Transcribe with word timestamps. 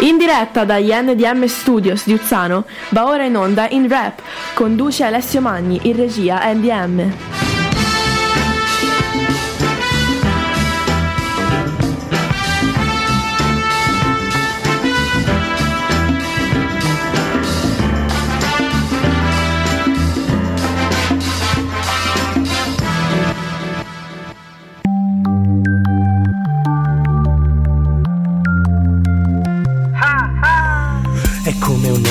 In 0.00 0.16
diretta 0.16 0.64
dagli 0.64 0.92
NDM 0.92 1.46
Studios 1.46 2.06
di 2.06 2.12
Uzzano 2.12 2.64
va 2.90 3.06
ora 3.06 3.24
in 3.24 3.36
onda 3.36 3.68
in 3.70 3.88
rap. 3.88 4.22
Conduce 4.54 5.02
Alessio 5.02 5.40
Magni, 5.40 5.80
in 5.82 5.96
regia 5.96 6.40
NDM. 6.52 7.27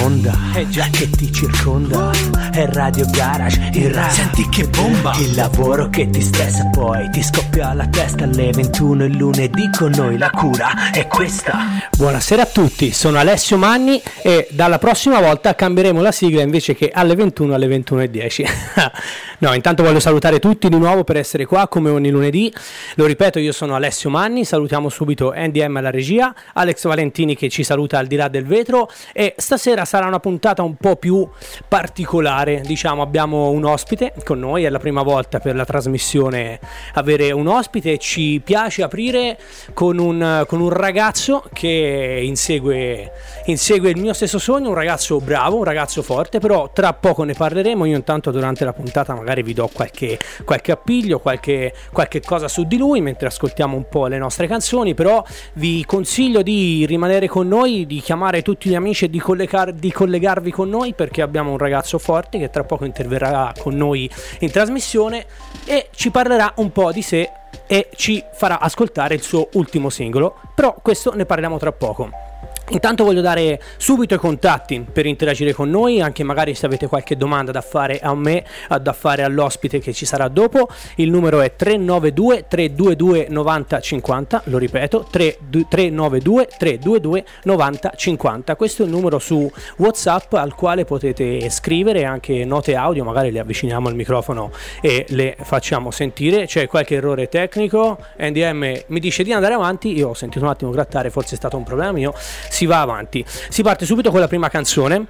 Un'onda 0.07 0.47
che 0.91 1.09
ti 1.09 1.31
circonda. 1.31 2.11
È 2.51 2.65
Radio 2.71 3.05
Garage, 3.09 3.69
il 3.73 3.93
rap. 3.93 4.09
Senti 4.09 4.47
che 4.49 4.67
bomba! 4.67 5.13
Il 5.19 5.35
lavoro 5.35 5.89
che 5.89 6.09
ti 6.09 6.21
stressa 6.21 6.65
poi 6.67 7.09
ti 7.11 7.21
scoppia 7.21 7.73
la 7.73 7.87
testa 7.87 8.23
alle 8.23 8.51
21 8.51 9.05
il 9.05 9.17
lunedì 9.17 9.69
con 9.77 9.91
noi 9.95 10.17
la 10.17 10.29
cura 10.29 10.91
è 10.91 11.07
questa. 11.07 11.89
Buonasera 11.95 12.43
a 12.43 12.45
tutti, 12.45 12.91
sono 12.91 13.17
Alessio 13.17 13.57
Manni 13.57 14.01
e 14.21 14.47
dalla 14.51 14.79
prossima 14.79 15.19
volta 15.19 15.55
cambieremo 15.55 16.01
la 16.01 16.11
sigla 16.11 16.41
invece 16.41 16.73
che 16.73 16.89
alle 16.93 17.15
21 17.15 17.53
alle 17.53 17.67
21.10. 17.67 18.91
no, 19.39 19.53
intanto 19.53 19.83
voglio 19.83 19.99
salutare 19.99 20.39
tutti 20.39 20.69
di 20.69 20.77
nuovo 20.77 21.03
per 21.03 21.17
essere 21.17 21.45
qua 21.45 21.67
come 21.67 21.89
ogni 21.89 22.09
lunedì. 22.09 22.51
Lo 22.95 23.05
ripeto, 23.05 23.39
io 23.39 23.51
sono 23.51 23.75
Alessio 23.75 24.09
Manni, 24.09 24.45
salutiamo 24.45 24.89
subito 24.89 25.33
NDM 25.35 25.77
alla 25.77 25.91
regia, 25.91 26.33
Alex 26.53 26.85
Valentini 26.87 27.35
che 27.35 27.49
ci 27.49 27.63
saluta 27.63 27.99
al 27.99 28.07
di 28.07 28.15
là 28.15 28.27
del 28.27 28.45
vetro 28.45 28.89
e 29.13 29.35
stasera 29.37 29.85
sarà 29.85 29.96
una 30.05 30.19
puntata 30.19 30.61
un 30.61 30.75
po' 30.75 30.95
più 30.95 31.27
particolare, 31.67 32.61
diciamo 32.61 33.01
abbiamo 33.01 33.49
un 33.49 33.65
ospite 33.65 34.13
con 34.23 34.39
noi, 34.39 34.63
è 34.63 34.69
la 34.69 34.79
prima 34.79 35.01
volta 35.01 35.39
per 35.39 35.55
la 35.55 35.65
trasmissione 35.65 36.59
avere 36.93 37.31
un 37.31 37.47
ospite 37.47 37.97
ci 37.97 38.39
piace 38.43 38.83
aprire 38.83 39.37
con 39.73 39.97
un, 39.97 40.43
con 40.47 40.61
un 40.61 40.69
ragazzo 40.69 41.43
che 41.51 42.21
insegue, 42.23 43.11
insegue 43.45 43.89
il 43.89 43.99
mio 43.99 44.13
stesso 44.13 44.39
sogno, 44.39 44.69
un 44.69 44.75
ragazzo 44.75 45.19
bravo, 45.19 45.57
un 45.57 45.63
ragazzo 45.63 46.01
forte, 46.01 46.39
però 46.39 46.69
tra 46.71 46.93
poco 46.93 47.23
ne 47.23 47.33
parleremo, 47.33 47.85
io 47.85 47.95
intanto 47.95 48.31
durante 48.31 48.63
la 48.63 48.73
puntata 48.73 49.13
magari 49.13 49.43
vi 49.43 49.53
do 49.53 49.69
qualche, 49.71 50.19
qualche 50.45 50.71
appiglio, 50.71 51.19
qualche, 51.19 51.73
qualche 51.91 52.21
cosa 52.21 52.47
su 52.47 52.63
di 52.63 52.77
lui 52.77 53.01
mentre 53.01 53.27
ascoltiamo 53.27 53.75
un 53.75 53.87
po' 53.89 54.07
le 54.07 54.17
nostre 54.17 54.47
canzoni, 54.47 54.93
però 54.93 55.23
vi 55.53 55.83
consiglio 55.85 56.41
di 56.41 56.85
rimanere 56.85 57.27
con 57.27 57.47
noi, 57.47 57.85
di 57.85 57.99
chiamare 57.99 58.41
tutti 58.41 58.69
gli 58.69 58.75
amici 58.75 59.05
e 59.05 59.09
di, 59.09 59.19
collegar- 59.19 59.71
di 59.87 59.93
collegarvi 59.93 60.51
con 60.51 60.67
noi 60.67 60.93
perché 60.93 61.21
abbiamo 61.21 61.51
un 61.51 61.57
ragazzo 61.57 61.97
forte 61.97 62.37
che 62.37 62.49
tra 62.49 62.65
poco 62.65 62.83
interverrà 62.83 63.53
con 63.57 63.73
noi 63.73 64.09
in 64.39 64.51
trasmissione 64.51 65.25
e 65.65 65.87
ci 65.95 66.11
parlerà 66.11 66.51
un 66.57 66.73
po' 66.73 66.91
di 66.91 67.01
sé 67.01 67.29
e 67.65 67.89
ci 67.95 68.21
farà 68.33 68.59
ascoltare 68.59 69.15
il 69.15 69.21
suo 69.21 69.47
ultimo 69.53 69.89
singolo, 69.89 70.35
però 70.53 70.75
questo 70.81 71.15
ne 71.15 71.25
parliamo 71.25 71.57
tra 71.57 71.71
poco. 71.71 72.26
Intanto 72.69 73.05
voglio 73.05 73.21
dare 73.21 73.61
subito 73.77 74.15
i 74.15 74.17
contatti 74.17 74.85
per 74.91 75.05
interagire 75.05 75.53
con 75.53 75.69
noi, 75.69 76.01
anche 76.01 76.23
magari 76.23 76.53
se 76.53 76.65
avete 76.65 76.87
qualche 76.87 77.15
domanda 77.15 77.53
da 77.53 77.61
fare 77.61 77.99
a 77.99 78.13
me, 78.13 78.43
da 78.81 78.91
fare 78.91 79.23
all'ospite 79.23 79.79
che 79.79 79.93
ci 79.93 80.05
sarà 80.05 80.27
dopo. 80.27 80.67
Il 80.95 81.09
numero 81.09 81.39
è 81.39 81.55
392 81.55 82.45
322 82.49 83.27
9050, 83.29 84.41
lo 84.45 84.57
ripeto, 84.57 85.07
392 85.09 86.47
322 86.57 87.25
9050. 87.43 88.55
Questo 88.57 88.83
è 88.83 88.85
il 88.85 88.91
numero 88.91 89.17
su 89.17 89.49
WhatsApp 89.77 90.33
al 90.33 90.53
quale 90.53 90.83
potete 90.83 91.49
scrivere 91.49 92.03
anche 92.03 92.43
note 92.43 92.75
audio, 92.75 93.05
magari 93.05 93.31
le 93.31 93.39
avviciniamo 93.39 93.87
al 93.87 93.95
microfono 93.95 94.51
e 94.81 95.05
le 95.09 95.37
facciamo 95.41 95.89
sentire. 95.89 96.45
C'è 96.45 96.67
qualche 96.67 96.95
errore 96.95 97.29
tecnico, 97.29 97.97
NDM 98.19 98.81
mi 98.87 98.99
dice 98.99 99.23
di 99.23 99.31
andare 99.31 99.53
avanti, 99.53 99.95
io 99.95 100.09
ho 100.09 100.13
sentito 100.13 100.43
un 100.43 100.51
attimo 100.51 100.71
grattare, 100.71 101.09
forse 101.09 101.35
è 101.35 101.37
stato 101.37 101.55
un 101.55 101.63
problema 101.63 101.93
mio 101.93 102.13
si 102.57 102.65
va 102.65 102.81
avanti. 102.81 103.23
Si 103.27 103.61
parte 103.61 103.85
subito 103.85 104.09
con 104.09 104.19
la 104.19 104.27
prima 104.27 104.49
canzone. 104.49 105.05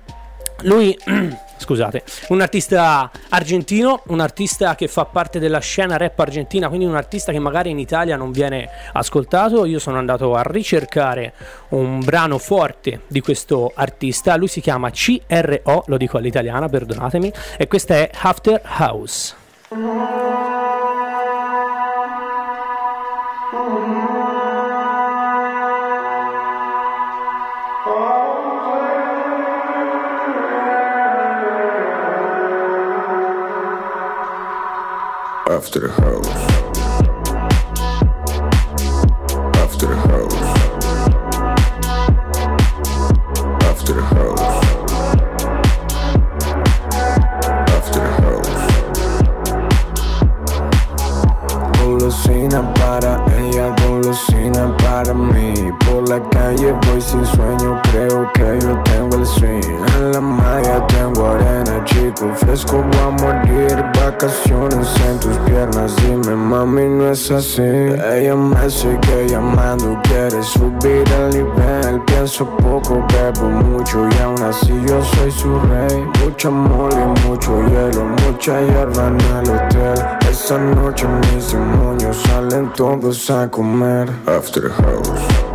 Lui, 0.63 0.97
scusate, 1.57 2.03
un 2.29 2.41
artista 2.41 3.09
argentino, 3.29 4.01
un 4.07 4.19
artista 4.19 4.75
che 4.75 4.89
fa 4.89 5.05
parte 5.05 5.39
della 5.39 5.59
scena 5.59 5.95
rap 5.95 6.19
argentina, 6.19 6.67
quindi 6.67 6.85
un 6.85 6.97
artista 6.97 7.31
che 7.31 7.39
magari 7.39 7.69
in 7.69 7.79
Italia 7.79 8.17
non 8.17 8.31
viene 8.31 8.67
ascoltato. 8.91 9.63
Io 9.63 9.79
sono 9.79 9.97
andato 9.97 10.35
a 10.35 10.41
ricercare 10.41 11.33
un 11.69 12.03
brano 12.03 12.37
forte 12.37 13.03
di 13.07 13.21
questo 13.21 13.71
artista, 13.73 14.35
lui 14.35 14.49
si 14.49 14.59
chiama 14.59 14.91
CRO, 14.91 15.83
lo 15.85 15.95
dico 15.95 16.17
all'italiana, 16.17 16.67
perdonatemi, 16.67 17.31
e 17.57 17.67
questa 17.67 17.95
è 17.95 18.09
After 18.23 18.61
House. 18.79 19.35
After 35.49 35.79
the 35.79 35.87
house. 35.87 36.27
After 39.55 39.87
the 39.87 39.95
house. 39.95 40.33
After 43.63 43.93
the 43.93 44.01
house. 44.01 44.41
After 47.71 47.99
the 48.01 48.11
house. 48.23 48.63
Golosina 51.79 52.59
para 52.73 53.23
ella, 53.37 53.73
golosina 53.85 54.75
para 54.77 55.13
mí. 55.13 55.71
La 56.07 56.21
calle 56.29 56.73
voy 56.87 57.01
sin 57.01 57.25
sueño, 57.25 57.81
creo 57.91 58.31
que 58.33 58.59
yo 58.61 58.81
tengo 58.83 59.17
el 59.17 59.25
swing. 59.25 59.61
En 59.97 60.13
la 60.13 60.21
malla 60.21 60.87
tengo 60.87 61.31
arena, 61.31 61.83
chico, 61.83 62.31
fresco 62.33 62.81
va 62.95 63.07
a 63.07 63.09
morir. 63.09 63.75
Vacaciones 63.99 64.87
en 65.05 65.19
tus 65.19 65.35
piernas, 65.39 65.93
dime 65.97 66.33
mami, 66.33 66.87
no 66.87 67.11
es 67.11 67.29
así. 67.29 67.61
Ella 67.61 68.35
me 68.37 68.69
sigue 68.69 69.27
llamando, 69.27 69.99
quiere 70.03 70.41
subir 70.43 71.03
el 71.19 71.29
nivel. 71.29 72.01
Pienso 72.05 72.45
poco, 72.55 73.05
bebo 73.11 73.49
mucho 73.49 74.07
y 74.07 74.21
aún 74.21 74.41
así 74.43 74.73
yo 74.87 75.03
soy 75.03 75.29
su 75.29 75.59
rey. 75.59 76.05
Mucha 76.23 76.49
mole, 76.49 77.05
mucho 77.25 77.61
hielo, 77.67 78.05
mucha 78.25 78.61
hierba 78.61 79.07
en 79.07 79.19
el 79.19 79.49
hotel. 79.49 80.05
Esa 80.29 80.57
noche 80.57 81.05
mis 81.33 81.51
demonios 81.51 82.15
salen 82.27 82.71
todos 82.77 83.29
a 83.29 83.49
comer. 83.49 84.09
After 84.25 84.69
house. 84.69 85.46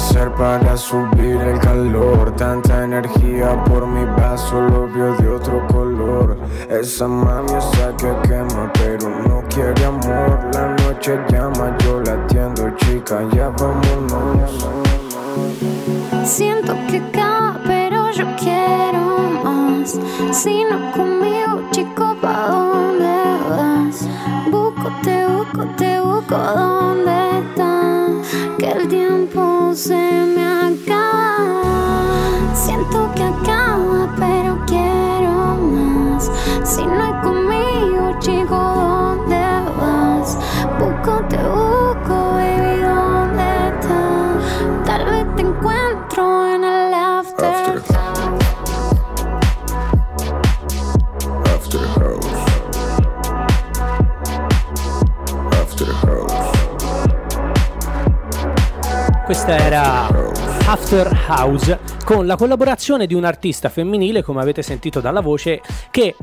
Hacer 0.00 0.32
para 0.34 0.76
subir 0.76 1.36
el 1.36 1.58
calor. 1.58 2.34
Tanta 2.36 2.84
energía 2.84 3.62
por 3.64 3.86
mi 3.86 4.04
vaso, 4.20 4.60
lo 4.60 4.86
vio 4.88 5.14
de 5.16 5.28
otro 5.28 5.66
color. 5.68 6.36
Esa 6.68 7.06
mami 7.06 7.52
está 7.52 7.94
que 7.96 8.10
quema, 8.26 8.72
pero 8.72 9.08
no 9.28 9.42
quiere 9.48 9.84
amor. 9.84 10.38
La 10.54 10.68
noche 10.82 11.18
llama, 11.28 11.76
yo 11.84 12.00
la 12.00 12.12
atiendo, 12.14 12.70
chica, 12.76 13.20
ya 13.32 13.50
vámonos. 13.50 14.66
Siento 16.24 16.74
que 16.88 16.98
acaba, 16.98 17.60
pero 17.66 18.10
yo 18.12 18.24
quiero 18.38 19.02
más. 19.44 19.98
Si 20.32 20.64
no 20.64 20.92
conmigo, 20.92 21.52
chico, 21.72 22.16
¿pa' 22.22 22.46
dónde 22.48 23.16
vas? 23.50 24.08
Busco, 24.50 24.90
te 25.02 25.26
busco, 25.26 25.66
te 25.76 26.00
busco, 26.00 26.36
¿dónde 26.36 27.12
estás? 27.40 28.10
Que 28.58 28.70
el 28.70 28.88
tiempo 28.88 29.29
se 29.74 29.94
me 29.94 30.79
Questa 59.50 59.66
era 59.66 60.06
After 60.70 61.24
House 61.26 61.80
con 62.04 62.24
la 62.24 62.36
collaborazione 62.36 63.08
di 63.08 63.14
un 63.14 63.24
artista 63.24 63.68
femminile, 63.68 64.22
come 64.22 64.40
avete 64.40 64.62
sentito 64.62 65.00
dalla 65.00 65.20
voce, 65.20 65.60
che 65.90 66.14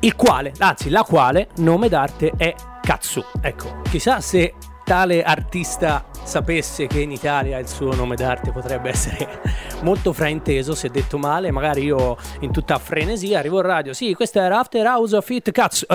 il 0.00 0.16
quale, 0.16 0.52
anzi 0.58 0.90
la 0.90 1.04
quale 1.04 1.50
nome 1.58 1.88
d'arte 1.88 2.32
è 2.36 2.52
Katsu. 2.82 3.22
Ecco, 3.40 3.82
chissà 3.88 4.20
se 4.20 4.54
tale 4.82 5.22
artista 5.22 6.06
sapesse 6.28 6.86
che 6.86 7.00
in 7.00 7.10
Italia 7.10 7.58
il 7.58 7.66
suo 7.66 7.94
nome 7.94 8.14
d'arte 8.14 8.52
potrebbe 8.52 8.90
essere 8.90 9.40
molto 9.80 10.12
frainteso, 10.12 10.74
se 10.74 10.90
detto 10.90 11.16
male, 11.16 11.50
magari 11.50 11.84
io 11.84 12.18
in 12.40 12.52
tutta 12.52 12.78
frenesia 12.78 13.38
arrivo 13.38 13.56
in 13.56 13.62
radio, 13.62 13.92
sì, 13.94 14.12
questa 14.12 14.42
era 14.42 14.58
After 14.58 14.84
House 14.84 15.16
of 15.16 15.28
It 15.30 15.50
Katsu, 15.50 15.86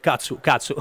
Katsu, 0.00 0.38
Katsu. 0.40 0.74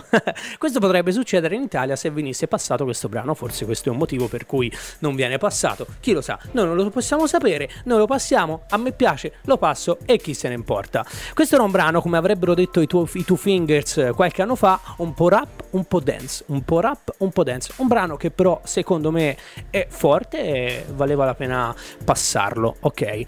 questo 0.57 0.79
potrebbe 0.79 1.11
succedere 1.11 1.53
in 1.53 1.61
Italia 1.61 1.95
se 1.95 2.09
venisse 2.09 2.47
passato 2.47 2.83
questo 2.83 3.07
brano, 3.09 3.35
forse 3.35 3.65
questo 3.65 3.89
è 3.89 3.91
un 3.91 3.99
motivo 3.99 4.27
per 4.27 4.47
cui 4.47 4.71
non 4.99 5.13
viene 5.13 5.37
passato, 5.37 5.85
chi 5.99 6.11
lo 6.11 6.21
sa, 6.21 6.39
noi 6.53 6.65
non 6.65 6.75
lo 6.75 6.89
possiamo 6.89 7.27
sapere, 7.27 7.69
noi 7.83 7.99
lo 7.99 8.07
passiamo, 8.07 8.63
a 8.69 8.77
me 8.77 8.91
piace, 8.91 9.33
lo 9.43 9.57
passo 9.57 9.99
e 10.05 10.17
chi 10.17 10.33
se 10.33 10.47
ne 10.47 10.55
importa. 10.55 11.05
Questo 11.35 11.53
era 11.53 11.63
un 11.63 11.69
brano, 11.69 12.01
come 12.01 12.17
avrebbero 12.17 12.55
detto 12.55 12.81
i, 12.81 12.87
tuo, 12.87 13.07
i 13.13 13.23
Two 13.23 13.35
Fingers 13.35 14.09
qualche 14.15 14.41
anno 14.41 14.55
fa, 14.55 14.79
un 14.97 15.13
po' 15.13 15.29
rap, 15.29 15.65
un 15.71 15.85
po' 15.85 15.99
dance, 15.99 16.43
un 16.47 16.63
po' 16.63 16.79
rap, 16.79 17.13
un 17.19 17.31
po' 17.31 17.43
dance, 17.43 17.71
un 17.75 17.87
brano 17.87 18.17
che 18.17 18.31
però 18.31 18.59
se 18.63 18.78
secondo 18.79 19.11
me 19.11 19.35
è 19.69 19.87
forte 19.89 20.41
e 20.41 20.85
valeva 20.93 21.25
la 21.25 21.35
pena 21.35 21.75
passarlo. 22.03 22.77
Ok, 22.81 23.23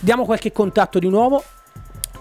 diamo 0.00 0.24
qualche 0.24 0.50
contatto 0.50 0.98
di 0.98 1.08
nuovo 1.08 1.42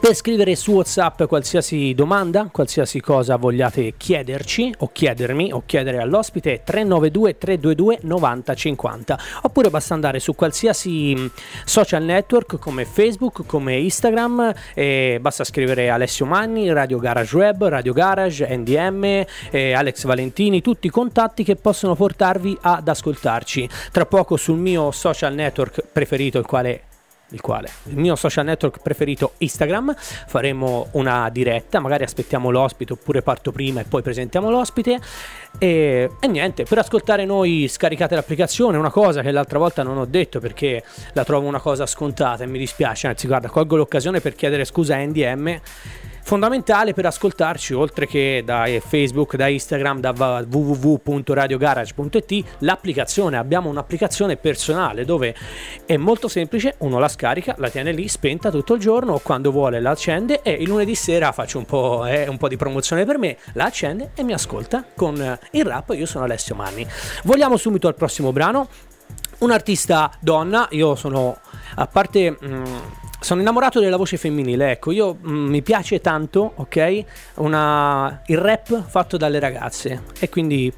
per 0.07 0.15
scrivere 0.15 0.55
su 0.55 0.71
WhatsApp 0.71 1.23
qualsiasi 1.23 1.93
domanda, 1.93 2.47
qualsiasi 2.49 3.01
cosa 3.01 3.35
vogliate 3.35 3.95
chiederci 3.97 4.73
o 4.77 4.89
chiedermi 4.93 5.51
o 5.51 5.63
chiedere 5.65 5.97
all'ospite 5.97 6.61
392 6.63 7.37
322 7.37 7.99
9050 8.03 9.19
oppure 9.41 9.69
basta 9.69 9.95
andare 9.95 10.21
su 10.21 10.33
qualsiasi 10.33 11.13
mm, 11.13 11.25
social 11.65 12.03
network 12.03 12.57
come 12.57 12.85
Facebook, 12.85 13.45
come 13.45 13.75
Instagram 13.79 14.53
e 14.73 15.17
basta 15.19 15.43
scrivere 15.43 15.89
Alessio 15.89 16.25
Manni, 16.25 16.71
Radio 16.71 16.99
Garage 16.99 17.35
Web, 17.35 17.65
Radio 17.65 17.91
Garage, 17.91 18.47
NDM, 18.55 19.25
Alex 19.75 20.05
Valentini, 20.05 20.61
tutti 20.61 20.87
i 20.87 20.89
contatti 20.89 21.43
che 21.43 21.57
possono 21.57 21.95
portarvi 21.95 22.57
ad 22.61 22.87
ascoltarci. 22.87 23.67
Tra 23.91 24.05
poco 24.05 24.37
sul 24.37 24.57
mio 24.57 24.89
social 24.91 25.33
network 25.33 25.83
preferito, 25.91 26.39
il 26.39 26.45
quale 26.45 26.86
il 27.29 27.41
quale? 27.41 27.69
Il 27.85 27.97
mio 27.97 28.15
social 28.15 28.45
network 28.45 28.81
preferito 28.81 29.33
Instagram. 29.37 29.95
Faremo 29.97 30.87
una 30.91 31.29
diretta 31.29 31.79
magari 31.79 32.03
aspettiamo 32.03 32.49
l'ospite 32.49 32.93
oppure 32.93 33.21
parto 33.21 33.51
prima 33.51 33.81
e 33.81 33.83
poi 33.83 34.01
presentiamo 34.01 34.49
l'ospite. 34.49 34.99
E, 35.59 36.09
e, 36.19 36.27
niente 36.27 36.63
per 36.63 36.77
ascoltare 36.77 37.25
noi 37.25 37.67
scaricate 37.67 38.15
l'applicazione 38.15 38.77
una 38.77 38.91
cosa 38.91 39.21
che 39.21 39.31
l'altra 39.31 39.57
volta 39.57 39.81
non 39.81 39.97
ho 39.97 40.05
detto 40.05 40.39
perché 40.39 40.83
la 41.13 41.23
trovo 41.23 41.47
una 41.47 41.59
cosa 41.59 41.85
scontata 41.85 42.43
e 42.43 42.47
mi 42.47 42.59
dispiace. 42.59 43.07
Anzi 43.07 43.27
guarda 43.27 43.49
colgo 43.49 43.75
l'occasione 43.75 44.21
per 44.21 44.35
chiedere 44.35 44.65
scusa 44.65 44.95
a 44.95 44.99
NDM 44.99 45.59
fondamentale 46.27 46.93
per 46.93 47.05
ascoltarci 47.05 47.73
oltre 47.73 48.05
che 48.05 48.41
da 48.43 48.65
Facebook, 48.85 49.37
da 49.37 49.47
Instagram, 49.47 50.01
da 50.01 50.11
www.radiogarage.it 50.45 52.43
l'applicazione, 52.59 53.37
abbiamo 53.37 53.69
un'applicazione 53.69 54.35
personale 54.35 55.05
dove 55.05 55.33
è 55.85 55.95
molto 55.95 56.27
semplice, 56.27 56.75
uno 56.79 56.99
la 56.99 57.07
scarica, 57.07 57.55
la 57.59 57.69
tiene 57.69 57.93
lì 57.93 58.09
spenta 58.09 58.51
tutto 58.51 58.73
il 58.73 58.81
giorno 58.81 59.13
o 59.13 59.19
quando 59.19 59.51
vuole 59.51 59.79
la 59.79 59.91
accende 59.91 60.41
e 60.41 60.51
il 60.51 60.67
lunedì 60.67 60.95
sera 60.95 61.31
faccio 61.31 61.59
un 61.59 61.65
po', 61.65 62.05
eh, 62.05 62.27
un 62.27 62.35
po 62.35 62.49
di 62.49 62.57
promozione 62.57 63.05
per 63.05 63.17
me, 63.17 63.37
la 63.53 63.63
accende 63.63 64.11
e 64.13 64.23
mi 64.23 64.33
ascolta 64.33 64.83
con 64.93 65.39
il 65.51 65.63
rap, 65.63 65.93
io 65.95 66.05
sono 66.05 66.25
Alessio 66.25 66.55
Manni. 66.55 66.85
Vogliamo 67.23 67.55
subito 67.55 67.87
al 67.87 67.95
prossimo 67.95 68.33
brano, 68.33 68.67
un 69.37 69.51
artista 69.51 70.11
donna, 70.19 70.67
io 70.71 70.95
sono 70.95 71.39
a 71.75 71.87
parte... 71.87 72.31
Mh, 72.31 72.47
mm, 72.47 72.75
sono 73.19 73.41
innamorato 73.41 73.79
della 73.79 73.97
voce 73.97 74.17
femminile, 74.17 74.71
ecco, 74.71 74.91
io 74.91 75.17
mh, 75.19 75.31
mm, 75.31 75.47
mi 75.47 75.61
piace 75.61 76.01
tanto, 76.01 76.53
ok? 76.55 77.03
Una, 77.35 78.21
il 78.27 78.37
rap 78.37 78.85
fatto 78.87 79.17
dalle 79.17 79.39
ragazze 79.39 80.03
e 80.19 80.29
quindi 80.29 80.71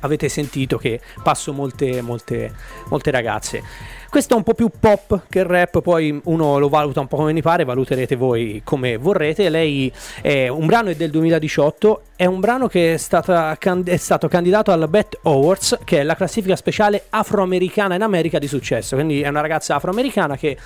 avete 0.00 0.28
sentito 0.28 0.76
che 0.76 1.00
passo 1.22 1.52
molte, 1.52 2.00
molte, 2.02 2.52
molte 2.88 3.10
ragazze. 3.10 3.62
Questo 4.08 4.34
è 4.34 4.36
un 4.36 4.44
po' 4.44 4.54
più 4.54 4.70
pop 4.78 5.22
che 5.28 5.42
rap, 5.42 5.80
poi 5.80 6.20
uno 6.24 6.58
lo 6.58 6.68
valuta 6.68 7.00
un 7.00 7.08
po' 7.08 7.16
come 7.16 7.32
mi 7.32 7.42
pare, 7.42 7.64
valuterete 7.64 8.14
voi 8.14 8.60
come 8.62 8.96
vorrete. 8.96 9.48
Lei 9.48 9.92
è 10.22 10.46
un 10.46 10.66
brano 10.66 10.90
è 10.90 10.94
del 10.94 11.10
2018, 11.10 12.02
è 12.14 12.24
un 12.24 12.38
brano 12.38 12.68
che 12.68 12.94
è, 12.94 12.96
stata, 12.96 13.58
è 13.58 13.96
stato 13.96 14.28
candidato 14.28 14.70
alla 14.70 14.86
Bet 14.86 15.18
Awards, 15.22 15.80
che 15.82 16.00
è 16.00 16.02
la 16.04 16.14
classifica 16.14 16.54
speciale 16.54 17.06
afroamericana 17.10 17.96
in 17.96 18.02
America 18.02 18.38
di 18.38 18.46
successo. 18.46 18.94
Quindi 18.94 19.20
è 19.20 19.28
una 19.28 19.40
ragazza 19.40 19.74
afroamericana 19.74 20.36
che 20.36 20.56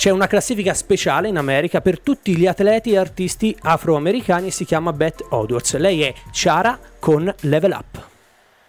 c'è 0.00 0.08
una 0.08 0.28
classifica 0.28 0.72
speciale 0.72 1.28
in 1.28 1.36
America 1.36 1.82
per 1.82 2.00
tutti 2.00 2.34
gli 2.34 2.46
atleti 2.46 2.92
e 2.92 2.96
artisti 2.96 3.54
afroamericani 3.60 4.46
e 4.46 4.50
si 4.50 4.64
chiama 4.64 4.94
Beth 4.94 5.26
Odwards. 5.28 5.76
Lei 5.76 6.00
è 6.00 6.14
Ciara 6.32 6.78
con 6.98 7.30
Level 7.40 7.72
Up. 7.78 8.08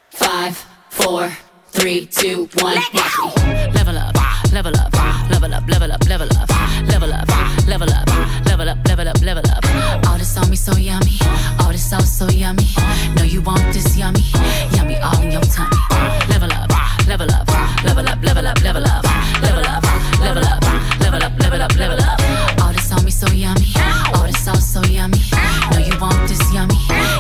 5, 0.10 0.54
4, 0.94 1.32
3, 1.72 2.08
2, 2.10 2.34
1, 2.34 2.48
Level 3.72 3.96
up, 3.96 4.20
level 4.52 4.74
up, 4.74 4.94
level 5.30 5.54
up, 5.54 5.70
level 5.70 5.92
up, 5.92 6.06
level 6.06 6.30
up, 6.30 6.50
level 6.86 7.12
up, 7.14 7.66
level 7.66 7.90
up, 7.90 8.46
level 8.46 8.68
up, 8.68 8.86
level 8.86 9.08
up, 9.08 9.22
level 9.22 9.44
up. 9.56 10.08
All 10.10 10.18
this 10.18 10.36
on 10.36 10.50
me 10.50 10.58
so 10.58 10.76
yummy, 10.76 11.18
all 11.62 11.72
this 11.72 11.90
sauce 11.90 12.12
so 12.12 12.28
yummy. 12.28 12.68
Know 13.16 13.24
you 13.24 13.42
want 13.42 13.72
this 13.72 13.96
yummy, 13.96 14.26
yummy 14.76 14.98
all 15.00 15.22
in 15.22 15.32
your 15.32 15.42
tummy. 15.44 15.78
Level 16.28 16.52
up, 16.52 16.70
level 17.08 17.32
up, 17.32 17.48
level 17.86 18.06
up, 18.06 18.22
level 18.22 18.48
up, 18.48 18.62
level 18.62 18.86
up, 18.86 19.11
level 21.62 21.94
up, 21.94 22.00
level 22.00 22.04
up. 22.04 22.62
All 22.64 22.74
this 22.74 22.92
on 22.92 23.06
me 23.06 23.12
so 23.12 23.28
yummy, 23.32 23.68
all 24.16 24.26
this 24.26 24.44
sauce 24.44 24.68
so 24.74 24.82
yummy. 24.84 25.20
Know 25.72 25.78
you 25.78 26.00
want 26.00 26.28
this 26.28 26.42
yummy, 26.54 26.76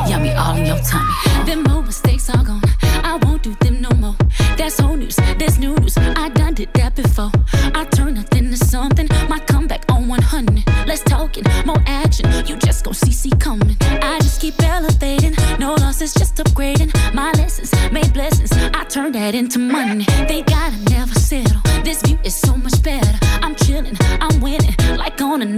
yummy 0.10 0.32
all 0.34 0.56
in 0.56 0.66
your 0.66 0.80
tummy. 0.80 1.14
Them 1.46 1.68
old 1.70 1.86
mistakes 1.86 2.30
are 2.30 2.44
gone, 2.44 2.62
I 3.04 3.20
won't 3.24 3.44
do 3.44 3.56
them 3.62 3.82
no 3.82 3.90
more. 3.92 4.16
That's 4.58 4.80
old 4.82 5.00
news, 5.00 5.16
that's 5.16 5.58
new 5.58 5.76
news. 5.76 5.98
I 5.98 6.30
done 6.30 6.54
did 6.56 6.74
that 6.74 6.96
before. 6.96 7.32
I 7.76 7.86
turn 7.86 8.16
nothing 8.16 8.50
to 8.52 8.58
something. 8.58 9.08
My 9.30 9.40
comeback 9.40 9.84
on 9.92 10.08
100. 10.08 10.64
Let's 10.88 11.04
talking, 11.04 11.44
more 11.66 11.82
action. 11.86 12.26
You 12.46 12.56
just 12.58 12.84
gon' 12.84 12.94
see, 12.94 13.12
see 13.12 13.32
coming. 13.40 13.78
I 13.82 14.20
just 14.22 14.42
keep 14.42 14.62
elevating, 14.64 15.36
no 15.60 15.74
losses, 15.76 16.14
just 16.14 16.36
upgrading. 16.38 16.92
My 17.14 17.32
lessons 17.34 17.72
made 17.92 18.14
blessings. 18.14 18.52
I 18.54 18.86
turn 18.86 19.12
that 19.14 19.36
into 19.36 19.60
money. 19.60 20.06
They 20.28 20.42
gotta 20.42 20.78
never 20.78 20.91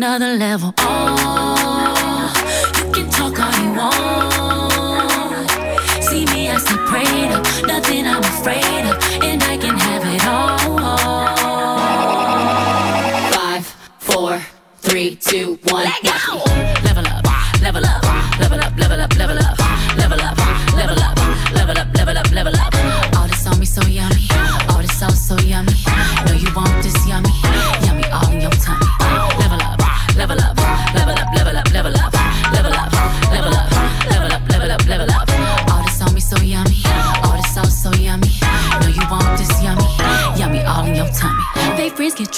another 0.03 0.37
level. 0.37 0.73
Oh, 0.79 2.33
you 2.75 2.91
can 2.91 3.09
talk 3.09 3.39
all 3.39 3.53
you 3.63 3.71
want. 3.79 5.49
See 6.03 6.25
me, 6.25 6.49
stay 6.59 6.77
prayed 6.89 7.31
up, 7.31 7.45
nothing 7.65 8.05
I'm 8.05 8.19
afraid 8.19 8.83
of, 8.89 8.97
and 9.23 9.41
I 9.43 9.55
can 9.57 9.77
have 9.77 10.03
it 10.13 10.25
all. 10.27 10.57
Five, 13.31 13.65
four, 13.99 14.41
three, 14.81 15.15
two, 15.15 15.57
one. 15.69 15.85
Let 15.85 16.03
go. 16.03 16.62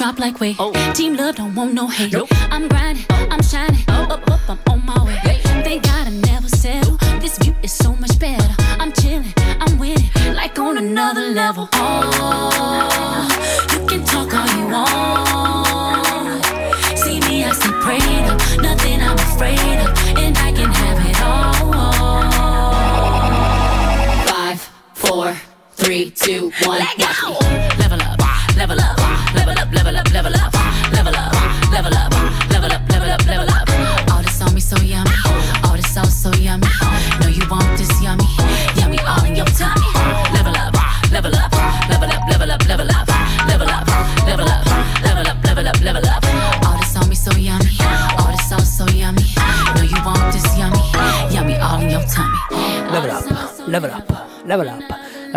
Dropped 0.06 0.20
like 0.20 0.40
weight. 0.40 0.56
Oh. 0.60 0.72
Team 0.94 1.16
love 1.16 1.36
don't 1.36 1.56
want 1.56 1.74
no 1.74 1.88
hate. 1.88 2.14
I'm 2.52 2.68
grinding, 2.68 3.06
I'm 3.10 3.42
shining, 3.42 3.84
oh. 3.88 4.14
up, 4.14 4.30
up, 4.30 4.42
I'm 4.48 4.60
on 4.70 4.86
my 4.86 5.04
way. 5.04 5.42
They 5.64 5.80
gotta 5.80 6.12
never 6.12 6.48
settle. 6.48 6.98
This 7.20 7.38
view 7.40 7.56
is 7.64 7.72
so 7.72 7.96
much 7.96 8.20
better. 8.20 8.54
I'm 8.80 8.92
chilling, 8.92 9.34
I'm 9.60 9.80
winning, 9.80 10.12
like 10.36 10.60
on 10.60 10.78
another 10.78 11.22
level. 11.42 11.68
Oh, 11.74 12.55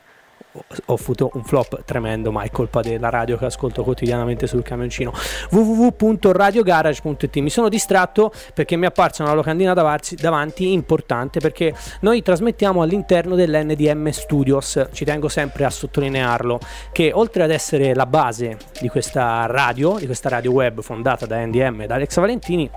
ho 0.86 0.94
avuto 0.94 1.32
un 1.34 1.44
flop 1.44 1.84
tremendo, 1.84 2.32
ma 2.32 2.44
è 2.44 2.52
colpa 2.52 2.82
della 2.82 3.10
radio 3.10 3.38
che 3.38 3.46
ascolto 3.46 3.84
quotidianamente 3.84 4.48
sul 4.48 4.64
camioncino. 4.64 5.14
www.radiogarage.it 5.52 7.38
Mi 7.38 7.50
sono 7.50 7.70
distratto 7.70 8.32
perché 8.54 8.76
mi 8.76 8.84
è 8.84 8.88
apparsa 8.88 9.24
una 9.24 9.34
locandina 9.34 9.74
davanti, 9.74 10.16
davanti 10.16 10.72
importante 10.72 11.40
perché 11.40 11.74
noi 12.02 12.22
trasmettiamo 12.22 12.82
all'interno 12.82 13.36
dell'NDM 13.36 14.10
Studios. 14.10 14.88
Ci 14.92 15.06
tengo 15.06 15.30
sempre 15.30 15.66
a 15.66 15.70
sottolinearlo 15.70 16.60
che 16.92 17.12
oltre 17.14 17.44
ad 17.44 17.52
essere 17.52 17.94
la 17.94 18.06
base 18.06 18.58
di 18.80 18.90
questa 18.90 19.46
radio, 19.46 19.98
di 19.98 20.06
questa 20.06 20.30
radio 20.30 20.52
web 20.52 20.82
fondata 20.82 21.26
da 21.26 21.44
NDM 21.46 21.82
e 21.82 21.88
da 21.88 21.96
Alex 21.96 22.20
Valentini, 22.20 22.70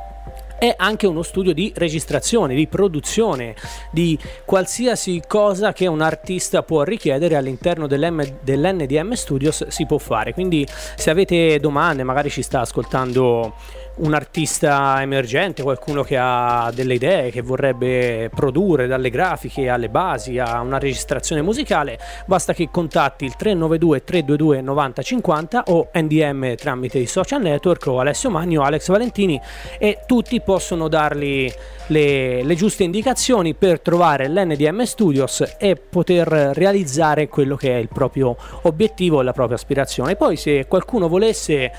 è 0.61 0.75
anche 0.77 1.07
uno 1.07 1.23
studio 1.23 1.55
di 1.55 1.73
registrazione, 1.75 2.55
di 2.55 2.67
produzione, 2.67 3.55
di 3.91 4.19
qualsiasi 4.45 5.23
cosa 5.27 5.73
che 5.73 5.87
un 5.87 6.03
artista 6.03 6.63
può 6.63 6.83
richiedere 6.83 7.35
all'interno 7.35 7.87
dell'NDM 7.87 9.13
Studios 9.13 9.69
si 9.69 9.87
può 9.87 9.97
fare. 9.97 10.35
Quindi 10.35 10.69
se 10.97 11.09
avete 11.09 11.59
domande, 11.61 12.03
magari 12.03 12.29
ci 12.29 12.43
sta 12.43 12.61
ascoltando 12.61 13.55
un 14.01 14.15
artista 14.15 15.01
emergente, 15.01 15.63
qualcuno 15.63 16.03
che 16.03 16.17
ha 16.19 16.71
delle 16.75 16.95
idee, 16.95 17.31
che 17.31 17.43
vorrebbe 17.43 18.31
produrre 18.35 18.87
dalle 18.87 19.11
grafiche 19.11 19.69
alle 19.69 19.89
basi 19.89 20.39
a 20.39 20.61
una 20.61 20.79
registrazione 20.79 21.43
musicale, 21.43 21.99
basta 22.27 22.53
che 22.53 22.69
contatti 22.71 23.25
il 23.25 23.37
392 23.37 24.05
322 24.05 24.61
9050 24.61 25.63
o 25.67 25.91
NDM 25.93 26.55
tramite 26.55 26.99
i 26.99 27.07
social 27.07 27.43
network 27.43 27.87
o 27.87 28.01
Alessio 28.01 28.31
Magno 28.31 28.63
Alex 28.63 28.89
Valentini 28.89 29.41
e 29.79 30.01
tutti 30.07 30.41
possono 30.41 30.89
dargli 30.89 31.51
le, 31.89 32.43
le 32.43 32.55
giuste 32.55 32.85
indicazioni 32.85 33.55
per 33.55 33.81
trovare 33.81 34.29
l'NDM 34.29 34.83
Studios 34.83 35.57
e 35.59 35.77
poter 35.77 36.29
realizzare 36.55 37.29
quello 37.29 37.57
che 37.57 37.75
è 37.75 37.77
il 37.77 37.89
proprio 37.89 38.37
obiettivo 38.63 39.21
e 39.21 39.25
la 39.25 39.33
propria 39.33 39.57
aspirazione. 39.57 40.17
Poi 40.17 40.37
se 40.37 40.67
qualcuno 40.67 41.09
volesse 41.09 41.73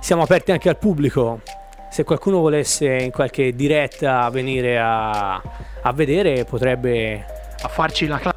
siamo 0.00 0.22
aperti 0.22 0.52
anche 0.52 0.68
al 0.68 0.76
pubblico. 0.76 1.40
Se 1.94 2.02
qualcuno 2.02 2.40
volesse 2.40 2.88
in 2.88 3.12
qualche 3.12 3.54
diretta 3.54 4.28
venire 4.28 4.80
a, 4.80 5.34
a 5.34 5.92
vedere, 5.92 6.44
potrebbe 6.44 7.24
a 7.62 7.68
farci 7.68 8.08
la 8.08 8.18
classe. 8.18 8.36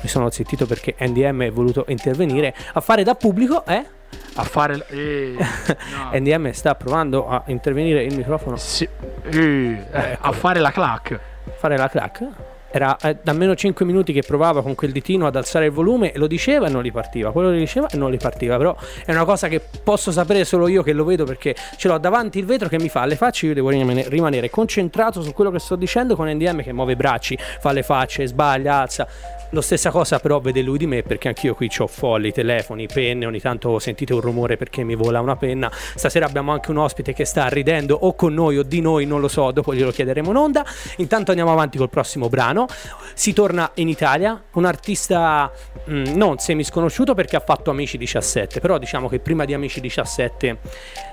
Mi 0.00 0.08
sono 0.08 0.30
zittito 0.30 0.66
perché 0.66 0.96
NDM 0.98 1.44
è 1.44 1.50
voluto 1.52 1.84
intervenire 1.86 2.52
a 2.72 2.80
fare 2.80 3.04
da 3.04 3.14
pubblico, 3.14 3.64
eh? 3.66 3.86
A 4.34 4.42
fare. 4.42 4.84
Eh, 4.90 5.36
no. 5.38 6.10
NDM 6.18 6.50
sta 6.50 6.74
provando 6.74 7.28
a 7.28 7.44
intervenire 7.46 8.02
il 8.02 8.16
microfono. 8.16 8.56
Sì, 8.56 8.82
eh, 8.82 9.86
ecco. 9.92 10.26
A 10.26 10.32
fare 10.32 10.58
la 10.58 10.72
clac. 10.72 11.20
Fare 11.58 11.76
la 11.76 11.88
clac? 11.88 12.28
Era 12.76 12.96
eh, 12.98 13.16
da 13.22 13.32
meno 13.32 13.54
5 13.54 13.84
minuti 13.84 14.12
che 14.12 14.22
provava 14.22 14.62
con 14.62 14.74
quel 14.74 14.92
ditino 14.92 15.26
ad 15.26 15.36
alzare 15.36 15.66
il 15.66 15.72
volume 15.72 16.12
e 16.12 16.18
lo 16.18 16.26
diceva 16.26 16.66
e 16.66 16.70
non 16.70 16.82
li 16.82 16.92
partiva, 16.92 17.32
quello 17.32 17.50
lo 17.50 17.56
diceva 17.56 17.88
e 17.88 17.96
non 17.96 18.10
li 18.10 18.18
partiva, 18.18 18.56
però 18.56 18.76
è 19.04 19.10
una 19.10 19.24
cosa 19.24 19.48
che 19.48 19.60
posso 19.82 20.12
sapere 20.12 20.44
solo 20.44 20.68
io 20.68 20.82
che 20.82 20.92
lo 20.92 21.04
vedo 21.04 21.24
perché 21.24 21.54
ce 21.76 21.88
l'ho 21.88 21.98
davanti 21.98 22.38
il 22.38 22.44
vetro 22.44 22.68
che 22.68 22.78
mi 22.78 22.88
fa 22.88 23.04
le 23.06 23.16
facce, 23.16 23.46
io 23.46 23.54
devo 23.54 23.70
rimanere 23.70 24.50
concentrato 24.50 25.22
su 25.22 25.32
quello 25.32 25.50
che 25.50 25.58
sto 25.58 25.76
dicendo 25.76 26.16
con 26.16 26.28
NDM 26.28 26.62
che 26.62 26.72
muove 26.72 26.92
i 26.92 26.96
bracci, 26.96 27.38
fa 27.60 27.72
le 27.72 27.82
facce, 27.82 28.26
sbaglia, 28.26 28.80
alza. 28.80 29.06
Lo 29.50 29.60
stessa 29.60 29.90
cosa 29.90 30.18
però 30.18 30.40
vede 30.40 30.60
lui 30.60 30.76
di 30.76 30.86
me 30.86 31.02
perché 31.02 31.28
anch'io 31.28 31.54
qui 31.54 31.70
ho 31.78 31.86
folli, 31.86 32.32
telefoni, 32.32 32.86
penne, 32.86 33.26
ogni 33.26 33.40
tanto 33.40 33.78
sentite 33.78 34.12
un 34.12 34.20
rumore 34.20 34.56
perché 34.56 34.82
mi 34.82 34.94
vola 34.94 35.20
una 35.20 35.36
penna. 35.36 35.70
Stasera 35.72 36.26
abbiamo 36.26 36.52
anche 36.52 36.70
un 36.70 36.78
ospite 36.78 37.12
che 37.12 37.24
sta 37.24 37.46
ridendo 37.48 37.96
o 37.96 38.14
con 38.14 38.34
noi 38.34 38.58
o 38.58 38.62
di 38.62 38.80
noi, 38.80 39.06
non 39.06 39.20
lo 39.20 39.28
so, 39.28 39.52
dopo 39.52 39.74
glielo 39.74 39.90
chiederemo 39.90 40.30
in 40.30 40.36
onda. 40.36 40.64
Intanto 40.96 41.30
andiamo 41.30 41.52
avanti 41.52 41.78
col 41.78 41.90
prossimo 41.90 42.28
brano. 42.28 42.66
Si 43.14 43.32
torna 43.32 43.70
in 43.74 43.88
Italia, 43.88 44.42
un 44.52 44.64
artista 44.64 45.50
mh, 45.84 45.94
mm, 45.94 46.04
non 46.16 46.38
semi 46.38 46.64
sconosciuto 46.64 47.14
perché 47.14 47.36
ha 47.36 47.40
fatto 47.40 47.70
Amici 47.70 47.98
17, 47.98 48.60
però 48.60 48.78
diciamo 48.78 49.08
che 49.08 49.20
prima 49.20 49.44
di 49.44 49.54
Amici 49.54 49.80
17 49.80 50.58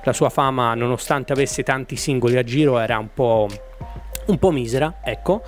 la 0.04 0.14
sua 0.14 0.30
fama, 0.30 0.74
nonostante 0.74 1.34
avesse 1.34 1.64
tanti 1.64 1.96
singoli 1.96 2.38
a 2.38 2.44
giro, 2.44 2.80
era 2.80 2.98
un 2.98 3.10
po', 3.14 3.48
un 4.26 4.40
po' 4.40 4.52
misera, 4.52 4.96
ecco. 5.04 5.44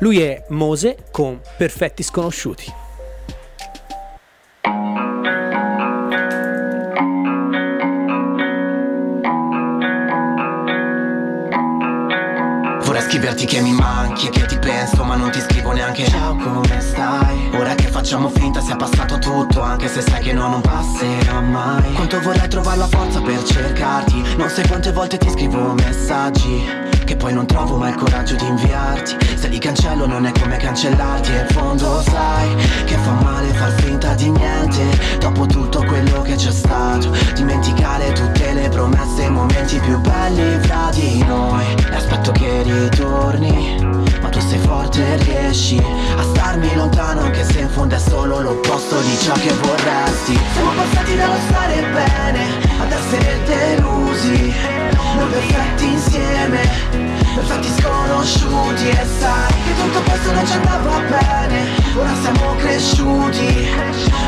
Lui 0.00 0.18
è 0.20 0.44
Mose 0.48 0.96
con 1.10 1.38
Perfetti 1.58 2.02
Sconosciuti. 2.02 2.72
Vorrei 12.82 13.02
scriverti 13.02 13.44
che 13.44 13.60
mi 13.60 13.72
manchi 13.72 14.28
e 14.28 14.30
che 14.30 14.46
ti 14.46 14.58
penso 14.58 15.04
ma 15.04 15.16
non 15.16 15.30
ti 15.30 15.40
scrivo 15.40 15.72
neanche 15.72 16.04
Ciao 16.06 16.34
come 16.34 16.80
stai? 16.80 17.50
Ora 17.56 17.74
che 17.74 17.88
facciamo 17.88 18.30
finta 18.30 18.60
sia 18.60 18.76
passato 18.76 19.18
tutto 19.18 19.60
Anche 19.60 19.86
se 19.86 20.00
sai 20.00 20.22
che 20.22 20.32
no 20.32 20.48
non 20.48 20.60
passerà 20.62 21.40
mai 21.40 21.92
Quanto 21.92 22.20
vorrei 22.20 22.48
trovare 22.48 22.78
la 22.78 22.88
forza 22.88 23.20
per 23.20 23.42
cercarti 23.44 24.36
Non 24.36 24.48
sai 24.48 24.66
quante 24.66 24.92
volte 24.92 25.18
ti 25.18 25.30
scrivo 25.30 25.74
messaggi 25.74 26.89
che 27.10 27.16
poi 27.16 27.32
non 27.32 27.44
trovo 27.44 27.76
mai 27.76 27.90
il 27.90 27.96
coraggio 27.96 28.36
di 28.36 28.46
inviarti. 28.46 29.16
Se 29.34 29.48
li 29.48 29.58
cancello 29.58 30.06
non 30.06 30.26
è 30.26 30.32
come 30.38 30.56
cancellarti 30.58 31.32
E 31.32 31.40
in 31.40 31.46
fondo 31.48 32.00
sai 32.02 32.54
che 32.84 32.94
fa 32.94 33.10
male 33.10 33.48
far 33.48 33.72
finta 33.82 34.14
di 34.14 34.30
niente. 34.30 35.18
Dopo 35.18 35.44
tutto 35.46 35.82
quello 35.82 36.22
che 36.22 36.36
c'è 36.36 36.52
stato 36.52 37.12
Dimenticare 37.34 38.12
tutte 38.12 38.52
le 38.52 38.68
promesse 38.68 39.24
e 39.24 39.28
momenti 39.28 39.80
più 39.80 39.98
belli 39.98 40.60
fra 40.60 40.90
di 40.92 41.24
noi. 41.24 41.64
E 41.90 41.94
aspetto 41.96 42.30
che 42.30 42.62
ritorni 42.62 43.80
Ma 44.22 44.28
tu 44.28 44.38
sei 44.38 44.60
forte 44.60 45.04
e 45.04 45.16
riesci 45.24 45.82
A 46.16 46.22
starmi 46.22 46.72
lontano 46.76 47.22
anche 47.22 47.42
se 47.42 47.58
in 47.58 47.70
fondo 47.70 47.96
è 47.96 47.98
solo 47.98 48.40
l'opposto 48.40 49.00
di 49.00 49.16
ciò 49.20 49.32
che 49.32 49.52
vorresti. 49.60 50.38
Siamo 50.52 50.70
passati 50.76 51.16
dallo 51.16 51.38
stare 51.48 51.74
bene 51.92 52.46
Ad 52.78 52.92
essere 52.92 53.40
delusi 53.46 54.54
Noi 55.16 55.28
perfetti 55.28 55.86
insieme 55.88 56.99
perfetti 57.34 57.68
sconosciuti 57.80 58.88
E 58.88 59.06
sai 59.18 59.52
che 59.64 59.74
tutto 59.82 60.02
questo 60.02 60.32
non 60.32 60.46
ci 60.46 60.52
andava 60.52 61.00
bene. 61.00 61.68
Ora 61.94 62.14
siamo 62.20 62.54
cresciuti, 62.56 63.68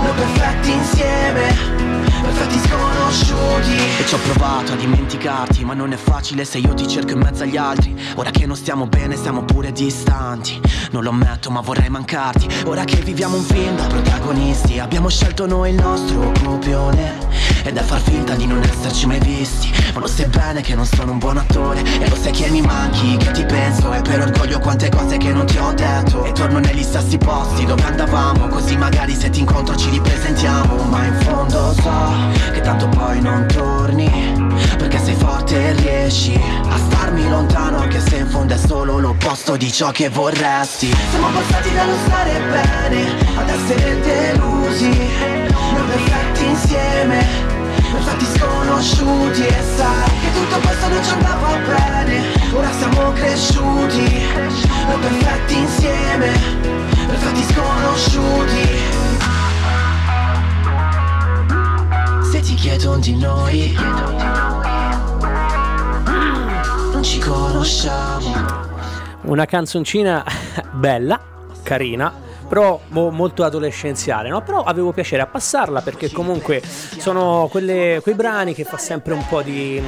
noi 0.02 0.12
perfetti 0.14 0.72
insieme. 0.72 2.00
Perfetti 2.22 2.58
sconosciuti. 2.58 3.76
E 3.98 4.06
ci 4.06 4.14
ho 4.14 4.18
provato 4.18 4.72
a 4.72 4.76
dimenticarti 4.76 5.64
Ma 5.64 5.74
non 5.74 5.92
è 5.92 5.96
facile 5.96 6.44
se 6.44 6.58
io 6.58 6.72
ti 6.74 6.86
cerco 6.86 7.12
in 7.12 7.18
mezzo 7.18 7.42
agli 7.42 7.56
altri. 7.56 7.94
Ora 8.14 8.30
che 8.30 8.46
non 8.46 8.56
stiamo 8.56 8.86
bene 8.86 9.16
siamo 9.16 9.44
pure 9.44 9.72
distanti. 9.72 10.60
Non 10.92 11.02
lo 11.02 11.10
ammetto 11.10 11.50
ma 11.50 11.60
vorrei 11.60 11.88
mancarti. 11.88 12.48
Ora 12.64 12.84
che 12.84 12.96
viviamo 12.96 13.36
un 13.36 13.44
film 13.44 13.76
da 13.76 13.86
protagonisti 13.86 14.78
Abbiamo 14.78 15.08
scelto 15.08 15.46
noi 15.46 15.70
il 15.70 15.76
nostro 15.76 16.32
copione 16.42 17.51
È 17.64 17.84
far 17.84 18.00
finta 18.00 18.34
di 18.34 18.46
non 18.46 18.62
esserci 18.62 19.06
mai 19.06 19.18
visti. 19.20 19.72
Ma 19.94 20.00
lo 20.00 20.06
sai 20.06 20.26
bene 20.26 20.60
che 20.60 20.74
non 20.74 20.84
sono 20.84 21.12
un 21.12 21.18
buon 21.18 21.38
attore. 21.38 21.82
E 21.82 22.08
lo 22.08 22.16
sai 22.16 22.32
che 22.32 22.50
mi 22.50 22.60
manchi, 22.60 23.16
che 23.16 23.30
ti 23.30 23.44
penso. 23.44 23.92
E 23.94 24.02
per 24.02 24.20
orgoglio 24.20 24.58
quante 24.58 24.90
cose 24.90 25.16
che 25.16 25.32
non 25.32 25.46
ti 25.46 25.56
ho 25.56 25.72
detto. 25.72 26.24
E 26.24 26.32
torno 26.32 26.58
negli 26.58 26.82
stessi 26.82 27.16
posti 27.16 27.64
dove 27.64 27.82
andavamo. 27.82 28.48
Così 28.48 28.76
magari 28.76 29.14
se 29.14 29.30
ti 29.30 29.40
incontro 29.40 29.74
ci 29.74 29.88
ripresentiamo. 29.88 30.82
Ma 30.84 31.04
in 31.06 31.14
fondo 31.22 31.72
so 31.72 32.50
che 32.52 32.60
tanto 32.60 32.88
poi 32.88 33.20
non 33.20 33.46
torni. 33.46 34.10
Perché 34.76 34.98
sei 34.98 35.14
forte 35.14 35.68
e 35.68 35.72
riesci 35.72 36.38
a 36.68 36.76
starmi 36.76 37.26
lontano. 37.28 37.78
Anche 37.78 38.00
se 38.00 38.16
in 38.16 38.28
fondo 38.28 38.52
è 38.52 38.58
solo 38.58 38.98
l'opposto 38.98 39.56
di 39.56 39.72
ciò 39.72 39.90
che 39.92 40.10
vorresti. 40.10 40.94
Siamo 41.10 41.28
passati 41.28 41.72
dallo 41.72 41.96
stare 42.04 42.40
bene 42.50 43.06
ad 43.34 43.48
essere 43.48 44.00
delusi. 44.00 44.88
Noi 44.88 45.84
perfetti 45.86 46.44
insieme 46.44 47.51
perfetti 47.90 48.24
sconosciuti 48.24 49.46
E 49.46 49.62
sai 49.76 50.10
che 50.20 50.32
tutto 50.32 50.58
questo 50.60 50.88
non 50.88 51.04
ci 51.04 51.12
andava 51.12 51.56
bene. 51.58 52.22
Ora 52.52 52.70
siamo 52.72 53.12
cresciuti 53.12 54.22
perfetti 55.00 55.58
insieme. 55.58 56.30
Perfetti 57.06 57.42
sconosciuti. 57.52 58.68
Se 62.30 62.40
ti 62.40 62.54
chiedo 62.54 62.96
di 62.96 63.16
noi 63.16 63.76
non 66.92 67.02
ci 67.02 67.18
conosciamo. 67.18 68.70
Una 69.22 69.44
canzoncina 69.44 70.24
bella, 70.72 71.20
carina, 71.62 72.12
però 72.52 72.78
mo- 72.88 73.08
molto 73.08 73.44
adolescenziale, 73.44 74.28
no? 74.28 74.42
Però 74.42 74.62
avevo 74.62 74.92
piacere 74.92 75.22
a 75.22 75.26
passarla 75.26 75.80
perché 75.80 76.12
comunque 76.12 76.60
sono 76.62 77.48
quelle- 77.50 78.00
quei 78.02 78.14
brani 78.14 78.52
che 78.52 78.64
fa 78.64 78.76
sempre 78.76 79.14
un 79.14 79.26
po' 79.26 79.40
di. 79.40 79.82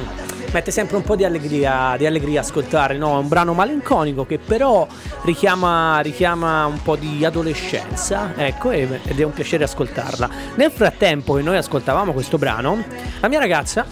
mette 0.51 0.71
sempre 0.71 0.95
un 0.95 1.03
po' 1.03 1.15
di 1.17 1.25
allegria, 1.25 1.95
di 1.97 2.07
allegria 2.07 2.39
ascoltare, 2.39 2.97
no? 2.97 3.19
Un 3.19 3.27
brano 3.27 3.53
malinconico 3.53 4.25
che 4.25 4.39
però 4.39 4.87
richiama, 5.23 5.99
richiama 5.99 6.65
un 6.65 6.81
po' 6.81 6.95
di 6.95 7.23
adolescenza, 7.23 8.31
ecco, 8.35 8.71
ed 8.71 9.19
è 9.19 9.23
un 9.23 9.33
piacere 9.33 9.65
ascoltarla. 9.65 10.29
Nel 10.55 10.71
frattempo 10.71 11.33
che 11.33 11.41
noi 11.43 11.57
ascoltavamo 11.57 12.13
questo 12.13 12.37
brano, 12.39 12.83
la 13.19 13.27
mia 13.27 13.39
ragazza 13.39 13.85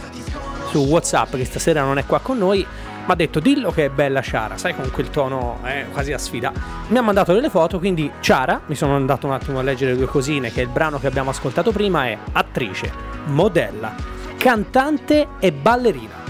su 0.69 0.79
WhatsApp, 0.79 1.35
che 1.35 1.45
stasera 1.45 1.83
non 1.83 1.99
è 1.99 2.05
qua 2.05 2.19
con 2.19 2.37
noi, 2.39 2.65
mi 3.05 3.11
ha 3.11 3.15
detto 3.15 3.39
dillo 3.41 3.71
che 3.71 3.85
è 3.85 3.89
bella 3.89 4.21
Ciara, 4.21 4.57
sai 4.57 4.73
con 4.73 4.89
quel 4.89 5.09
tono 5.09 5.59
eh, 5.65 5.87
quasi 5.91 6.13
a 6.13 6.17
sfida. 6.17 6.53
Mi 6.87 6.97
ha 6.97 7.01
mandato 7.01 7.33
delle 7.33 7.49
foto, 7.49 7.77
quindi 7.77 8.09
Ciara, 8.21 8.61
mi 8.67 8.75
sono 8.75 8.95
andato 8.95 9.27
un 9.27 9.33
attimo 9.33 9.59
a 9.59 9.61
leggere 9.61 9.97
due 9.97 10.05
cosine, 10.05 10.51
che 10.51 10.61
il 10.61 10.69
brano 10.69 10.99
che 10.99 11.07
abbiamo 11.07 11.29
ascoltato 11.29 11.71
prima 11.71 12.05
è 12.05 12.17
attrice, 12.31 12.91
modella, 13.25 13.93
cantante 14.37 15.27
e 15.39 15.51
ballerina. 15.51 16.21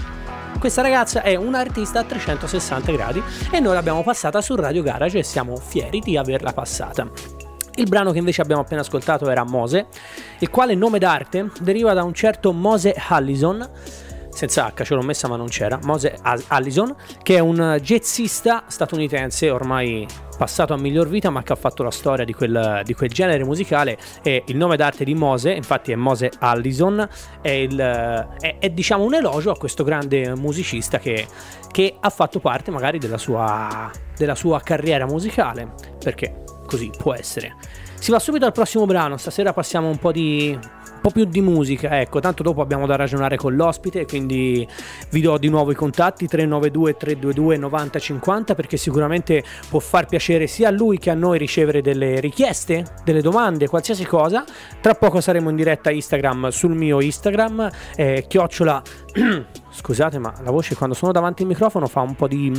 Questa 0.58 0.82
ragazza 0.82 1.22
è 1.22 1.36
un'artista 1.36 2.00
a 2.00 2.04
360 2.04 2.90
gradi 2.90 3.22
e 3.50 3.60
noi 3.60 3.74
l'abbiamo 3.74 4.02
passata 4.02 4.40
su 4.40 4.56
Radio 4.56 4.82
Garage 4.82 5.18
e 5.18 5.22
siamo 5.22 5.56
fieri 5.56 6.00
di 6.00 6.16
averla 6.16 6.52
passata. 6.52 7.08
Il 7.76 7.88
brano 7.88 8.12
che 8.12 8.18
invece 8.18 8.40
abbiamo 8.40 8.62
appena 8.62 8.80
ascoltato 8.80 9.28
era 9.28 9.44
Mose, 9.44 9.88
il 10.38 10.48
quale 10.48 10.74
nome 10.74 10.98
d'arte 10.98 11.50
deriva 11.60 11.92
da 11.92 12.04
un 12.04 12.14
certo 12.14 12.52
Mose 12.52 12.94
Allison, 13.08 13.68
senza 14.34 14.72
H 14.74 14.82
ce 14.84 14.94
l'ho 14.94 15.02
messa 15.02 15.28
ma 15.28 15.36
non 15.36 15.46
c'era, 15.46 15.78
Mose 15.84 16.18
Al- 16.22 16.42
Allison, 16.48 16.94
che 17.22 17.36
è 17.36 17.38
un 17.38 17.78
jazzista 17.80 18.64
statunitense 18.66 19.48
ormai 19.50 20.06
passato 20.36 20.74
a 20.74 20.76
miglior 20.76 21.08
vita 21.08 21.30
ma 21.30 21.42
che 21.44 21.52
ha 21.52 21.56
fatto 21.56 21.84
la 21.84 21.92
storia 21.92 22.24
di 22.24 22.32
quel, 22.34 22.82
di 22.84 22.94
quel 22.94 23.10
genere 23.10 23.44
musicale. 23.44 23.96
E 24.22 24.42
il 24.46 24.56
nome 24.56 24.76
d'arte 24.76 25.04
di 25.04 25.14
Mose, 25.14 25.52
infatti 25.52 25.92
è 25.92 25.94
Mose 25.94 26.30
Allison, 26.40 27.08
è, 27.40 27.48
il- 27.50 27.78
è- 28.40 28.56
è, 28.58 28.70
diciamo 28.70 29.04
un 29.04 29.14
elogio 29.14 29.50
a 29.52 29.56
questo 29.56 29.84
grande 29.84 30.34
musicista 30.34 30.98
che, 30.98 31.26
che 31.70 31.94
ha 32.00 32.10
fatto 32.10 32.40
parte 32.40 32.70
magari 32.72 32.98
della 32.98 33.18
sua, 33.18 33.90
della 34.16 34.34
sua 34.34 34.60
carriera 34.60 35.06
musicale, 35.06 35.72
perché 36.02 36.42
così 36.66 36.90
può 36.96 37.14
essere. 37.14 37.54
Si 37.98 38.10
va 38.10 38.18
subito 38.18 38.44
al 38.44 38.52
prossimo 38.52 38.84
brano, 38.84 39.16
stasera 39.16 39.52
passiamo 39.52 39.88
un 39.88 39.98
po' 39.98 40.12
di 40.12 40.58
po' 41.04 41.10
più 41.10 41.26
di 41.26 41.42
musica, 41.42 42.00
ecco, 42.00 42.18
tanto 42.18 42.42
dopo 42.42 42.62
abbiamo 42.62 42.86
da 42.86 42.96
ragionare 42.96 43.36
con 43.36 43.54
l'ospite, 43.54 44.06
quindi 44.06 44.66
vi 45.10 45.20
do 45.20 45.36
di 45.36 45.50
nuovo 45.50 45.70
i 45.70 45.74
contatti 45.74 46.26
392 46.26 46.96
322 46.96 47.56
9050 47.58 48.54
perché 48.54 48.78
sicuramente 48.78 49.44
può 49.68 49.80
far 49.80 50.06
piacere 50.06 50.46
sia 50.46 50.68
a 50.68 50.70
lui 50.70 50.96
che 50.96 51.10
a 51.10 51.14
noi 51.14 51.36
ricevere 51.36 51.82
delle 51.82 52.20
richieste, 52.20 52.86
delle 53.04 53.20
domande, 53.20 53.68
qualsiasi 53.68 54.06
cosa. 54.06 54.46
Tra 54.80 54.94
poco 54.94 55.20
saremo 55.20 55.50
in 55.50 55.56
diretta 55.56 55.90
Instagram 55.90 56.48
sul 56.48 56.74
mio 56.74 57.02
Instagram, 57.02 57.70
eh, 57.96 58.24
chiocciola 58.26 58.80
scusate, 59.72 60.18
ma 60.18 60.32
la 60.42 60.50
voce 60.50 60.74
quando 60.74 60.94
sono 60.94 61.12
davanti 61.12 61.42
al 61.42 61.48
microfono 61.48 61.86
fa 61.86 62.00
un 62.00 62.14
po' 62.14 62.28
di 62.28 62.50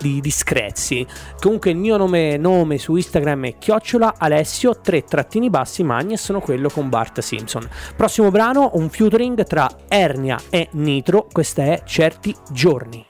di, 0.00 0.20
di 0.20 0.30
screzi. 0.30 1.06
Comunque 1.38 1.70
il 1.70 1.76
mio 1.76 1.96
nome, 1.96 2.36
nome 2.36 2.78
su 2.78 2.96
Instagram 2.96 3.46
è 3.46 3.58
chiocciola 3.58 4.14
Alessio 4.18 4.78
3 4.80 5.04
trattini 5.04 5.50
bassi 5.50 5.82
magni 5.82 6.14
e 6.14 6.16
sono 6.16 6.40
quello 6.40 6.70
con 6.70 6.88
Bart 6.88 7.20
Simpson. 7.20 7.68
Prossimo 7.96 8.30
brano, 8.30 8.70
un 8.74 8.88
featuring 8.88 9.44
tra 9.44 9.68
Ernia 9.88 10.40
e 10.48 10.68
Nitro, 10.72 11.26
questa 11.30 11.64
è 11.64 11.82
Certi 11.84 12.34
Giorni. 12.50 13.06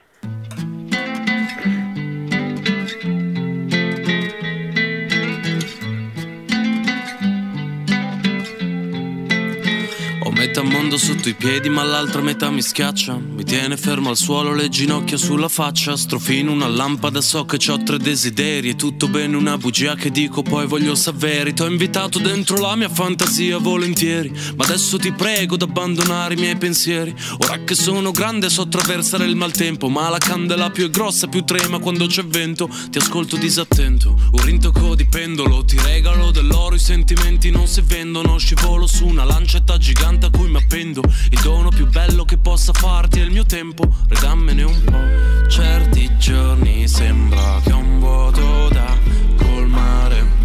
Metà 10.50 10.62
mondo 10.62 10.98
sotto 10.98 11.28
i 11.28 11.34
piedi 11.34 11.68
ma 11.68 11.84
l'altra 11.84 12.20
metà 12.20 12.50
mi 12.50 12.60
schiaccia. 12.60 13.16
Mi 13.16 13.44
tiene 13.44 13.76
fermo 13.76 14.08
al 14.08 14.16
suolo, 14.16 14.52
le 14.52 14.68
ginocchia 14.68 15.16
sulla 15.16 15.48
faccia. 15.48 15.96
Strofino 15.96 16.50
una 16.50 16.66
lampada, 16.66 17.20
so 17.20 17.44
che 17.44 17.58
ho 17.70 17.80
tre 17.80 17.98
desideri. 17.98 18.70
È 18.70 18.74
tutto 18.74 19.06
bene 19.06 19.36
una 19.36 19.56
bugia 19.56 19.94
che 19.94 20.10
dico 20.10 20.42
poi 20.42 20.66
voglio 20.66 20.96
sapere 20.96 21.52
T'ho 21.52 21.66
invitato 21.66 22.18
dentro 22.18 22.56
la 22.58 22.74
mia 22.74 22.88
fantasia 22.88 23.58
volentieri. 23.58 24.32
Ma 24.56 24.64
adesso 24.64 24.98
ti 24.98 25.12
prego 25.12 25.56
d'abbandonare 25.56 26.34
i 26.34 26.38
miei 26.38 26.56
pensieri. 26.56 27.14
Ora 27.44 27.62
che 27.62 27.76
sono 27.76 28.10
grande 28.10 28.50
so 28.50 28.62
attraversare 28.62 29.26
il 29.26 29.36
maltempo. 29.36 29.88
Ma 29.88 30.08
la 30.08 30.18
candela 30.18 30.70
più 30.70 30.86
è 30.86 30.90
grossa, 30.90 31.28
più 31.28 31.44
trema 31.44 31.78
quando 31.78 32.06
c'è 32.06 32.24
vento. 32.24 32.68
Ti 32.90 32.98
ascolto 32.98 33.36
disattento, 33.36 34.16
un 34.32 34.44
rintocco 34.44 34.96
di 34.96 35.06
pendolo 35.06 35.64
Ti 35.64 35.78
regalo 35.78 36.32
dell'oro, 36.32 36.74
i 36.74 36.80
sentimenti 36.80 37.50
non 37.50 37.68
si 37.68 37.82
vendono. 37.82 38.36
Scivolo 38.36 38.88
su 38.88 39.06
una 39.06 39.22
lancetta 39.22 39.78
gigante 39.78 40.26
cui 40.40 40.48
mi 40.48 40.56
appendo. 40.56 41.02
Il 41.30 41.40
dono 41.42 41.68
più 41.68 41.86
bello 41.88 42.24
che 42.24 42.38
possa 42.38 42.72
farti 42.72 43.20
è 43.20 43.22
il 43.22 43.30
mio 43.30 43.44
tempo. 43.44 43.84
Regammene 44.08 44.62
un 44.62 44.84
po' 44.84 45.48
Certi 45.48 46.10
giorni 46.18 46.88
sembra 46.88 47.60
che 47.62 47.72
ho 47.72 47.78
un 47.78 47.98
vuoto 47.98 48.68
da 48.70 48.96
colmare. 49.36 50.38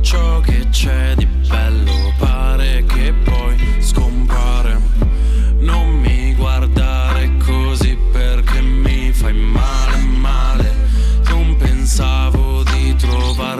Ciò 0.00 0.40
che 0.40 0.66
c'è 0.70 1.14
di 1.16 1.26
bello 1.26 2.12
pare 2.18 2.84
che 2.86 3.12
poi 3.12 3.56
scompare 3.78 4.17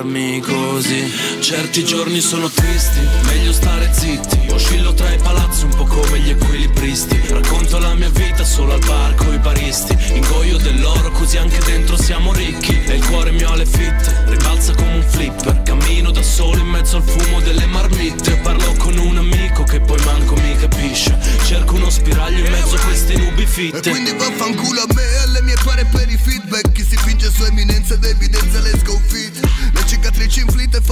trovarmi 0.08 0.40
così. 0.40 1.12
Certi 1.40 1.84
giorni 1.84 2.20
sono 2.20 2.48
tristi, 2.48 3.00
meglio 3.26 3.52
stare 3.52 3.90
zitti. 3.92 4.48
Oscillo 4.50 4.94
tra 4.94 5.12
i 5.12 5.18
palazzi 5.18 5.64
un 5.64 5.74
po' 5.74 5.84
come 5.84 6.18
gli 6.20 6.30
equilibristi. 6.30 7.20
Racconto 7.28 7.78
la 7.78 7.94
mia 7.94 8.08
vita 8.10 8.44
solo 8.44 8.72
al 8.72 8.80
bar 8.84 9.14
coi 9.14 9.38
baristi. 9.38 9.96
Ingoio 10.14 10.56
dell'oro 10.56 11.10
così 11.10 11.36
anche 11.36 11.58
dentro 11.64 11.96
siamo 11.96 12.32
ricchi. 12.32 12.82
E 12.86 12.96
il 12.96 13.06
cuore 13.06 13.30
mio 13.32 13.50
ha 13.50 13.56
le 13.56 13.66
fitte, 13.66 14.24
ribalza 14.26 14.74
come 14.74 14.94
un 14.94 15.04
flipper. 15.06 15.62
Cammino 15.62 16.10
da 16.10 16.22
solo 16.22 16.58
in 16.58 16.68
mezzo 16.68 16.96
al 16.96 17.02
fumo 17.02 17.40
delle 17.40 17.66
marmitte. 17.66 18.36
Parlo 18.36 18.72
con 18.78 18.96
un 18.96 19.18
amico 19.18 19.62
che 19.64 19.80
poi 19.80 20.02
manco 20.04 20.34
mi 20.36 20.56
capisce. 20.56 21.16
Cerco 21.44 21.74
uno 21.74 21.90
spiraglio 21.90 22.44
in 22.44 22.50
mezzo 22.50 22.76
a 22.76 22.80
queste 22.80 23.16
nubi 23.16 23.42
E 23.42 23.46
fitte 23.46 23.90
quindi 23.90 24.12
vaffanculo 24.12 24.80
a 24.80 24.86
me 24.94 25.02
e 25.02 25.16
alle 25.18 25.42
mie 25.42 25.56
pare 25.62 25.84
per 25.84 26.08
i 26.10 26.16
feedback. 26.16 26.72
Chi 26.72 26.84
si 26.84 26.96
finge 26.96 27.30
su 27.30 27.44
eminenza 27.44 27.94
ed 27.94 28.04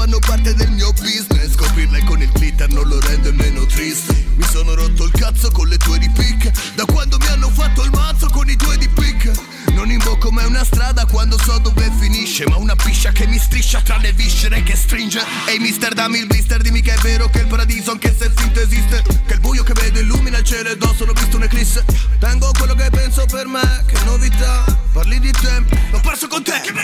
fanno 0.07 0.19
parte 0.21 0.55
del 0.55 0.71
mio 0.71 0.93
business. 0.93 1.55
Scoprirle 1.55 2.05
con 2.05 2.23
il 2.23 2.31
glitter 2.31 2.69
non 2.73 2.87
lo 2.87 3.01
rende 3.01 3.33
meno 3.33 3.67
triste. 3.67 4.15
Mi 4.37 4.45
sono 4.45 4.75
rotto 4.75 5.05
il 5.05 5.11
cazzo 5.11 5.51
con 5.51 5.67
le 5.67 5.79
tue 5.79 5.99
ripicche 5.99 6.53
Da 6.75 6.85
quando 6.85 7.17
mi 7.19 7.27
hanno 7.29 7.49
fatto 7.49 7.83
il 7.83 7.91
mazzo 7.91 8.29
con 8.29 8.47
i 8.49 8.55
tuoi 8.55 8.77
di 8.77 8.87
picche 8.89 9.33
Non 9.73 9.91
invoco 9.91 10.31
mai 10.31 10.45
una 10.45 10.63
strada 10.63 11.07
quando 11.07 11.39
so 11.39 11.59
dove 11.59 11.91
finisce. 11.99 12.45
Ma 12.49 12.57
una 12.57 12.77
piscia 12.77 13.11
che 13.11 13.27
mi 13.27 13.39
striscia 13.39 13.81
tra 13.81 13.97
le 13.97 14.13
viscere 14.13 14.63
che 14.63 14.77
stringe. 14.77 15.21
Ehi 15.47 15.59
mister 15.59 15.93
dammi 15.93 16.19
il 16.19 16.27
blister 16.27 16.63
dimmi 16.63 16.83
che 16.83 16.95
è 16.95 16.99
vero 16.99 17.29
che 17.29 17.41
il 17.41 17.47
paradiso 17.49 17.91
anche 17.91 18.15
se 18.17 18.31
finto 18.35 18.61
esiste. 18.61 19.03
Che 19.27 19.35
il 19.35 19.41
buio 19.41 19.65
che 19.65 19.73
vedo 19.73 19.99
illumina 19.99 20.39
il 20.39 20.45
cielo 20.45 20.69
ed 20.69 20.83
ho 20.83 20.95
solo 20.95 21.13
visto 21.15 21.37
un'eclisse. 21.37 21.85
Tengo 22.21 22.51
quello 22.57 22.75
che 22.75 22.89
penso 22.91 23.27
per 23.27 23.47
me, 23.47 23.85
che 23.87 23.99
novità. 24.05 24.65
Parli 24.93 25.19
di 25.19 25.33
tempo, 25.33 25.77
l'ho 25.91 26.01
perso 26.01 26.29
con 26.29 26.43
te, 26.45 26.61
che 26.63 26.73
mi 26.73 26.81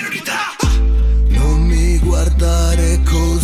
guardare 2.43 3.01
così 3.05 3.42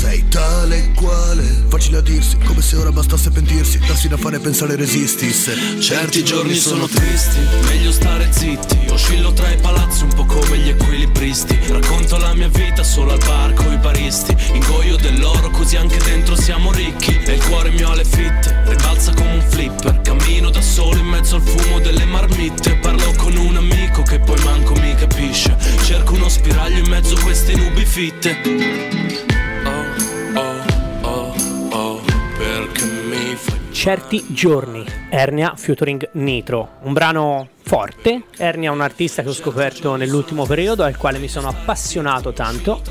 sei 0.00 0.26
tale 0.28 0.78
e 0.78 0.92
quale. 0.94 1.44
Facile 1.68 1.98
a 1.98 2.00
dirsi, 2.00 2.38
come 2.38 2.62
se 2.62 2.76
ora 2.76 2.90
bastasse 2.90 3.30
pentirsi. 3.30 3.78
Darsi 3.80 4.08
da 4.08 4.16
fare 4.16 4.36
e 4.36 4.40
pensare 4.40 4.74
resisti. 4.74 5.30
Se 5.30 5.52
Certi 5.78 6.24
giorni 6.24 6.54
sono 6.54 6.86
tristi, 6.86 7.38
meglio 7.68 7.92
stare 7.92 8.32
zitti. 8.32 8.86
Oscillo 8.88 9.34
tra 9.34 9.50
i 9.50 9.58
palazzi 9.58 10.04
un 10.04 10.14
po' 10.14 10.24
come 10.24 10.56
gli 10.56 10.70
equilibristi. 10.70 11.58
Racconto 11.68 12.16
la 12.16 12.32
mia 12.32 12.48
vita 12.48 12.82
solo 12.82 13.12
al 13.12 13.18
bar 13.18 13.52
coi 13.52 13.76
baristi. 13.76 14.34
Ingoio 14.54 14.96
dell'oro 14.96 15.50
così 15.50 15.76
anche 15.76 15.98
dentro 15.98 16.34
siamo 16.34 16.72
ricchi. 16.72 17.20
E 17.22 17.34
il 17.34 17.44
cuore 17.44 17.70
mio 17.70 17.90
ha 17.90 17.94
le 17.94 18.04
fitte, 18.04 18.62
ribalza 18.68 19.12
come 19.12 19.34
un 19.34 19.44
flipper. 19.50 20.00
Cammino 20.00 20.48
da 20.48 20.62
solo 20.62 20.96
in 20.96 21.08
mezzo 21.08 21.36
al 21.36 21.42
fumo 21.42 21.78
delle 21.78 22.06
marmitte. 22.06 22.76
Parlo 22.76 23.12
con 23.18 23.36
un 23.36 23.56
amico 23.56 24.00
che 24.02 24.18
poi 24.18 24.42
manco 24.44 24.72
mi 24.76 24.94
capisce. 24.94 25.54
Cerco 25.84 26.14
uno 26.14 26.30
spiraglio 26.30 26.78
in 26.78 26.88
mezzo 26.88 27.14
a 27.16 27.20
queste 27.20 27.54
nubi 27.54 27.84
fitte 27.84 29.29
Certi 33.80 34.26
giorni, 34.28 34.84
Ernia 35.08 35.54
featuring 35.56 36.10
Nitro, 36.12 36.72
un 36.82 36.92
brano 36.92 37.48
forte. 37.62 38.24
Ernia 38.36 38.68
è 38.68 38.72
un 38.74 38.82
artista 38.82 39.22
che 39.22 39.30
ho 39.30 39.32
scoperto 39.32 39.96
nell'ultimo 39.96 40.44
periodo, 40.44 40.82
al 40.82 40.98
quale 40.98 41.16
mi 41.16 41.28
sono 41.28 41.48
appassionato 41.48 42.34
tanto. 42.34 42.82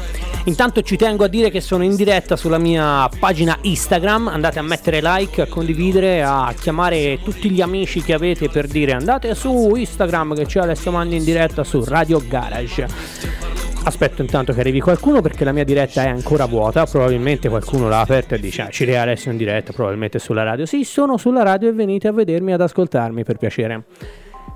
Intanto 0.46 0.82
ci 0.82 0.98
tengo 0.98 1.26
a 1.26 1.28
dire 1.28 1.52
che 1.52 1.62
sono 1.62 1.84
in 1.84 1.96
diretta 1.96 2.36
sulla 2.36 2.58
mia 2.58 3.08
pagina 3.20 3.56
Instagram, 3.62 4.30
andate 4.30 4.58
a 4.58 4.64
mettere 4.64 5.00
like, 5.00 5.44
a 5.44 5.46
condividere, 5.46 6.24
a 6.24 6.52
chiamare 6.60 7.20
tutti 7.22 7.52
gli 7.52 7.62
amici 7.62 8.02
che 8.02 8.14
avete 8.14 8.50
per 8.50 8.66
dire 8.66 8.94
andate 8.94 9.36
su 9.36 9.76
Instagram 9.76 10.34
che 10.34 10.48
c'è 10.48 10.62
Alessio 10.62 10.90
Manni 10.90 11.18
in 11.18 11.24
diretta 11.24 11.64
su 11.64 11.84
Radio 11.84 12.20
Garage. 12.28 13.49
Aspetto 13.84 14.22
intanto 14.22 14.54
che 14.54 14.60
arrivi 14.60 14.80
qualcuno 14.80 15.22
perché 15.22 15.44
la 15.44 15.52
mia 15.52 15.64
diretta 15.64 16.04
è 16.04 16.08
ancora 16.08 16.46
vuota. 16.46 16.86
Probabilmente 16.86 17.50
qualcuno 17.50 17.88
l'ha 17.88 18.02
aperta 18.02 18.36
e 18.36 18.40
dice: 18.40 18.62
ah, 18.62 18.70
Ci 18.70 18.94
Alessio 18.94 19.32
in 19.32 19.38
diretta, 19.38 19.74
probabilmente 19.74 20.20
sulla 20.20 20.44
radio. 20.44 20.66
Sì, 20.66 20.84
sono 20.84 21.18
sulla 21.18 21.44
radio 21.44 21.70
e 21.70 21.74
venite 21.74 22.08
a 22.08 22.12
vedermi 22.12 22.54
ad 22.54 22.62
ascoltarmi 22.62 23.24
per 23.24 23.38
piacere 23.38 23.84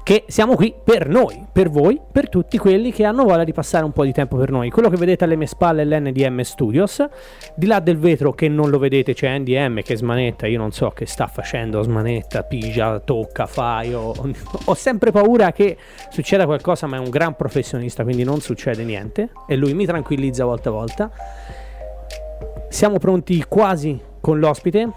che 0.04 0.26
siamo 0.28 0.56
qui 0.56 0.76
per 0.84 1.08
noi, 1.08 1.46
per 1.50 1.70
voi, 1.70 2.00
per 2.12 2.28
tutti 2.28 2.58
quelli 2.58 2.92
che 2.92 3.06
hanno 3.06 3.24
voglia 3.24 3.46
di 3.46 3.54
passare 3.54 3.86
un 3.86 3.94
po' 3.94 4.04
di 4.04 4.12
tempo 4.12 4.36
per 4.36 4.52
noi. 4.52 4.70
Quello 4.70 4.90
che 4.90 4.98
vedete 4.98 5.24
alle 5.24 5.38
mie 5.38 5.48
spalle 5.48 5.84
è 5.84 5.86
l'NDM 5.86 6.42
Studios, 6.42 7.06
di 7.56 7.66
là 7.66 7.80
del 7.80 7.98
vetro 7.98 8.34
che 8.34 8.50
non 8.50 8.70
lo 8.70 8.80
vedete 8.80 9.14
c'è 9.14 9.38
NDM 9.38 9.82
che 9.82 9.96
smanetta, 9.96 10.46
io 10.46 10.58
non 10.58 10.72
so 10.72 10.90
che 10.90 11.06
sta 11.06 11.28
facendo, 11.28 11.82
smanetta, 11.82 12.44
pigia, 12.44 13.00
tocca, 13.00 13.46
fa, 13.46 13.82
io 13.84 14.12
ho 14.66 14.74
sempre 14.74 15.12
paura 15.12 15.54
che 15.54 15.78
succeda 16.10 16.46
qualcosa, 16.46 16.86
ma 16.86 16.98
è 16.98 17.00
un 17.00 17.10
gran 17.10 17.36
professionista, 17.36 18.04
quindi 18.04 18.24
non 18.24 18.42
succede 18.42 18.84
niente 18.84 19.30
e 19.48 19.56
lui 19.56 19.74
mi 19.74 19.86
tranquillizza 19.86 20.44
volta 20.44 20.68
a 20.70 20.72
volta. 20.74 21.12
Siamo 22.68 22.98
pronti 22.98 23.46
quasi 23.48 24.12
con 24.20 24.40
l'ospite, 24.40 24.90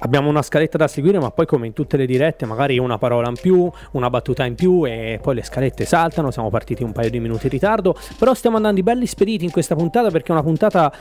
abbiamo 0.00 0.28
una 0.28 0.42
scaletta 0.42 0.76
da 0.76 0.88
seguire, 0.88 1.18
ma 1.18 1.30
poi 1.30 1.46
come 1.46 1.66
in 1.66 1.72
tutte 1.72 1.96
le 1.96 2.06
dirette, 2.06 2.46
magari 2.46 2.78
una 2.78 2.98
parola 2.98 3.28
in 3.28 3.36
più, 3.40 3.70
una 3.92 4.10
battuta 4.10 4.44
in 4.44 4.54
più 4.54 4.86
e 4.86 5.18
poi 5.22 5.36
le 5.36 5.42
scalette 5.42 5.84
saltano. 5.84 6.30
Siamo 6.30 6.50
partiti 6.50 6.82
un 6.82 6.92
paio 6.92 7.10
di 7.10 7.20
minuti 7.20 7.46
in 7.46 7.52
ritardo, 7.52 7.96
però 8.18 8.34
stiamo 8.34 8.56
andando 8.56 8.82
belli 8.82 9.06
spediti 9.06 9.44
in 9.44 9.50
questa 9.50 9.74
puntata 9.74 10.10
perché 10.10 10.28
è 10.28 10.32
una 10.32 10.42
puntata 10.42 10.92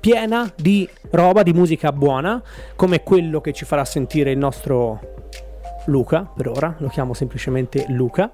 piena 0.00 0.50
di 0.54 0.88
roba, 1.10 1.42
di 1.42 1.52
musica 1.52 1.90
buona, 1.90 2.42
come 2.76 3.02
quello 3.02 3.40
che 3.40 3.52
ci 3.52 3.64
farà 3.64 3.84
sentire 3.84 4.30
il 4.30 4.38
nostro 4.38 5.00
Luca, 5.86 6.30
per 6.34 6.48
ora, 6.48 6.74
lo 6.78 6.88
chiamo 6.88 7.14
semplicemente 7.14 7.86
Luca 7.88 8.30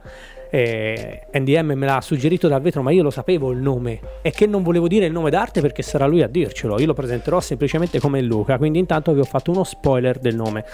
eh, 0.50 1.26
NDM 1.32 1.72
me 1.72 1.86
l'ha 1.86 2.00
suggerito 2.00 2.48
dal 2.48 2.60
vetro, 2.60 2.82
ma 2.82 2.90
io 2.90 3.02
lo 3.02 3.10
sapevo 3.10 3.52
il 3.52 3.58
nome 3.58 4.00
e 4.22 4.30
che 4.30 4.46
non 4.46 4.62
volevo 4.62 4.88
dire 4.88 5.06
il 5.06 5.12
nome 5.12 5.30
d'arte 5.30 5.60
perché 5.60 5.82
sarà 5.82 6.06
lui 6.06 6.22
a 6.22 6.28
dircelo. 6.28 6.78
Io 6.80 6.86
lo 6.86 6.94
presenterò 6.94 7.40
semplicemente 7.40 8.00
come 8.00 8.20
Luca, 8.20 8.58
quindi 8.58 8.78
intanto 8.78 9.12
vi 9.12 9.20
ho 9.20 9.24
fatto 9.24 9.50
uno 9.50 9.64
spoiler 9.64 10.18
del 10.18 10.34
nome. 10.34 10.64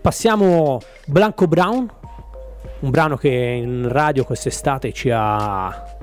Passiamo 0.00 0.80
Blanco 1.06 1.46
Brown, 1.46 1.90
un 2.80 2.90
brano 2.90 3.16
che 3.16 3.28
in 3.28 3.88
radio 3.88 4.24
quest'estate 4.24 4.92
ci 4.92 5.10
ha 5.12 6.00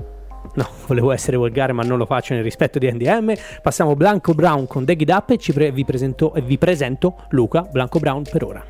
No, 0.52 0.68
volevo 0.86 1.12
essere 1.12 1.36
volgare, 1.36 1.72
ma 1.72 1.82
non 1.82 1.98
lo 1.98 2.06
faccio 2.06 2.34
nel 2.34 2.42
rispetto 2.42 2.78
di 2.78 2.90
NDM. 2.90 3.34
Passiamo 3.62 3.94
Blanco 3.94 4.34
Brown 4.34 4.66
con 4.66 4.84
Dig 4.84 5.00
It 5.00 5.10
Up 5.10 5.30
e 5.30 5.38
pre- 5.52 5.70
vi, 5.70 5.84
presento, 5.84 6.32
vi 6.42 6.58
presento 6.58 7.26
Luca 7.30 7.62
Blanco 7.62 7.98
Brown 7.98 8.22
per 8.22 8.44
ora. 8.44 8.64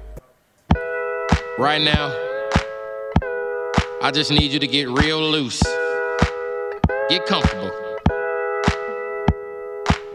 Right 1.57 1.83
now. 1.83 2.30
I 4.03 4.11
just 4.11 4.31
need 4.31 4.51
you 4.51 4.59
to 4.59 4.67
get 4.67 4.89
real 4.89 5.21
loose. 5.21 5.63
Get 7.11 7.27
comfortable. 7.27 7.71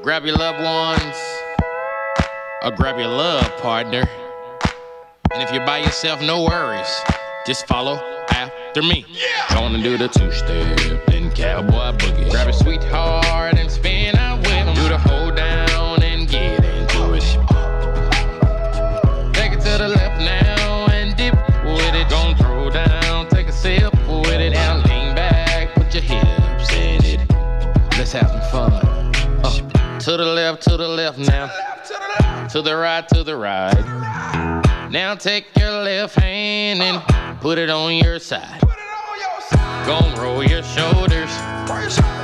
Grab 0.02 0.26
your 0.26 0.36
loved 0.38 0.64
ones 0.64 1.16
or 2.64 2.72
grab 2.72 2.98
your 2.98 3.10
love 3.10 3.46
partner. 3.58 4.10
And 5.32 5.44
if 5.44 5.52
you're 5.54 5.66
by 5.68 5.78
yourself, 5.78 6.20
no 6.20 6.46
worries. 6.46 6.90
Just 7.46 7.68
follow 7.68 7.98
after 8.32 8.82
me. 8.82 9.06
Yeah. 9.08 9.54
Gonna 9.54 9.84
do 9.84 10.00
the 10.00 10.08
two 10.08 10.32
step, 10.32 11.06
then 11.06 11.30
cowboy 11.36 11.96
boogie. 11.96 12.32
Grab 12.32 12.48
a 12.48 12.54
sweetheart 12.54 13.25
to 30.18 30.24
the 30.24 30.32
left, 30.32 30.62
to 30.64 30.78
the 30.78 30.88
left 30.88 31.18
now. 31.18 31.52
To 32.50 32.62
the 32.62 32.76
right, 32.76 33.06
to 33.10 33.24
the 33.24 33.36
right. 33.36 34.90
Now 34.90 35.16
take 35.16 35.46
your 35.58 35.72
left 35.84 36.16
hand 36.16 36.82
and 36.82 37.02
put 37.42 37.58
it 37.58 37.70
on 37.70 37.96
your 37.96 38.20
side. 38.20 38.62
Gonna 39.86 40.22
roll 40.22 40.42
your 40.42 40.64
shoulders. 40.64 41.32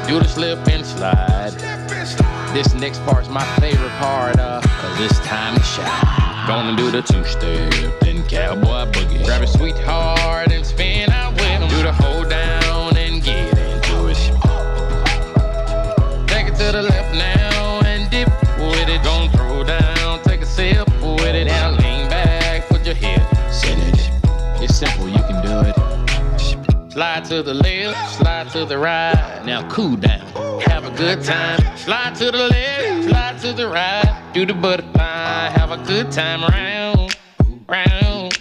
Do 0.08 0.19
the 0.19 0.27
slip 0.27 0.65
and 0.69 0.86
slide. 0.86 1.51
This 2.54 2.73
next 2.73 2.99
part's 3.04 3.27
my 3.27 3.45
favorite 3.60 3.91
part, 3.99 4.39
uh, 4.39 4.62
cause 4.62 5.01
it's 5.01 5.19
time 5.19 5.56
to 5.58 5.63
shine. 5.63 6.47
Gonna 6.47 6.77
do 6.77 6.91
the 6.91 7.01
two 7.01 7.25
step, 7.25 7.99
then 8.01 8.23
cowboy 8.27 8.89
boogie. 8.91 9.25
Grab 9.25 9.41
a 9.41 9.47
sweetheart 9.47 10.51
and 10.51 10.65
spin 10.65 11.10
out 11.12 11.34
with 11.34 11.43
him. 11.43 11.67
Do 11.69 11.84
the 11.84 11.91
hold 11.91 12.20
to 27.32 27.41
the 27.41 27.54
left, 27.54 28.17
slide 28.17 28.50
to 28.50 28.65
the 28.65 28.78
right. 28.78 29.41
Now 29.46 29.65
cool 29.70 29.96
down, 29.96 30.28
have 30.63 30.84
a 30.84 30.91
good 30.98 31.24
time. 31.24 31.62
Slide 31.78 32.13
to 32.15 32.26
the 32.26 32.50
left, 32.50 33.08
slide 33.08 33.39
to 33.39 33.54
the 33.54 33.70
right. 33.70 34.32
Do 34.34 34.46
the 34.46 34.54
butterfly, 34.54 35.48
have 35.56 35.72
a 35.72 35.78
good 35.78 36.12
time 36.12 36.41
round, 36.41 37.15
round, 37.70 38.38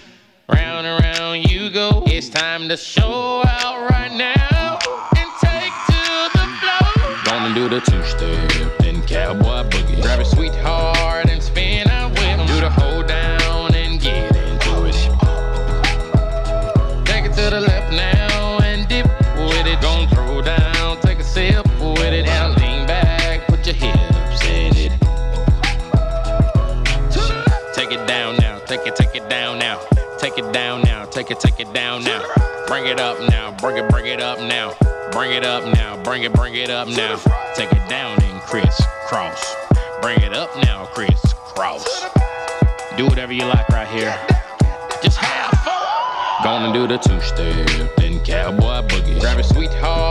round 0.49 0.87
and 0.87 1.01
round 1.01 1.49
you 1.49 1.69
go. 1.69 2.03
It's 2.07 2.27
time 2.27 2.67
to 2.67 2.75
show 2.75 3.43
out 3.45 3.89
right 3.89 4.11
now 4.11 4.77
and 5.15 5.29
take 5.39 5.71
to 5.87 6.03
the 6.35 6.45
floor. 6.59 7.15
Gonna 7.23 7.55
do 7.55 7.69
the 7.69 7.79
two 7.79 8.03
it 32.91 32.99
up 32.99 33.17
now, 33.29 33.51
bring 33.51 33.77
it, 33.77 33.89
bring 33.89 34.05
it 34.05 34.19
up 34.19 34.37
now. 34.39 34.73
Bring 35.11 35.31
it 35.31 35.45
up 35.45 35.63
now, 35.75 36.01
bring 36.03 36.23
it, 36.23 36.33
bring 36.33 36.55
it 36.55 36.69
up 36.69 36.89
now. 36.89 37.15
Take 37.55 37.71
it 37.71 37.89
down 37.89 38.21
and 38.21 38.41
crisscross. 38.41 39.55
Bring 40.01 40.19
it 40.21 40.33
up 40.33 40.49
now, 40.63 40.87
crisscross. 40.87 41.85
Do 42.97 43.05
whatever 43.05 43.31
you 43.31 43.45
like 43.45 43.67
right 43.69 43.87
here. 43.87 44.13
Just 45.01 45.17
have 45.17 45.51
fun. 45.59 46.43
Gonna 46.43 46.73
do 46.73 46.85
the 46.85 46.97
two 46.97 47.21
step, 47.21 47.95
then 47.95 48.19
cowboy 48.25 48.85
boogie. 48.87 49.19
Grab 49.21 49.39
a 49.39 49.43
sweetheart 49.43 50.10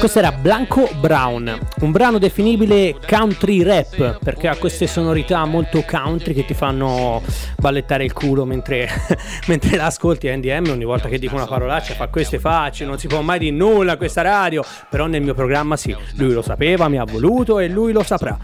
Questo 0.00 0.18
era 0.18 0.32
Blanco 0.32 0.88
Brown, 0.98 1.58
un 1.80 1.92
brano 1.92 2.16
definibile 2.16 2.96
country 3.06 3.62
rap 3.62 4.18
perché 4.24 4.48
ha 4.48 4.56
queste 4.56 4.86
sonorità 4.86 5.44
molto 5.44 5.84
country 5.86 6.32
che 6.32 6.46
ti 6.46 6.54
fanno 6.54 7.22
ballettare 7.58 8.04
il 8.04 8.14
culo 8.14 8.46
mentre, 8.46 8.88
mentre 9.46 9.76
l'ascolti. 9.76 10.34
NDM 10.34 10.70
ogni 10.70 10.84
volta 10.84 11.06
che 11.06 11.18
dico 11.18 11.34
una 11.34 11.44
parolaccia 11.44 11.92
fa 11.92 12.08
queste 12.08 12.38
facce, 12.38 12.86
non 12.86 12.98
si 12.98 13.08
può 13.08 13.20
mai 13.20 13.40
dire 13.40 13.54
nulla 13.54 13.98
questa 13.98 14.22
radio, 14.22 14.64
però 14.88 15.06
nel 15.06 15.20
mio 15.20 15.34
programma 15.34 15.76
sì, 15.76 15.94
lui 16.14 16.32
lo 16.32 16.40
sapeva, 16.40 16.88
mi 16.88 16.96
ha 16.96 17.04
voluto 17.04 17.58
e 17.58 17.68
lui 17.68 17.92
lo 17.92 18.02
saprà. 18.02 18.38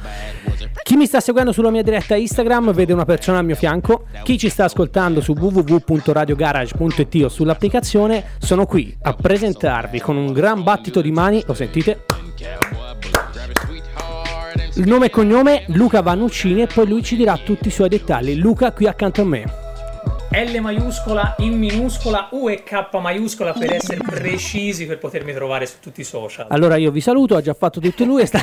Chi 0.96 1.02
mi 1.02 1.08
sta 1.08 1.20
seguendo 1.20 1.52
sulla 1.52 1.68
mia 1.68 1.82
diretta 1.82 2.16
Instagram 2.16 2.72
vede 2.72 2.94
una 2.94 3.04
persona 3.04 3.36
al 3.36 3.44
mio 3.44 3.54
fianco, 3.54 4.06
chi 4.22 4.38
ci 4.38 4.48
sta 4.48 4.64
ascoltando 4.64 5.20
su 5.20 5.34
www.radiogarage.it 5.34 7.22
o 7.22 7.28
sull'applicazione 7.28 8.24
sono 8.38 8.64
qui 8.64 8.96
a 9.02 9.12
presentarvi 9.12 10.00
con 10.00 10.16
un 10.16 10.32
gran 10.32 10.62
battito 10.62 11.02
di 11.02 11.10
mani, 11.10 11.42
lo 11.46 11.52
sentite? 11.52 12.06
Il 14.76 14.88
nome 14.88 15.06
e 15.06 15.10
cognome 15.10 15.64
Luca 15.66 16.00
Vannuccini 16.00 16.62
e 16.62 16.66
poi 16.66 16.88
lui 16.88 17.02
ci 17.02 17.16
dirà 17.16 17.36
tutti 17.36 17.68
i 17.68 17.70
suoi 17.70 17.90
dettagli. 17.90 18.34
Luca 18.34 18.72
qui 18.72 18.86
accanto 18.86 19.20
a 19.20 19.24
me. 19.26 19.65
L 20.30 20.60
maiuscola, 20.60 21.36
in 21.38 21.56
minuscola, 21.56 22.28
U 22.32 22.48
e 22.50 22.62
K 22.62 22.88
maiuscola 23.00 23.52
per 23.52 23.72
essere 23.72 24.00
precisi 24.04 24.84
per 24.84 24.98
potermi 24.98 25.32
trovare 25.32 25.66
su 25.66 25.76
tutti 25.80 26.00
i 26.00 26.04
social. 26.04 26.46
Allora 26.50 26.76
io 26.76 26.90
vi 26.90 27.00
saluto, 27.00 27.36
ha 27.36 27.40
già 27.40 27.54
fatto 27.54 27.80
tutto 27.80 28.04
lui. 28.04 28.22
e 28.22 28.26
Sta... 28.26 28.40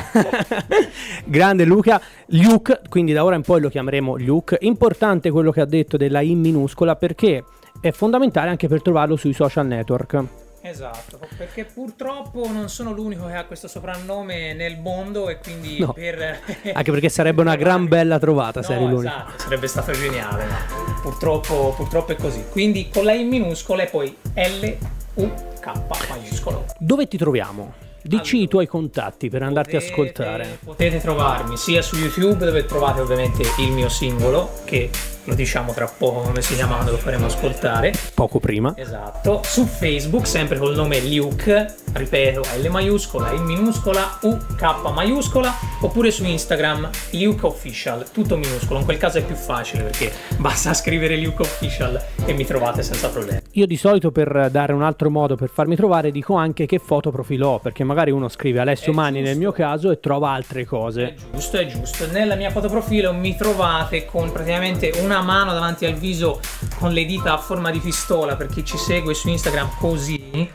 Grande 1.24 1.64
Luca. 1.64 2.00
Luke, 2.28 2.80
quindi 2.88 3.12
da 3.12 3.24
ora 3.24 3.36
in 3.36 3.42
poi 3.42 3.60
lo 3.60 3.68
chiameremo 3.68 4.16
Luke. 4.16 4.56
Importante 4.60 5.30
quello 5.30 5.52
che 5.52 5.60
ha 5.60 5.66
detto 5.66 5.96
della 5.96 6.20
I 6.20 6.34
minuscola 6.34 6.96
perché 6.96 7.44
è 7.80 7.90
fondamentale 7.90 8.48
anche 8.48 8.66
per 8.66 8.82
trovarlo 8.82 9.16
sui 9.16 9.32
social 9.32 9.66
network. 9.66 10.43
Esatto, 10.66 11.18
perché 11.36 11.66
purtroppo 11.66 12.48
non 12.50 12.70
sono 12.70 12.90
l'unico 12.92 13.26
che 13.26 13.34
ha 13.34 13.44
questo 13.44 13.68
soprannome 13.68 14.54
nel 14.54 14.78
mondo 14.78 15.28
e 15.28 15.38
quindi 15.38 15.78
No. 15.78 15.92
per... 15.92 16.40
Anche 16.72 16.90
perché 16.90 17.10
sarebbe 17.10 17.42
una 17.42 17.54
gran 17.56 17.86
bella 17.88 18.18
trovata 18.18 18.62
se 18.62 18.72
eri 18.72 18.84
No, 18.84 18.90
l'unico. 18.90 19.12
esatto, 19.14 19.32
sarebbe 19.42 19.66
stato 19.66 19.92
geniale, 19.92 20.46
ma 20.46 20.56
purtroppo, 21.02 21.74
purtroppo 21.76 22.12
è 22.12 22.16
così. 22.16 22.44
Quindi 22.50 22.88
con 22.88 23.04
la 23.04 23.12
I 23.12 23.24
minuscola 23.24 23.82
e 23.82 23.86
poi 23.88 24.16
L, 24.34 24.76
U, 25.14 25.30
K 25.60 25.72
maiuscolo. 26.08 26.64
Dove 26.78 27.08
ti 27.08 27.18
troviamo? 27.18 27.74
Dici 28.02 28.40
i 28.42 28.48
tuoi 28.48 28.66
contatti 28.66 29.28
per 29.28 29.42
andarti 29.42 29.76
a 29.76 29.80
Potete- 29.80 29.92
ascoltare. 29.92 30.58
Potete 30.64 30.98
trovarmi 31.00 31.56
sia 31.58 31.82
su 31.82 31.96
YouTube 31.96 32.44
dove 32.44 32.64
trovate 32.64 33.00
ovviamente 33.02 33.42
il 33.60 33.70
mio 33.70 33.88
singolo 33.90 34.50
che 34.64 34.90
lo 35.24 35.34
diciamo 35.34 35.72
tra 35.72 35.86
poco 35.86 36.20
come 36.20 36.42
si 36.42 36.54
chiama 36.54 36.74
quando 36.74 36.92
lo 36.92 36.98
faremo 36.98 37.26
ascoltare. 37.26 37.92
Poco 38.14 38.40
prima. 38.40 38.72
Esatto, 38.76 39.42
su 39.44 39.64
Facebook 39.66 40.26
sempre 40.26 40.58
col 40.58 40.74
nome 40.74 41.00
Luke, 41.00 41.74
ripeto, 41.92 42.42
L 42.60 42.66
maiuscola, 42.68 43.32
I 43.32 43.40
minuscola, 43.40 44.18
U, 44.22 44.36
K 44.56 44.90
maiuscola, 44.92 45.54
oppure 45.80 46.10
su 46.10 46.24
Instagram 46.24 46.90
Luke 47.12 47.46
Official, 47.46 48.10
tutto 48.10 48.36
minuscolo, 48.36 48.78
in 48.78 48.84
quel 48.84 48.98
caso 48.98 49.18
è 49.18 49.24
più 49.24 49.34
facile 49.34 49.84
perché 49.84 50.12
basta 50.38 50.74
scrivere 50.74 51.16
Luke 51.16 51.42
Official 51.42 52.00
e 52.24 52.32
mi 52.32 52.44
trovate 52.44 52.82
senza 52.82 53.08
problemi. 53.08 53.40
Io 53.52 53.66
di 53.66 53.76
solito 53.76 54.10
per 54.10 54.48
dare 54.50 54.72
un 54.72 54.82
altro 54.82 55.10
modo 55.10 55.36
per 55.36 55.48
farmi 55.48 55.76
trovare 55.76 56.10
dico 56.10 56.34
anche 56.34 56.66
che 56.66 56.78
fotoprofilo 56.78 57.48
ho, 57.48 57.58
perché 57.60 57.84
magari 57.84 58.10
uno 58.10 58.28
scrive 58.28 58.60
Alessio 58.60 58.92
È 58.92 58.94
Mani 58.94 59.20
nel 59.20 59.24
giusto. 59.24 59.38
mio 59.38 59.52
caso 59.52 59.90
e 59.90 60.00
trova 60.00 60.30
altre 60.30 60.64
cose. 60.64 61.14
Giusto, 61.32 61.58
è 61.58 61.66
giusto. 61.66 62.06
Nella 62.10 62.34
mia 62.34 62.50
fotoprofilo 62.50 63.12
mi 63.12 63.36
trovate 63.36 64.04
con 64.06 64.32
praticamente 64.32 64.92
una 65.00 65.13
mano 65.22 65.52
davanti 65.52 65.86
al 65.86 65.94
viso 65.94 66.40
con 66.78 66.92
le 66.92 67.04
dita 67.04 67.32
a 67.34 67.38
forma 67.38 67.70
di 67.70 67.78
pistola 67.80 68.36
per 68.36 68.46
chi 68.48 68.64
ci 68.64 68.76
segue 68.76 69.14
su 69.14 69.28
Instagram 69.28 69.70
così, 69.78 70.48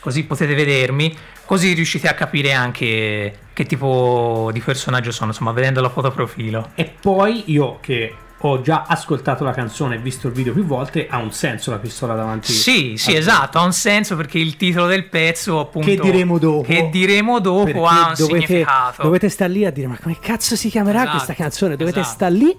così 0.00 0.24
potete 0.24 0.54
vedermi, 0.54 1.16
così 1.44 1.72
riuscite 1.72 2.08
a 2.08 2.14
capire 2.14 2.52
anche 2.52 3.38
che 3.52 3.64
tipo 3.64 4.50
di 4.52 4.60
personaggio 4.60 5.10
sono, 5.12 5.30
insomma, 5.30 5.52
vedendo 5.52 5.80
la 5.80 5.88
fotoprofilo. 5.88 6.70
E 6.74 6.84
poi 7.00 7.44
io 7.46 7.78
che 7.80 8.14
ho 8.40 8.60
già 8.60 8.84
ascoltato 8.86 9.44
la 9.44 9.52
canzone 9.52 9.94
e 9.94 9.98
visto 9.98 10.26
il 10.28 10.34
video 10.34 10.52
più 10.52 10.64
volte, 10.64 11.06
ha 11.08 11.16
un 11.16 11.32
senso 11.32 11.70
la 11.70 11.78
pistola 11.78 12.14
davanti. 12.14 12.52
Sì, 12.52 12.94
sì, 12.98 13.12
al- 13.12 13.16
esatto, 13.16 13.58
ha 13.58 13.62
un 13.64 13.72
senso 13.72 14.14
perché 14.14 14.38
il 14.38 14.56
titolo 14.56 14.86
del 14.86 15.06
pezzo, 15.08 15.58
appunto, 15.58 15.88
Che 15.88 15.96
diremo 15.98 16.38
dopo. 16.38 16.62
che 16.62 16.90
diremo 16.92 17.40
dopo 17.40 17.86
ha 17.86 18.08
un 18.08 18.14
dovete, 18.16 18.46
significato. 18.46 19.02
dovete 19.02 19.28
stare 19.30 19.52
lì 19.52 19.64
a 19.64 19.70
dire 19.70 19.86
ma 19.86 19.98
come 20.00 20.18
cazzo 20.20 20.54
si 20.54 20.68
chiamerà 20.68 20.98
Esatto, 21.00 21.16
questa 21.16 21.32
canzone? 21.34 21.76
Dovete 21.76 22.00
esatto. 22.00 22.14
stare 22.14 22.34
lì 22.34 22.56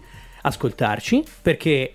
ascoltarci 0.48 1.24
perché 1.42 1.92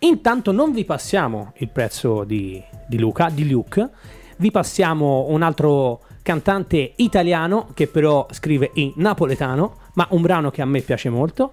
intanto 0.00 0.52
non 0.52 0.72
vi 0.72 0.84
passiamo 0.84 1.52
il 1.58 1.68
prezzo 1.68 2.24
di, 2.24 2.62
di 2.86 2.98
Luca, 2.98 3.28
di 3.30 3.48
Luke, 3.48 3.88
vi 4.36 4.50
passiamo 4.50 5.26
un 5.28 5.42
altro 5.42 6.00
cantante 6.22 6.92
italiano 6.96 7.68
che 7.74 7.86
però 7.86 8.26
scrive 8.30 8.70
in 8.74 8.92
napoletano, 8.96 9.76
ma 9.94 10.06
un 10.10 10.22
brano 10.22 10.50
che 10.50 10.62
a 10.62 10.66
me 10.66 10.80
piace 10.80 11.10
molto. 11.10 11.52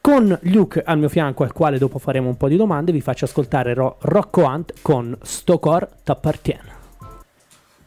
Con 0.00 0.38
Luke 0.42 0.82
al 0.82 0.98
mio 0.98 1.08
fianco, 1.08 1.42
al 1.42 1.52
quale 1.52 1.78
dopo 1.78 1.98
faremo 1.98 2.28
un 2.28 2.36
po' 2.36 2.48
di 2.48 2.56
domande, 2.56 2.92
vi 2.92 3.00
faccio 3.00 3.24
ascoltare 3.24 3.74
Ro- 3.74 3.96
Rocco 4.00 4.42
Hunt 4.42 4.74
con 4.80 5.16
Sto 5.22 5.58
cor 5.58 5.88
t'appartiene. 6.04 6.77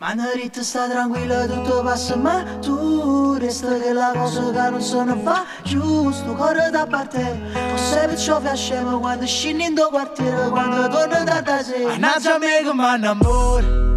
Mandarita 0.02 0.64
sta 0.64 0.90
tranquilla, 0.90 1.46
tutto 1.46 1.84
passa, 1.84 2.16
ma 2.16 2.42
tu 2.60 3.36
resta 3.38 3.78
che 3.78 3.94
la 3.94 4.12
cosa 4.16 4.52
che 4.52 4.70
non 4.72 4.82
se 4.82 5.04
ne 5.04 5.22
fa 5.24 5.46
giusto, 5.64 6.34
cuore 6.34 6.72
da 6.72 6.88
parte. 6.88 7.40
O 7.72 7.78
se 7.78 8.08
perciò 8.08 8.40
facciamo 8.40 9.00
quando 9.00 9.28
scendi 9.28 9.66
in 9.66 9.76
tuo 9.76 9.90
quartiere, 9.90 10.50
quando 10.50 10.88
torno 10.88 11.24
da 11.24 11.42
da 11.42 11.62
sé. 11.62 11.86
Mannaggia 11.86 12.40
me 12.40 12.64
che 12.64 12.74
mi 12.74 12.96
innamoro. 12.96 13.92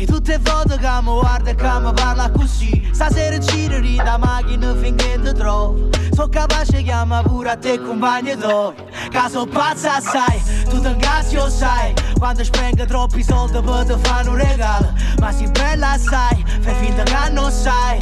E 0.00 0.06
tutte 0.06 0.38
volte 0.38 0.78
che 0.78 0.88
mi 1.02 1.20
guarda 1.20 1.50
e 1.50 1.54
che 1.54 1.78
mi 1.78 1.92
parla 1.92 2.30
così. 2.30 2.88
Stasera 2.90 3.36
giro 3.36 3.78
da 4.02 4.16
macchina 4.16 4.74
finché 4.74 5.20
ti 5.22 5.32
trovo. 5.34 5.90
Sono 6.14 6.28
capace 6.30 6.78
di 6.78 6.84
chiamare 6.84 7.28
pure 7.28 7.50
a 7.50 7.56
te 7.56 7.78
compagni 7.78 8.34
tuoi. 8.34 8.72
Caso 9.10 9.44
pazza 9.44 10.00
sai, 10.00 10.40
tu 10.70 10.80
ti 10.80 10.88
ingasi 10.88 11.34
lo 11.34 11.50
sai. 11.50 11.92
Quando 12.16 12.42
spengo 12.42 12.86
troppi 12.86 13.22
soldi 13.22 13.60
per 13.60 13.84
te 13.84 13.98
fare 13.98 14.28
un 14.30 14.36
regalo. 14.36 14.90
Ma 15.18 15.32
sei 15.32 15.50
bella 15.50 15.98
sai, 15.98 16.46
fai 16.60 16.74
finta 16.76 17.02
che 17.02 17.30
non 17.32 17.52
sai. 17.52 17.98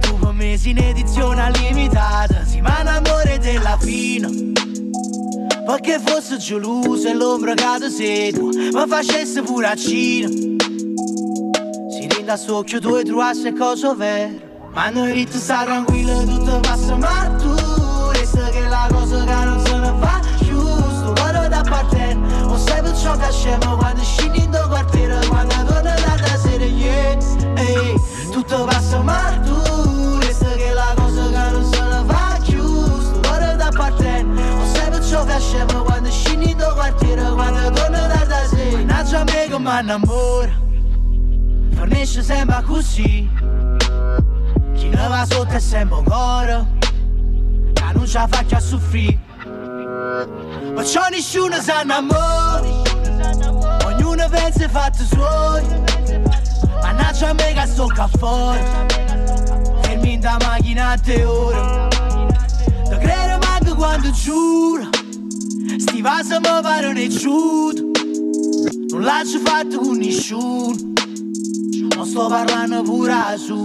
Tu 0.00 0.18
per 0.18 0.32
me 0.32 0.58
sei 0.58 0.72
in 0.72 0.78
edizione 0.78 1.48
limitata. 1.52 2.44
Si 2.44 2.60
ma 2.60 2.78
amore 2.80 3.38
della 3.38 3.76
fine. 3.78 4.52
Perché 5.64 6.00
fosse 6.04 6.38
geloso 6.38 7.06
e 7.06 7.14
l'ombra 7.14 7.54
che 7.54 7.64
ti 7.80 7.90
segue 7.90 8.70
Mi 8.72 8.84
facesse 8.88 9.42
pure 9.42 9.66
a 9.66 9.74
Cina 9.76 10.28
si 12.26 12.32
rinda 12.32 12.36
socchio 12.36 12.80
tu 12.80 12.96
e 12.96 13.04
trovasse 13.04 13.52
cosa 13.52 13.94
vero 13.94 14.34
Ma 14.72 14.90
noi 14.90 15.12
rito 15.12 15.38
sta 15.38 15.62
tranquillo 15.64 16.24
tutto 16.24 16.58
passa 16.60 16.96
ma 16.96 17.30
tu 17.38 17.54
Resta 18.10 18.48
che 18.48 18.66
la 18.66 18.88
cosa 18.90 19.24
che 19.24 19.44
non 19.44 19.64
se 19.64 19.76
ne 19.76 19.94
fa 20.00 20.20
Guarda 21.14 21.48
da 21.48 21.60
parte 21.62 22.18
O 22.46 22.56
sai 22.58 22.82
per 22.82 22.96
ciò 22.96 23.16
che 23.16 23.30
scemo 23.30 23.76
quando 23.76 24.02
scendi 24.02 24.42
in 24.42 24.50
tuo 24.50 24.66
Quando 25.28 25.54
torno 25.54 25.82
da 25.82 26.16
da 26.16 26.64
yeah 26.64 27.16
Ehi, 27.58 28.00
tutto 28.32 28.64
passa 28.64 29.00
ma 29.02 29.40
tu 29.44 30.18
Resta 30.18 30.50
che 30.56 30.72
la 30.72 30.94
cosa 30.96 31.28
che 31.28 31.50
non 31.52 31.72
se 31.72 31.80
ne 31.80 33.56
da 33.56 33.68
parte 33.72 34.26
O 34.60 34.74
sai 34.74 34.90
per 34.90 35.04
ciò 35.04 35.24
che 35.24 35.38
scemo 35.38 35.82
quando 35.84 36.10
scendi 36.10 36.50
in 36.50 36.56
tuo 36.56 36.72
quartiere 36.74 37.30
Quando 37.30 37.70
torno 37.70 37.98
da 38.08 38.24
da 38.26 38.46
sera 38.48 38.76
Mannaggia 38.78 39.24
me 39.24 39.46
che 39.48 39.58
mi 39.58 39.78
innamora 39.80 40.65
Fornisce 41.76 42.22
sempre 42.22 42.62
così. 42.62 43.28
Chi 44.74 44.88
ne 44.88 45.08
va 45.08 45.26
sotto 45.28 45.52
è 45.52 45.58
sempre 45.60 45.98
un 45.98 46.04
coro. 46.04 46.66
Che 47.74 47.92
non 47.92 48.06
ce 48.06 48.18
la 48.18 48.26
faccia 48.26 48.58
soffrire. 48.60 49.18
Ma 50.74 50.82
c'è 50.82 51.10
nessuno 51.10 51.60
sa 51.60 51.82
innamora 51.82 52.62
Ognuno 53.84 54.28
pensa 54.30 54.64
ai 54.64 54.70
fatti 54.70 55.04
suoi. 55.04 55.62
Mannaggia 56.80 57.28
a 57.28 57.32
me 57.34 57.52
che 57.52 57.66
sto 57.66 57.90
qua 57.94 58.08
fuori. 58.18 58.60
Fermi 59.82 60.14
in 60.14 60.20
da 60.20 60.38
macchina 60.40 60.90
a 60.90 60.98
te 60.98 61.24
ora. 61.24 61.88
Lo 62.88 62.96
credo 62.96 63.38
manco 63.46 63.74
quando 63.74 64.10
giuro. 64.12 64.88
Sti 65.78 66.00
vasi 66.00 66.32
mi 66.32 66.62
pare 66.62 66.86
un 66.86 66.96
ecciuto 66.96 67.82
Non 68.88 69.02
l'ho 69.02 69.40
fatto 69.44 69.78
con 69.78 69.98
nessuno 69.98 70.94
non 71.96 72.06
sto 72.06 72.26
parlando 72.28 72.82
pure 72.82 73.12
a 73.12 73.36
su 73.36 73.56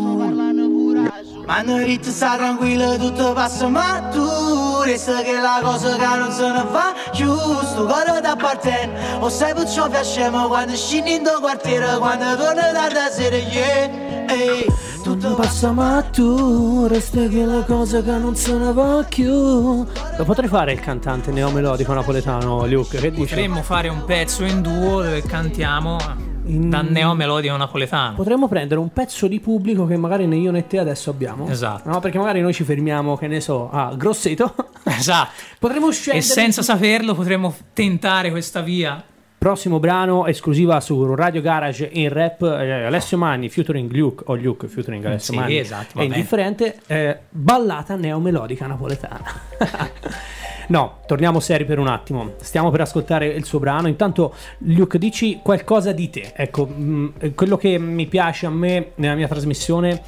Ma 1.45 1.61
noi 1.61 1.83
rito 1.83 2.09
sta 2.09 2.37
tranquillo 2.37 2.95
tutto 2.97 3.33
passa 3.33 3.67
ma 3.67 4.09
tu 4.11 4.81
Resta 4.83 5.21
che 5.21 5.33
la 5.33 5.59
cosa 5.61 5.95
che 5.97 6.17
non 6.17 6.31
se 6.31 6.49
ne 6.49 6.65
fa 6.71 6.93
giusto 7.13 7.85
Cuore 7.85 8.21
da 8.21 8.35
parte 8.35 8.89
O 9.19 9.29
sai 9.29 9.53
per 9.53 9.69
ciò 9.69 9.89
facciamo 9.89 10.47
quando 10.47 10.75
scendi 10.75 11.15
in 11.15 11.23
tuo 11.23 11.39
quartiere 11.39 11.97
Quando 11.97 12.35
torno 12.37 12.71
da 12.71 12.87
da 12.87 13.09
sera 13.11 13.35
yeah 13.35 14.09
Ehi, 14.31 14.65
tutto 15.03 15.35
passa 15.35 15.71
ma 15.71 16.01
tu 16.03 16.87
resta 16.87 17.27
che 17.27 17.43
la 17.43 17.63
cosa 17.63 18.01
che 18.01 18.11
non 18.11 18.33
se 18.37 18.53
ne 18.53 18.71
va 18.71 19.03
più. 19.09 19.27
Lo 19.27 20.23
potrei 20.23 20.47
fare 20.47 20.71
il 20.71 20.79
cantante 20.79 21.31
neomelodico 21.31 21.91
napoletano, 21.91 22.65
Luke. 22.65 22.97
Che 22.97 23.11
dici? 23.11 23.27
Potremmo 23.27 23.61
fare 23.61 23.89
un 23.89 24.05
pezzo 24.05 24.45
in 24.45 24.61
duo 24.61 25.01
dove 25.01 25.21
cantiamo 25.23 25.97
da 26.43 26.81
neomelodico 26.81 27.55
napoletano. 27.55 28.15
Potremmo 28.15 28.47
prendere 28.47 28.79
un 28.79 28.91
pezzo 28.91 29.27
di 29.27 29.39
pubblico 29.39 29.85
che 29.85 29.97
magari 29.97 30.25
né 30.25 30.37
io 30.37 30.51
né 30.51 30.67
te 30.67 30.79
adesso 30.79 31.09
abbiamo. 31.09 31.47
Esatto. 31.47 31.89
No, 31.89 31.99
perché 31.99 32.17
magari 32.17 32.41
noi 32.41 32.53
ci 32.53 32.63
fermiamo, 32.63 33.17
che 33.17 33.27
ne 33.27 33.41
so, 33.41 33.69
a 33.69 33.93
Grosseto. 33.95 34.53
Esatto. 34.83 35.31
Potremmo 35.59 35.91
scendere. 35.91 36.25
E 36.25 36.27
senza 36.27 36.63
saperlo 36.63 37.13
potremmo 37.13 37.53
tentare 37.73 38.31
questa 38.31 38.61
via. 38.61 39.03
Prossimo 39.37 39.79
brano 39.79 40.27
esclusiva 40.27 40.79
su 40.81 41.15
Radio 41.15 41.41
Garage 41.41 41.89
in 41.93 42.09
rap 42.09 42.43
eh, 42.43 42.83
Alessio 42.83 43.17
Manni 43.17 43.49
featuring 43.49 43.91
Luke 43.91 44.23
o 44.27 44.35
Luke 44.35 44.67
featuring 44.67 45.03
Alessio 45.03 45.33
Sì, 45.33 45.39
Manni 45.39 45.57
esatto, 45.57 45.99
è 45.99 46.03
indifferente 46.03 46.77
eh, 46.85 47.17
ballata 47.27 47.95
neomelodica 47.95 48.67
napoletana 48.67 49.23
no 50.71 50.99
torniamo 51.05 51.39
seri 51.39 51.65
per 51.65 51.77
un 51.77 51.87
attimo. 51.87 52.33
Stiamo 52.41 52.71
per 52.71 52.81
ascoltare 52.81 53.27
il 53.27 53.43
suo 53.45 53.59
brano. 53.59 53.87
Intanto 53.87 54.33
Luke 54.59 54.97
dici 54.97 55.39
qualcosa 55.43 55.91
di 55.91 56.09
te. 56.09 56.31
Ecco 56.35 56.65
mh, 56.65 57.33
quello 57.35 57.57
che 57.57 57.77
mi 57.77 58.07
piace 58.07 58.45
a 58.45 58.49
me 58.49 58.91
nella 58.95 59.15
mia 59.15 59.27
trasmissione 59.27 60.01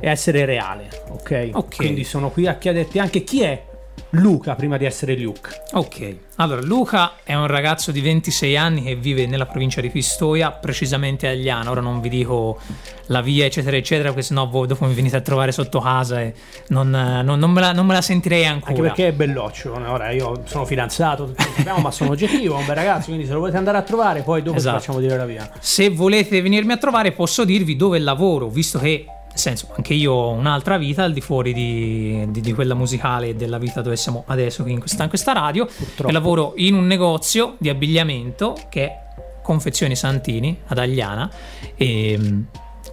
è 0.00 0.08
essere 0.08 0.44
reale 0.44 0.88
ok, 1.08 1.50
Ok. 1.54 1.74
quindi 1.76 2.04
sono 2.04 2.30
qui 2.30 2.46
a 2.46 2.54
chiederti 2.54 3.00
anche 3.00 3.24
chi 3.24 3.42
è 3.42 3.64
Luca 4.10 4.54
prima 4.54 4.76
di 4.76 4.84
essere 4.84 5.16
Luke. 5.16 5.62
Ok, 5.72 6.16
allora 6.36 6.60
Luca 6.62 7.12
è 7.22 7.34
un 7.34 7.46
ragazzo 7.46 7.90
di 7.92 8.00
26 8.00 8.56
anni 8.56 8.82
che 8.82 8.94
vive 8.94 9.26
nella 9.26 9.46
provincia 9.46 9.80
di 9.80 9.90
Pistoia, 9.90 10.50
precisamente 10.50 11.26
a 11.26 11.30
Agliana. 11.30 11.70
Ora 11.70 11.80
non 11.80 12.00
vi 12.00 12.08
dico 12.08 12.58
la 13.06 13.20
via, 13.20 13.44
eccetera, 13.44 13.76
eccetera, 13.76 14.08
perché 14.08 14.22
sennò 14.24 14.46
voi 14.48 14.66
dopo 14.66 14.84
mi 14.86 14.94
venite 14.94 15.16
a 15.16 15.20
trovare 15.20 15.52
sotto 15.52 15.80
casa 15.80 16.20
e 16.20 16.34
non, 16.68 16.90
non- 16.90 17.38
non 17.38 17.50
me, 17.50 17.60
la, 17.60 17.72
non 17.72 17.86
me 17.86 17.94
la 17.94 18.02
sentirei 18.02 18.46
ancora. 18.46 18.70
Anche 18.72 18.82
perché 18.82 19.08
è 19.08 19.12
belloccio. 19.12 19.72
Ora 19.74 20.10
io 20.10 20.42
sono 20.44 20.64
fidanzato, 20.64 21.34
sappiamo, 21.36 21.80
ma 21.80 21.90
sono 21.90 22.10
oggettivo, 22.10 22.56
è 22.56 22.60
un 22.60 22.66
bel 22.66 22.74
ragazzo, 22.76 23.06
quindi 23.06 23.26
se 23.26 23.32
lo 23.32 23.40
volete 23.40 23.56
andare 23.56 23.78
a 23.78 23.82
trovare, 23.82 24.22
poi 24.22 24.42
dopo 24.42 24.56
Esatto. 24.56 24.78
ci 24.78 24.84
facciamo 24.86 25.00
dire 25.00 25.16
la 25.16 25.26
via. 25.26 25.50
Se 25.60 25.88
volete 25.90 26.40
venirmi 26.40 26.72
a 26.72 26.76
trovare, 26.76 27.12
posso 27.12 27.44
dirvi 27.44 27.76
dove 27.76 27.98
lavoro, 27.98 28.48
visto 28.48 28.78
che, 28.78 29.04
senso, 29.38 29.68
anche 29.74 29.94
io 29.94 30.12
ho 30.12 30.30
un'altra 30.30 30.76
vita 30.78 31.04
al 31.04 31.12
di 31.12 31.20
fuori 31.20 31.52
di, 31.52 32.26
di- 32.30 32.40
di 32.40 32.52
quella 32.52 32.74
musicale 32.74 33.28
e 33.28 33.34
della 33.34 33.58
vita 33.58 33.80
dove 33.80 33.96
siamo 33.96 34.24
adesso 34.26 34.62
qui 34.62 34.72
in 34.72 34.80
questa, 34.80 35.04
in 35.04 35.08
questa 35.08 35.32
radio. 35.32 35.66
E 35.66 36.12
lavoro 36.12 36.52
in 36.56 36.74
un 36.74 36.86
negozio 36.86 37.56
di 37.58 37.68
abbigliamento 37.68 38.56
che 38.68 38.84
è 38.84 39.06
Confezioni 39.42 39.96
Santini 39.96 40.60
ad 40.66 40.78
Agliana. 40.78 41.30
E, 41.74 42.18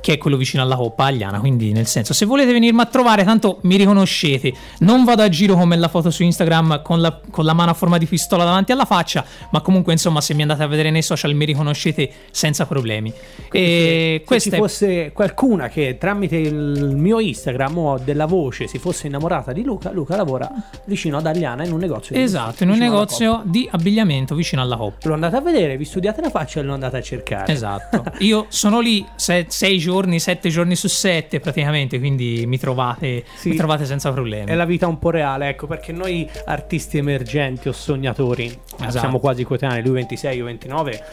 che 0.06 0.14
è 0.14 0.18
quello 0.20 0.38
vicino 0.38 0.62
alla 0.62 0.76
Coppa 0.76 1.06
Agliana, 1.06 1.40
quindi 1.40 1.72
nel 1.72 1.88
senso 1.88 2.14
se 2.14 2.26
volete 2.28 2.52
venirmi 2.52 2.80
a 2.80 2.86
trovare 2.86 3.24
tanto 3.24 3.58
mi 3.64 3.76
riconoscete, 3.76 4.54
non 4.82 5.04
vado 5.04 5.24
a 5.24 5.30
giro 5.30 5.56
come 5.56 5.76
la 5.78 5.88
foto 5.88 6.12
su 6.12 6.22
Instagram 6.22 6.84
con 6.84 7.02
la, 7.02 7.20
con 7.32 7.44
la 7.44 7.54
mano 7.54 7.72
a 7.72 7.74
forma 7.74 7.98
di 7.98 8.06
pistola 8.06 8.44
davanti 8.44 8.72
alla 8.72 8.86
faccia, 8.86 9.26
ma 9.50 9.62
comunque 9.62 9.94
insomma 9.94 10.22
se 10.22 10.36
mi 10.36 10.44
andate 10.44 10.62
a 10.62 10.68
vedere 10.68 10.92
nei 10.92 11.02
social 11.02 11.34
mi 11.34 11.46
riconoscete 11.46 12.08
senza 12.30 12.68
problemi. 12.68 13.12
E 13.52 14.20
Se 14.20 14.26
questa 14.28 14.50
ci 14.52 14.56
fosse 14.58 15.12
qualcuna 15.12 15.70
che 15.70 15.98
tramite 16.00 16.36
il 16.36 16.96
mio 16.96 17.20
Instagram 17.20 17.78
o 17.80 17.98
della 17.98 18.28
voce 18.28 18.68
si 18.68 18.78
fosse 18.78 19.08
innamorata 19.08 19.54
di 19.54 19.64
Luca, 19.64 19.92
Luca 19.92 20.16
lavora 20.16 20.48
vicino 20.86 21.18
ad 21.18 21.26
Agliana 21.26 21.66
in 21.66 21.72
un 21.72 21.80
negozio. 21.80 22.16
di- 22.16 22.22
Esatto, 22.22 22.62
in 22.62 22.70
un 22.70 22.78
negozio 22.78 23.42
di 23.46 23.68
abbigliamento 23.72 24.36
vicino 24.36 24.62
alla 24.62 24.78
Coppa. 24.78 25.08
Lo 25.08 25.16
andate 25.16 25.36
a 25.38 25.42
vedere, 25.42 25.78
vi 25.78 25.86
studiate 25.86 26.22
la 26.22 26.30
faccia 26.30 26.60
e 26.60 26.64
lo 26.64 26.74
andate 26.74 26.98
a 26.98 27.02
cercare. 27.02 27.52
Esatto, 27.52 28.04
io 28.20 28.46
sono 28.50 28.80
lì 28.82 29.04
se- 29.16 29.46
sei 29.50 29.78
giorni, 29.80 29.94
sette 30.20 30.50
giorni 30.50 30.76
su 30.76 30.88
sette 30.88 31.40
praticamente, 31.40 32.00
quindi 32.00 32.44
mi 32.46 32.58
trovate, 32.58 33.24
Sì. 33.36 33.50
mi 33.50 33.56
trovate 33.56 33.86
senza 33.86 34.12
problemi. 34.12 34.50
È 34.52 34.56
la 34.56 34.66
vita 34.66 34.88
un 34.88 35.00
po' 35.00 35.10
reale, 35.10 35.50
ecco, 35.50 35.68
perché 35.68 35.92
noi 35.92 36.30
artisti 36.46 36.98
emergenti 36.98 37.68
o 37.68 37.72
sognatori, 37.72 38.46
Esatto. 38.80 38.98
siamo 39.00 39.20
quasi 39.20 39.44
coetanei, 39.44 39.82
lui 39.84 39.94
26, 39.94 40.38
io 40.38 40.46
29, 40.46 41.04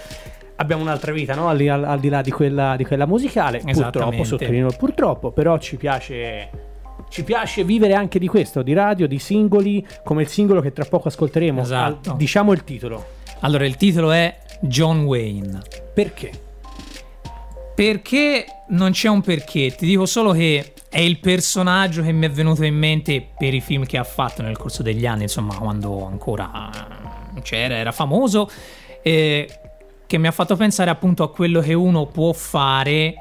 abbiamo 0.57 0.83
un'altra 0.83 1.13
vita, 1.13 1.35
no? 1.35 1.49
Al, 1.49 1.57
di- 1.57 1.69
al- 1.69 1.85
al 1.85 2.01
di 2.01 2.09
là 2.09 2.21
di 2.23 2.31
quella, 2.31 2.77
di 2.77 2.85
quella 2.85 3.07
musicale, 3.07 3.59
purtroppo, 3.61 4.25
sottolineo 4.25 4.71
purtroppo, 4.77 5.31
però 5.31 5.59
ci 5.59 5.77
piace... 5.77 6.71
Ci 7.09 7.25
piace 7.25 7.63
vivere 7.63 7.93
anche 7.93 8.19
di 8.19 8.27
questo, 8.27 8.63
di 8.63 8.73
radio, 8.73 9.07
di 9.07 9.19
singoli, 9.19 9.87
come 10.03 10.23
il 10.23 10.29
singolo 10.29 10.63
che 10.63 10.73
tra 10.73 10.85
poco 10.87 11.09
ascolteremo. 11.09 11.61
Esatto. 11.61 12.11
Al- 12.13 12.17
diciamo 12.17 12.53
il 12.53 12.65
titolo. 12.65 13.05
Allora, 13.41 13.67
il 13.67 13.77
titolo 13.77 14.13
è 14.13 14.35
John 14.61 15.03
Wayne. 15.05 15.61
Perché? 15.93 16.31
Perché 17.75 18.45
non 18.69 18.93
c'è 18.93 19.09
un 19.09 19.23
perché, 19.23 19.75
ti 19.75 19.87
dico 19.87 20.07
solo 20.07 20.33
che 20.33 20.73
è 20.89 21.01
il 21.01 21.19
personaggio 21.21 22.03
che 22.03 22.13
mi 22.13 22.27
è 22.27 22.31
venuto 22.31 22.65
in 22.65 22.77
mente 22.77 23.27
per 23.37 23.55
i 23.55 23.61
film 23.61 23.87
che 23.87 23.97
ha 23.97 24.05
fatto 24.05 24.43
nel 24.43 24.59
corso 24.59 24.83
degli 24.83 25.07
anni, 25.07 25.23
insomma, 25.23 25.55
quando 25.57 26.07
ancora 26.07 26.71
c'era, 27.43 27.77
era 27.77 27.93
famoso, 27.93 28.51
eh, 29.03 29.49
che 30.07 30.19
mi 30.19 30.27
ha 30.27 30.33
fatto 30.33 30.55
pensare 30.57 30.91
appunto 30.91 31.23
a 31.23 31.31
quello 31.31 31.61
che 31.61 31.73
uno 31.73 32.07
può 32.07 32.33
fare 32.33 33.15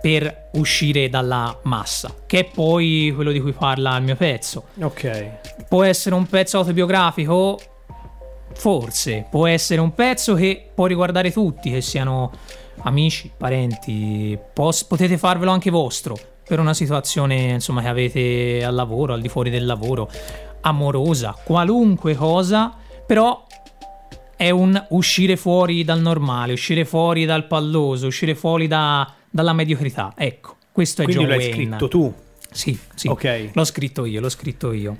per 0.00 0.50
uscire 0.52 1.08
dalla 1.08 1.58
massa, 1.62 2.14
che 2.26 2.40
è 2.40 2.44
poi 2.44 3.10
quello 3.14 3.32
di 3.32 3.40
cui 3.40 3.52
parla 3.52 3.96
il 3.96 4.04
mio 4.04 4.16
pezzo. 4.16 4.64
Ok. 4.80 5.66
Può 5.68 5.82
essere 5.82 6.14
un 6.14 6.26
pezzo 6.26 6.58
autobiografico? 6.58 7.58
Forse. 8.52 9.26
Può 9.30 9.46
essere 9.46 9.80
un 9.80 9.94
pezzo 9.94 10.34
che 10.34 10.70
può 10.74 10.86
riguardare 10.86 11.32
tutti, 11.32 11.70
che 11.70 11.80
siano 11.80 12.30
amici, 12.82 13.30
parenti. 13.36 14.38
Pos- 14.52 14.84
potete 14.84 15.18
farvelo 15.18 15.50
anche 15.50 15.70
vostro. 15.70 16.16
Per 16.46 16.58
una 16.58 16.74
situazione, 16.74 17.50
insomma, 17.52 17.82
che 17.82 17.88
avete 17.88 18.64
al 18.64 18.74
lavoro, 18.74 19.12
al 19.12 19.20
di 19.20 19.28
fuori 19.28 19.50
del 19.50 19.66
lavoro, 19.66 20.10
amorosa, 20.62 21.36
qualunque 21.44 22.14
cosa. 22.14 22.74
Però 23.06 23.46
è 24.36 24.50
un 24.50 24.82
uscire 24.90 25.36
fuori 25.36 25.84
dal 25.84 26.00
normale, 26.00 26.52
uscire 26.52 26.84
fuori 26.84 27.24
dal 27.24 27.46
palloso, 27.46 28.06
uscire 28.06 28.34
fuori 28.34 28.66
da- 28.66 29.12
dalla 29.28 29.52
mediocrità. 29.52 30.12
Ecco, 30.16 30.56
questo 30.72 31.02
è 31.02 31.04
Quindi 31.04 31.22
John 31.24 31.30
l'hai 31.32 31.46
Wayne. 31.48 31.54
scritto 31.66 31.88
tu, 31.88 32.14
Sì, 32.50 32.78
sì. 32.94 33.08
Ok. 33.08 33.50
L'ho 33.52 33.64
scritto 33.64 34.04
io, 34.06 34.20
l'ho 34.20 34.28
scritto 34.30 34.72
io. 34.72 34.96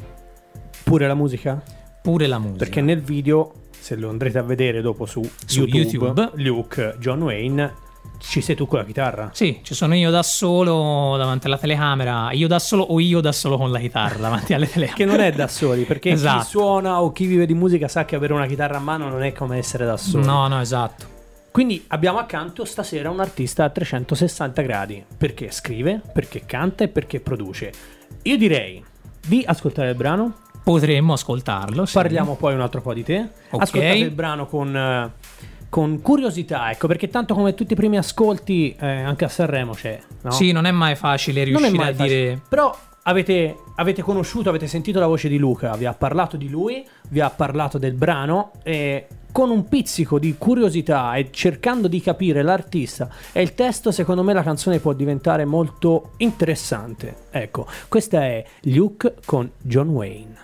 pure 0.85 1.07
la 1.07 1.15
musica? 1.15 1.63
Pure 2.03 2.27
la 2.27 2.39
musica. 2.39 2.59
Perché 2.59 2.81
nel 2.83 3.01
video, 3.03 3.53
se 3.81 3.97
lo 3.97 4.09
andrete 4.09 4.39
a 4.39 4.43
vedere 4.43 4.81
dopo 4.81 5.07
su, 5.07 5.23
Su 5.47 5.65
YouTube, 5.65 6.07
YouTube. 6.07 6.31
Luke, 6.43 6.97
John 6.99 7.23
Wayne, 7.23 7.75
ci 8.19 8.41
sei 8.41 8.57
tu 8.57 8.67
con 8.67 8.79
la 8.81 8.85
chitarra. 8.85 9.31
Sì, 9.33 9.61
ci 9.63 9.75
sono 9.75 9.95
io 9.95 10.11
da 10.11 10.23
solo 10.23 11.17
davanti 11.17 11.47
alla 11.47 11.59
telecamera, 11.59 12.33
io 12.33 12.49
da 12.49 12.59
solo 12.59 12.83
o 12.83 12.99
io 13.01 13.21
da 13.21 13.33
solo 13.33 13.57
con 13.57 13.71
la 13.71 13.79
chitarra 13.79 14.19
davanti 14.19 14.55
alle 14.55 14.69
telecamere. 14.69 14.97
Che 15.11 15.17
non 15.17 15.21
è 15.25 15.33
da 15.33 15.47
soli, 15.49 15.85
perché 15.85 16.11
Esatto. 16.11 16.41
chi 16.43 16.49
suona 16.49 17.01
o 17.03 17.13
chi 17.13 17.27
vive 17.27 17.47
di 17.47 17.55
musica 17.55 17.87
sa 17.89 18.05
che 18.05 18.17
avere 18.17 18.33
una 18.33 18.47
chitarra 18.47 18.77
a 18.79 18.81
mano 18.81 19.09
non 19.09 19.23
è 19.23 19.33
come 19.33 19.59
essere 19.59 19.85
da 19.85 19.97
soli. 19.97 20.25
No, 20.25 20.49
no, 20.49 20.61
esatto. 20.61 21.17
Quindi 21.51 21.85
abbiamo 21.89 22.19
accanto 22.19 22.65
stasera 22.65 23.11
un 23.11 23.21
artista 23.21 23.65
a 23.65 23.71
360 23.71 24.63
gradi, 24.63 25.05
perché 25.17 25.51
scrive, 25.51 26.01
perché 26.13 26.43
canta 26.47 26.85
e 26.85 26.89
perché 26.89 27.21
produce. 27.21 27.73
Io 28.23 28.37
direi 28.37 28.85
di 29.27 29.43
ascoltare 29.47 29.91
il 29.91 29.97
brano, 29.97 30.35
Potremmo 30.73 31.15
ascoltarlo. 31.15 31.87
sì. 31.87 31.95
parliamo 31.95 32.35
poi 32.37 32.53
un 32.53 32.61
altro 32.61 32.83
po' 32.83 32.93
di 32.93 33.03
te, 33.03 33.27
Ok. 33.51 33.63
ascoltate 33.63 33.97
il 33.97 34.11
brano 34.11 34.47
con, 34.47 34.77
eh, 34.77 35.11
con 35.71 36.03
curiosità, 36.03 36.71
ecco, 36.71 36.87
perché 36.87 37.09
tanto 37.09 37.33
come 37.35 37.55
tutti 37.55 37.73
i 37.73 37.77
primi 37.77 37.97
ascolti, 37.97 38.77
eh, 38.79 38.87
anche 38.87 39.25
a 39.25 39.29
Sanremo 39.29 39.73
c'è, 39.73 39.99
no? 40.23 40.31
Sì, 40.31 40.53
non 40.53 40.67
è 40.67 40.71
mai 40.71 40.95
facile 40.95 41.45
riuscire 41.45 41.71
mai 41.71 41.89
a 41.89 41.95
facile. 41.95 42.09
dire... 42.09 42.41
Però 42.47 42.77
avete, 43.05 43.57
avete 43.77 44.03
conosciuto, 44.03 44.51
avete 44.51 44.67
sentito 44.67 44.99
la 45.01 45.07
voce 45.07 45.29
di 45.31 45.39
Luca, 45.39 45.75
vi 45.75 45.87
ha 45.87 45.95
parlato 45.95 46.37
di 46.37 46.51
lui, 46.51 46.87
vi 47.09 47.21
ha 47.21 47.31
parlato 47.31 47.79
del 47.79 47.95
brano 47.95 48.51
e 48.63 49.07
con 49.33 49.49
un 49.49 49.69
pizzico 49.69 50.19
di 50.19 50.35
curiosità 50.37 51.15
e 51.15 51.31
cercando 51.31 51.89
di 51.89 52.03
capire 52.03 52.43
l'artista 52.43 53.09
e 53.33 53.41
il 53.41 53.55
testo, 53.55 53.91
secondo 53.91 54.23
me 54.23 54.35
la 54.35 54.43
canzone 54.43 54.81
può 54.81 54.93
diventare 54.93 55.47
molto 55.47 56.11
interessante. 56.19 57.17
Ecco, 57.31 57.67
questa 57.89 58.21
è 58.25 58.45
Luke 58.65 59.15
con 59.25 59.51
John 59.63 59.89
Wayne. 59.89 60.38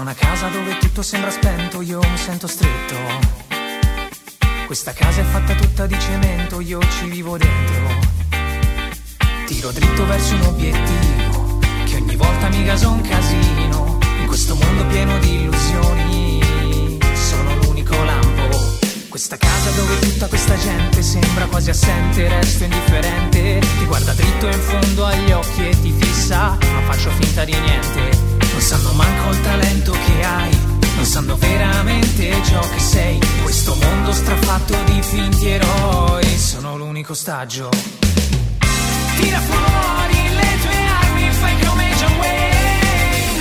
Una 0.00 0.14
casa 0.14 0.48
dove 0.48 0.78
tutto 0.78 1.02
sembra 1.02 1.30
spento, 1.30 1.82
io 1.82 2.00
mi 2.00 2.16
sento 2.16 2.46
stretto. 2.46 2.96
Questa 4.66 4.92
casa 4.92 5.20
è 5.20 5.24
fatta 5.24 5.54
tutta 5.54 5.86
di 5.86 5.98
cemento, 5.98 6.60
io 6.60 6.80
ci 6.98 7.08
vivo 7.08 7.36
dentro. 7.36 8.08
Tiro 9.46 9.70
dritto 9.72 10.06
verso 10.06 10.34
un 10.34 10.42
obiettivo, 10.42 11.58
che 11.84 11.96
ogni 11.96 12.16
volta 12.16 12.48
mi 12.48 12.64
gaso 12.64 12.90
un 12.90 13.00
casino. 13.02 13.98
In 14.20 14.26
questo 14.26 14.54
mondo 14.54 14.86
pieno 14.86 15.18
di 15.18 15.34
illusioni, 15.34 16.98
sono 17.12 17.56
l'unico 17.56 18.02
lampo. 18.02 18.78
Questa 19.08 19.36
casa 19.36 19.70
dove 19.70 19.98
tutta 19.98 20.28
questa 20.28 20.56
gente 20.56 21.02
sembra 21.02 21.46
quasi 21.46 21.70
assente, 21.70 22.28
resto 22.28 22.64
indifferente. 22.64 23.58
Ti 23.58 23.84
guarda 23.84 24.12
dritto 24.12 24.46
in 24.46 24.60
fondo 24.60 25.04
agli 25.04 25.32
occhi 25.32 25.68
e 25.68 25.80
ti 25.80 25.92
fissa, 25.92 26.56
ma 26.72 26.80
faccio 26.86 27.10
finta 27.10 27.44
di 27.44 27.52
niente. 27.58 28.29
Non 28.52 28.60
sanno 28.60 28.92
manco 28.92 29.30
il 29.30 29.40
talento 29.40 29.92
che 29.92 30.24
hai, 30.24 30.58
non 30.96 31.04
sanno 31.04 31.36
veramente 31.36 32.30
ciò 32.44 32.60
che 32.60 32.78
sei. 32.78 33.18
Questo 33.42 33.74
mondo 33.74 34.12
strafatto 34.12 34.76
di 34.84 35.00
finti 35.02 35.48
eroi, 35.48 36.38
sono 36.38 36.76
l'unico 36.76 37.12
ostaggio. 37.12 37.68
Tira 39.16 39.40
fuori 39.40 40.34
le 40.34 40.58
tue 40.62 40.76
armi, 41.02 41.30
fai 41.32 41.58
come 41.64 41.94
John 41.96 42.16
Wayne. 42.18 43.40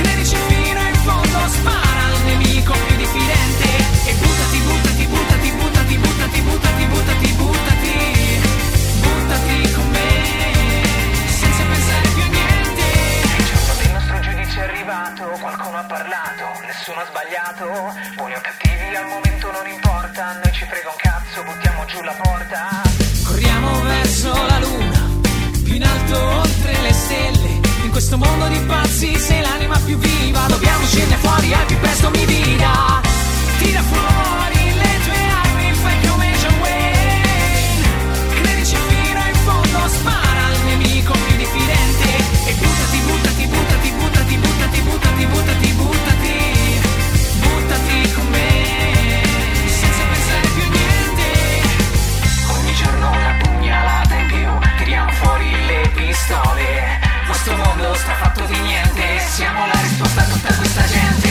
Credici 0.00 0.36
fino 0.46 0.80
in 0.80 0.94
fondo, 1.02 1.38
spara 1.48 2.04
al 2.06 2.22
nemico 2.24 2.72
più 2.86 2.96
diffidente. 2.96 3.66
E 4.06 4.14
buttati, 4.14 4.58
buttati, 4.58 5.06
buttati, 5.06 5.50
buttati, 5.50 5.96
buttati, 5.96 6.40
buttati, 6.40 6.84
buttati. 6.86 7.11
parlato, 15.32 15.38
qualcuno 15.38 15.78
ha 15.78 15.84
parlato, 15.84 16.44
nessuno 16.66 17.00
ha 17.00 17.06
sbagliato. 17.06 17.64
Buoni 18.16 18.34
o 18.34 18.40
cattivi 18.40 18.96
al 18.96 19.06
momento 19.06 19.50
non 19.50 19.66
importa, 19.66 20.32
noi 20.42 20.52
ci 20.52 20.64
frega 20.64 20.88
un 20.88 20.96
cazzo, 20.96 21.42
buttiamo 21.42 21.84
giù 21.86 22.02
la 22.02 22.12
porta. 22.12 22.82
Corriamo 23.24 23.82
verso 23.82 24.32
la 24.32 24.58
luna, 24.58 25.10
più 25.64 25.74
in 25.74 25.84
alto 25.84 26.18
oltre 26.18 26.80
le 26.80 26.92
stelle. 26.92 27.60
In 27.84 27.90
questo 27.90 28.16
mondo 28.16 28.46
di 28.48 28.60
pazzi 28.60 29.18
sei 29.18 29.40
l'anima 29.40 29.78
più 29.84 29.96
viva, 29.96 30.46
dobbiamo 30.48 30.84
scendere 30.86 31.20
fuori 31.20 31.52
al 31.52 31.66
più 31.66 31.78
presto 31.78 32.10
mi 32.10 32.24
vida. 32.24 33.00
Tira 33.58 33.82
fuori 33.82 34.74
le 34.74 34.92
tue 35.04 35.22
armi, 35.42 35.72
fai 35.74 36.08
come 36.08 36.32
John 36.40 36.60
Wayne. 36.60 37.22
Credici 38.42 38.76
fino 38.76 39.20
in 39.26 39.34
fondo, 39.44 39.88
spara 39.88 40.44
al 40.46 40.58
nemico 40.64 41.12
più 41.12 41.36
diffidente 41.36 42.16
e 42.46 42.54
buttati, 42.54 42.98
buttati. 43.06 43.31
siamo 59.32 59.64
la 59.64 59.80
risposta 59.80 60.20
a 60.20 60.24
tutta 60.24 60.54
questa 60.56 60.84
gente. 60.84 61.21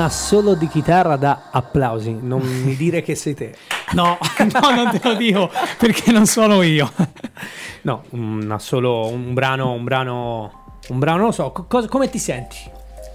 Assolo 0.00 0.54
di 0.54 0.66
chitarra 0.68 1.16
da 1.16 1.44
applausi. 1.50 2.16
Non 2.20 2.40
mi 2.64 2.74
dire 2.76 3.02
che 3.02 3.14
sei 3.14 3.34
te. 3.34 3.54
No, 3.92 4.18
no, 4.52 4.74
non 4.74 4.90
te 4.90 5.00
lo 5.08 5.14
dico 5.14 5.50
perché 5.78 6.10
non 6.12 6.26
sono 6.26 6.62
io. 6.62 6.90
No, 7.82 8.02
un 8.10 8.46
assolo, 8.50 9.06
un 9.06 9.32
brano, 9.32 9.72
un 9.72 9.84
brano, 9.84 10.76
un 10.88 10.98
brano, 10.98 11.24
lo 11.24 11.32
so. 11.32 11.50
co- 11.50 11.86
come 11.88 12.10
ti 12.10 12.18
senti? 12.18 12.58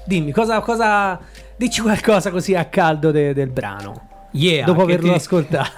Dimmi, 0.07 0.31
cosa, 0.31 0.59
cosa, 0.61 1.19
dici 1.55 1.81
qualcosa 1.81 2.31
così 2.31 2.55
a 2.55 2.65
caldo 2.65 3.11
de- 3.11 3.35
del 3.35 3.49
brano. 3.49 4.07
Yeah, 4.31 4.65
Dopo 4.65 4.81
averlo 4.81 5.09
ti- 5.11 5.15
ascoltato. 5.17 5.69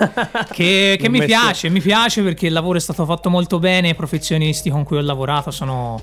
Che, 0.51 0.95
che 0.97 1.09
mi 1.09 1.19
mestiere. 1.19 1.41
piace, 1.43 1.69
mi 1.69 1.81
piace 1.81 2.23
perché 2.23 2.47
il 2.47 2.53
lavoro 2.53 2.77
è 2.77 2.81
stato 2.81 3.03
fatto 3.05 3.29
molto 3.29 3.59
bene, 3.59 3.89
i 3.89 3.95
professionisti 3.95 4.69
con 4.69 4.85
cui 4.85 4.95
ho 4.97 5.01
lavorato 5.01 5.51
sono 5.51 6.01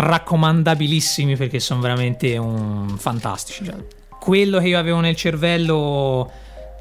raccomandabilissimi 0.00 1.36
perché 1.36 1.60
sono 1.60 1.80
veramente 1.80 2.36
un- 2.36 2.96
fantastici. 2.96 3.64
Cioè, 3.64 3.74
quello 4.18 4.58
che 4.58 4.68
io 4.68 4.78
avevo 4.78 5.00
nel 5.00 5.16
cervello 5.16 6.30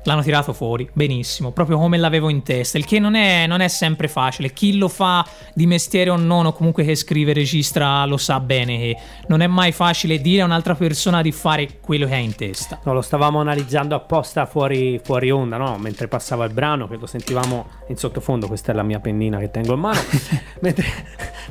l'hanno 0.04 0.22
tirato 0.22 0.54
fuori 0.54 0.90
benissimo, 0.94 1.52
proprio 1.52 1.78
come 1.78 1.98
l'avevo 1.98 2.30
in 2.30 2.44
testa, 2.44 2.78
il 2.78 2.86
che 2.86 3.00
non 3.00 3.16
è, 3.16 3.46
non 3.48 3.62
è 3.62 3.68
sempre 3.68 4.08
facile. 4.08 4.52
Chi 4.54 4.78
lo 4.78 4.88
fa 4.88 5.26
di 5.54 5.66
mestiere 5.66 6.10
o 6.10 6.16
non, 6.16 6.46
o 6.46 6.54
comunque 6.54 6.84
che 6.84 6.96
scrive 6.96 7.32
e 7.32 7.34
registra, 7.34 8.06
lo 8.06 8.18
sa 8.18 8.40
bene 8.40 8.78
che 8.78 8.98
non 9.28 9.42
è 9.42 9.48
mai 9.48 9.72
facile 9.72 10.20
dire 10.20 10.42
a 10.42 10.46
un'altra 10.46 10.76
persona 10.76 11.22
di 11.22 11.32
fare 11.32 11.80
quello 11.82 12.06
che 12.06 12.14
ha 12.14 12.18
in 12.18 12.36
testa. 12.36 12.80
No, 12.84 12.94
lo 12.94 13.02
stavamo 13.02 13.40
analizzando 13.40 13.96
apposta 13.96 14.46
fuori, 14.46 15.00
fuori 15.04 15.32
onda, 15.32 15.58
no? 15.58 15.78
Mentre 15.78 16.08
passava 16.08 16.46
il 16.46 16.54
brano, 16.54 16.88
che 16.88 16.98
lo 16.98 17.06
sentivamo 17.06 17.68
in 17.88 17.98
sottofondo. 17.98 18.48
Questa 18.48 18.72
è 18.72 18.76
la 18.76 18.84
mia 18.84 19.00
pennina 19.00 19.38
che 19.38 19.52
tengo 19.52 19.74
in 19.74 19.80
mano. 19.80 20.00
mentre, 20.62 20.86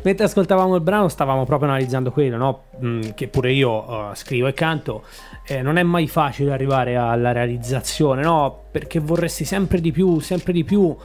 mentre 0.03 0.25
ascoltavamo 0.25 0.75
il 0.75 0.81
brano, 0.81 1.09
stavamo 1.09 1.45
proprio 1.45 1.69
analizzando 1.69 2.11
quello, 2.11 2.37
no? 2.37 2.63
Mm, 2.85 3.01
che 3.15 3.29
pure 3.29 3.53
io 3.53 4.11
eh, 4.11 4.15
scrivo 4.15 4.47
e 4.47 4.53
canto. 4.53 5.05
Eh, 5.47 5.63
non 5.63 5.79
è 5.79 5.83
mai 5.83 6.09
facile 6.09 6.53
arrivare 6.53 6.97
alla 6.97 7.33
realizzazione, 7.33 8.23
no? 8.23 8.65
Perché 8.71 8.99
vorresti 9.01 9.45
sempre 9.45 9.81
di 9.81 9.93
più, 9.93 10.21
sempre 10.21 10.53
di 10.53 10.65
più. 10.65 10.97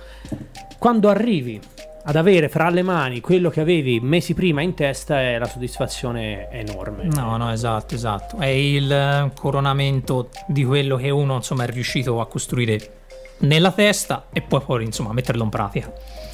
Quando 0.78 1.10
arrivi 1.10 1.60
ad 2.06 2.16
avere 2.16 2.50
fra 2.50 2.70
le 2.70 2.82
mani 2.82 3.22
quello 3.22 3.50
che 3.50 3.62
avevi 3.62 4.00
mesi 4.02 4.34
prima 4.34 4.62
in 4.62 4.74
testa, 4.74 5.22
è 5.22 5.38
la 5.38 5.46
soddisfazione 5.46 6.50
enorme. 6.52 7.06
No, 7.06 7.38
no, 7.38 7.52
esatto, 7.52 7.96
esatto. 7.96 8.38
È 8.38 8.46
il 8.46 8.92
eh, 8.92 9.32
coronamento 9.40 10.30
di 10.48 10.66
quello 10.66 10.98
che 10.98 11.10
uno, 11.10 11.36
insomma, 11.36 11.64
è 11.64 11.68
riuscito 11.68 12.20
a 12.20 12.28
costruire 12.28 13.02
nella 13.40 13.72
testa 13.72 14.28
e 14.32 14.42
poi, 14.42 14.62
poi 14.62 14.84
insomma, 14.84 15.14
metterlo 15.14 15.44
in 15.44 15.50
pratica. 15.50 15.92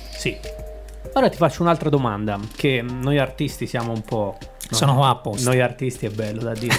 Sì. 0.10 0.38
Ora 1.14 1.30
ti 1.30 1.38
faccio 1.38 1.62
un'altra 1.64 1.90
domanda, 1.90 2.40
che 2.56 2.82
noi 2.82 3.18
artisti 3.18 3.66
siamo 3.66 3.92
un 3.92 4.02
po'... 4.02 4.38
no, 4.40 4.78
Sono 4.78 4.96
qua 4.96 5.10
apposta. 5.10 5.50
Noi 5.50 5.60
artisti 5.60 6.06
è 6.06 6.10
bello 6.10 6.42
da 6.42 6.54
dire. 6.54 6.76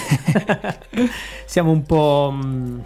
siamo 1.45 1.71
un 1.71 1.83
po' 1.83 2.31
mh, 2.33 2.83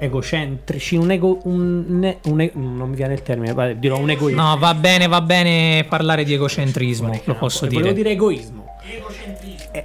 egocentrici, 0.00 0.96
un 0.96 1.10
ego... 1.10 1.38
Un, 1.44 2.16
un 2.24 2.40
e- 2.40 2.50
non 2.54 2.88
mi 2.88 2.96
viene 2.96 3.14
il 3.14 3.22
termine, 3.22 3.78
dirò 3.78 3.98
un 3.98 4.10
egoismo. 4.10 4.42
No, 4.42 4.58
va 4.58 4.74
bene, 4.74 5.06
va 5.06 5.20
bene 5.20 5.84
parlare 5.88 6.24
di 6.24 6.32
egocentrismo, 6.32 7.20
lo 7.24 7.34
posso 7.34 7.66
Volevo 7.66 7.82
dire. 7.82 7.94
dire 7.94 8.10
egoismo. 8.10 8.64
Eh, 9.70 9.84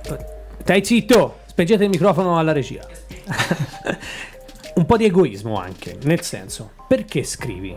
stai 0.62 0.84
zitto, 0.86 1.40
spengete 1.46 1.84
il 1.84 1.90
microfono 1.90 2.38
alla 2.38 2.54
regia. 2.54 2.86
un 4.76 4.86
po' 4.86 4.98
di 4.98 5.06
egoismo 5.06 5.60
anche, 5.60 5.98
nel 6.04 6.22
senso, 6.22 6.72
perché 6.88 7.24
scrivi? 7.24 7.76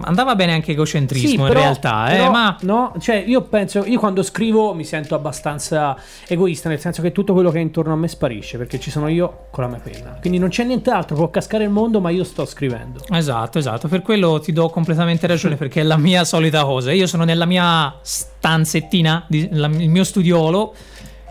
Andava 0.00 0.34
bene 0.34 0.52
anche 0.52 0.72
egocentrismo 0.72 1.28
Sì, 1.28 1.34
in 1.34 1.42
però- 1.46 1.60
realtà, 1.60 2.08
eh, 2.08 2.16
però, 2.16 2.30
ma 2.30 2.56
no, 2.62 2.94
cioè 2.98 3.22
io 3.26 3.42
penso, 3.42 3.84
io 3.84 3.98
quando 3.98 4.22
scrivo 4.22 4.72
mi 4.74 4.84
sento 4.84 5.14
abbastanza 5.14 5.96
egoista, 6.26 6.68
nel 6.68 6.80
senso 6.80 7.02
che 7.02 7.12
tutto 7.12 7.32
quello 7.32 7.50
che 7.50 7.58
è 7.58 7.60
intorno 7.60 7.92
a 7.92 7.96
me 7.96 8.08
sparisce, 8.08 8.56
perché 8.58 8.80
ci 8.80 8.90
sono 8.90 9.08
io 9.08 9.46
con 9.50 9.64
la 9.64 9.70
mia 9.70 9.80
penna. 9.80 10.16
Quindi 10.20 10.38
non 10.38 10.48
c'è 10.48 10.64
nient'altro, 10.64 11.14
può 11.16 11.28
cascare 11.30 11.64
il 11.64 11.70
mondo, 11.70 12.00
ma 12.00 12.10
io 12.10 12.24
sto 12.24 12.44
scrivendo. 12.46 13.00
Esatto, 13.10 13.58
esatto, 13.58 13.88
per 13.88 14.02
quello 14.02 14.40
ti 14.40 14.52
do 14.52 14.68
completamente 14.70 15.26
ragione 15.26 15.56
perché 15.56 15.80
è 15.80 15.84
la 15.84 15.96
mia 15.98 16.24
solita 16.24 16.64
cosa. 16.64 16.92
Io 16.92 17.06
sono 17.06 17.24
nella 17.24 17.44
mia 17.46 17.94
stanzettina, 18.00 19.26
il 19.28 19.70
mio 19.88 20.04
studiolo, 20.04 20.74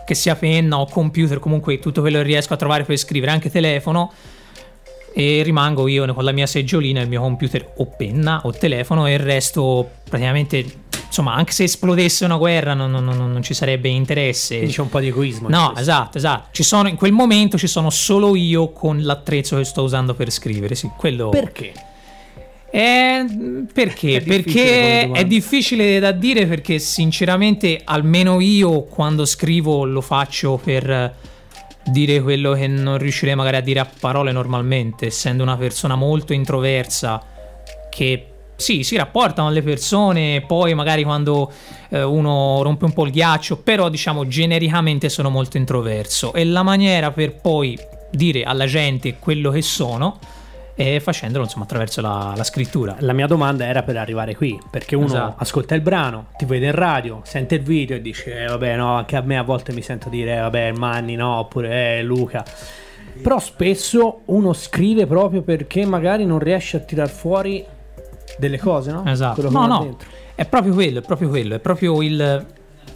che 0.04 0.14
sia 0.14 0.34
penna 0.34 0.78
o 0.80 0.86
computer, 0.86 1.38
comunque 1.38 1.78
tutto 1.78 2.00
quello 2.00 2.18
che 2.18 2.24
riesco 2.24 2.54
a 2.54 2.56
trovare 2.56 2.84
per 2.84 2.96
scrivere, 2.96 3.30
anche 3.32 3.50
telefono, 3.50 4.12
e 5.14 5.42
rimango 5.42 5.88
io 5.88 6.12
con 6.14 6.24
la 6.24 6.32
mia 6.32 6.46
seggiolina, 6.46 7.00
il 7.00 7.08
mio 7.08 7.20
computer 7.20 7.72
o 7.76 7.86
penna 7.86 8.40
o 8.44 8.52
telefono 8.52 9.06
e 9.06 9.12
il 9.14 9.18
resto 9.18 9.88
praticamente, 10.08 10.64
insomma, 11.06 11.34
anche 11.34 11.52
se 11.52 11.64
esplodesse 11.64 12.24
una 12.24 12.36
guerra 12.36 12.74
non, 12.74 12.90
non- 12.90 13.04
non- 13.04 13.30
non 13.32 13.42
ci 13.42 13.54
sarebbe 13.54 13.88
interesse. 13.88 14.56
Quindi 14.56 14.74
c'è 14.74 14.80
un 14.80 14.88
po' 14.88 15.00
di 15.00 15.08
egoismo. 15.08 15.48
No, 15.48 15.74
esatto, 15.76 16.18
esatto. 16.18 16.48
Ci 16.52 16.62
sono, 16.62 16.88
in 16.88 16.96
quel 16.96 17.12
momento 17.12 17.58
ci 17.58 17.66
sono 17.66 17.90
solo 17.90 18.34
io 18.36 18.72
con 18.72 19.02
l'attrezzo 19.02 19.56
che 19.56 19.64
sto 19.64 19.82
usando 19.82 20.14
per 20.14 20.30
scrivere, 20.30 20.74
sì, 20.74 20.90
quello... 20.96 21.28
Perché? 21.28 21.72
Eh, 22.74 23.26
perché? 23.70 24.16
È 24.16 24.22
perché 24.22 25.10
è 25.10 25.26
difficile 25.26 25.98
da 25.98 26.10
dire 26.10 26.46
perché 26.46 26.78
sinceramente 26.78 27.78
almeno 27.84 28.40
io 28.40 28.84
quando 28.84 29.26
scrivo 29.26 29.84
lo 29.84 30.00
faccio 30.00 30.58
per 30.62 31.14
dire 31.84 32.20
quello 32.20 32.52
che 32.52 32.66
non 32.66 32.98
riuscirei 32.98 33.34
magari 33.34 33.56
a 33.56 33.60
dire 33.60 33.80
a 33.80 33.88
parole 33.98 34.32
normalmente, 34.32 35.06
essendo 35.06 35.42
una 35.42 35.56
persona 35.56 35.94
molto 35.94 36.32
introversa 36.32 37.22
che 37.90 38.26
sì, 38.56 38.84
si 38.84 38.96
rapporta 38.96 39.42
con 39.42 39.52
le 39.52 39.62
persone, 39.62 40.44
poi 40.46 40.72
magari 40.74 41.02
quando 41.02 41.50
eh, 41.90 42.02
uno 42.02 42.62
rompe 42.62 42.84
un 42.84 42.92
po' 42.92 43.04
il 43.04 43.10
ghiaccio, 43.10 43.58
però 43.58 43.88
diciamo 43.88 44.26
genericamente 44.28 45.08
sono 45.08 45.30
molto 45.30 45.56
introverso. 45.56 46.32
E 46.32 46.44
la 46.44 46.62
maniera 46.62 47.10
per 47.10 47.40
poi 47.40 47.76
dire 48.12 48.44
alla 48.44 48.66
gente 48.66 49.16
quello 49.18 49.50
che 49.50 49.62
sono 49.62 50.18
è 50.74 50.98
facendolo 51.00 51.44
insomma 51.44 51.64
attraverso 51.64 52.00
la, 52.00 52.32
la 52.36 52.44
scrittura. 52.44 52.96
La 53.00 53.12
mia 53.12 53.26
domanda 53.26 53.66
era 53.66 53.82
per 53.82 53.96
arrivare 53.96 54.34
qui, 54.34 54.58
perché 54.70 54.96
uno 54.96 55.06
Esatto. 55.06 55.34
ascolta 55.38 55.74
il 55.74 55.80
brano, 55.82 56.26
ti 56.36 56.44
vede 56.44 56.66
in 56.66 56.72
radio, 56.74 57.20
sente 57.24 57.56
il 57.56 57.62
video 57.62 57.96
e 57.96 58.00
dice, 58.00 58.44
eh, 58.44 58.46
vabbè, 58.46 58.76
no, 58.76 58.94
anche 58.96 59.16
a 59.16 59.20
me 59.20 59.36
a 59.38 59.42
volte 59.42 59.72
mi 59.72 59.82
sento 59.82 60.08
dire, 60.08 60.36
eh, 60.36 60.40
vabbè, 60.40 60.72
Manni, 60.72 61.14
no, 61.14 61.36
oppure, 61.38 61.98
eh, 61.98 62.02
Luca. 62.02 62.44
Però 63.22 63.38
spesso 63.38 64.22
uno 64.26 64.52
scrive 64.54 65.06
proprio 65.06 65.42
perché 65.42 65.84
magari 65.84 66.24
non 66.24 66.38
riesce 66.38 66.78
a 66.78 66.80
tirar 66.80 67.10
fuori 67.10 67.64
delle 68.38 68.58
cose, 68.58 68.90
no? 68.90 69.04
Esatto. 69.06 69.34
Quello 69.42 69.48
che 69.50 69.54
No, 69.54 69.66
no, 69.66 69.78
dentro. 69.82 70.08
è 70.34 70.46
proprio 70.46 70.72
quello, 70.72 70.98
è 71.00 71.02
proprio 71.02 71.28
quello, 71.28 71.54
è 71.54 71.58
proprio 71.58 72.00
il 72.02 72.46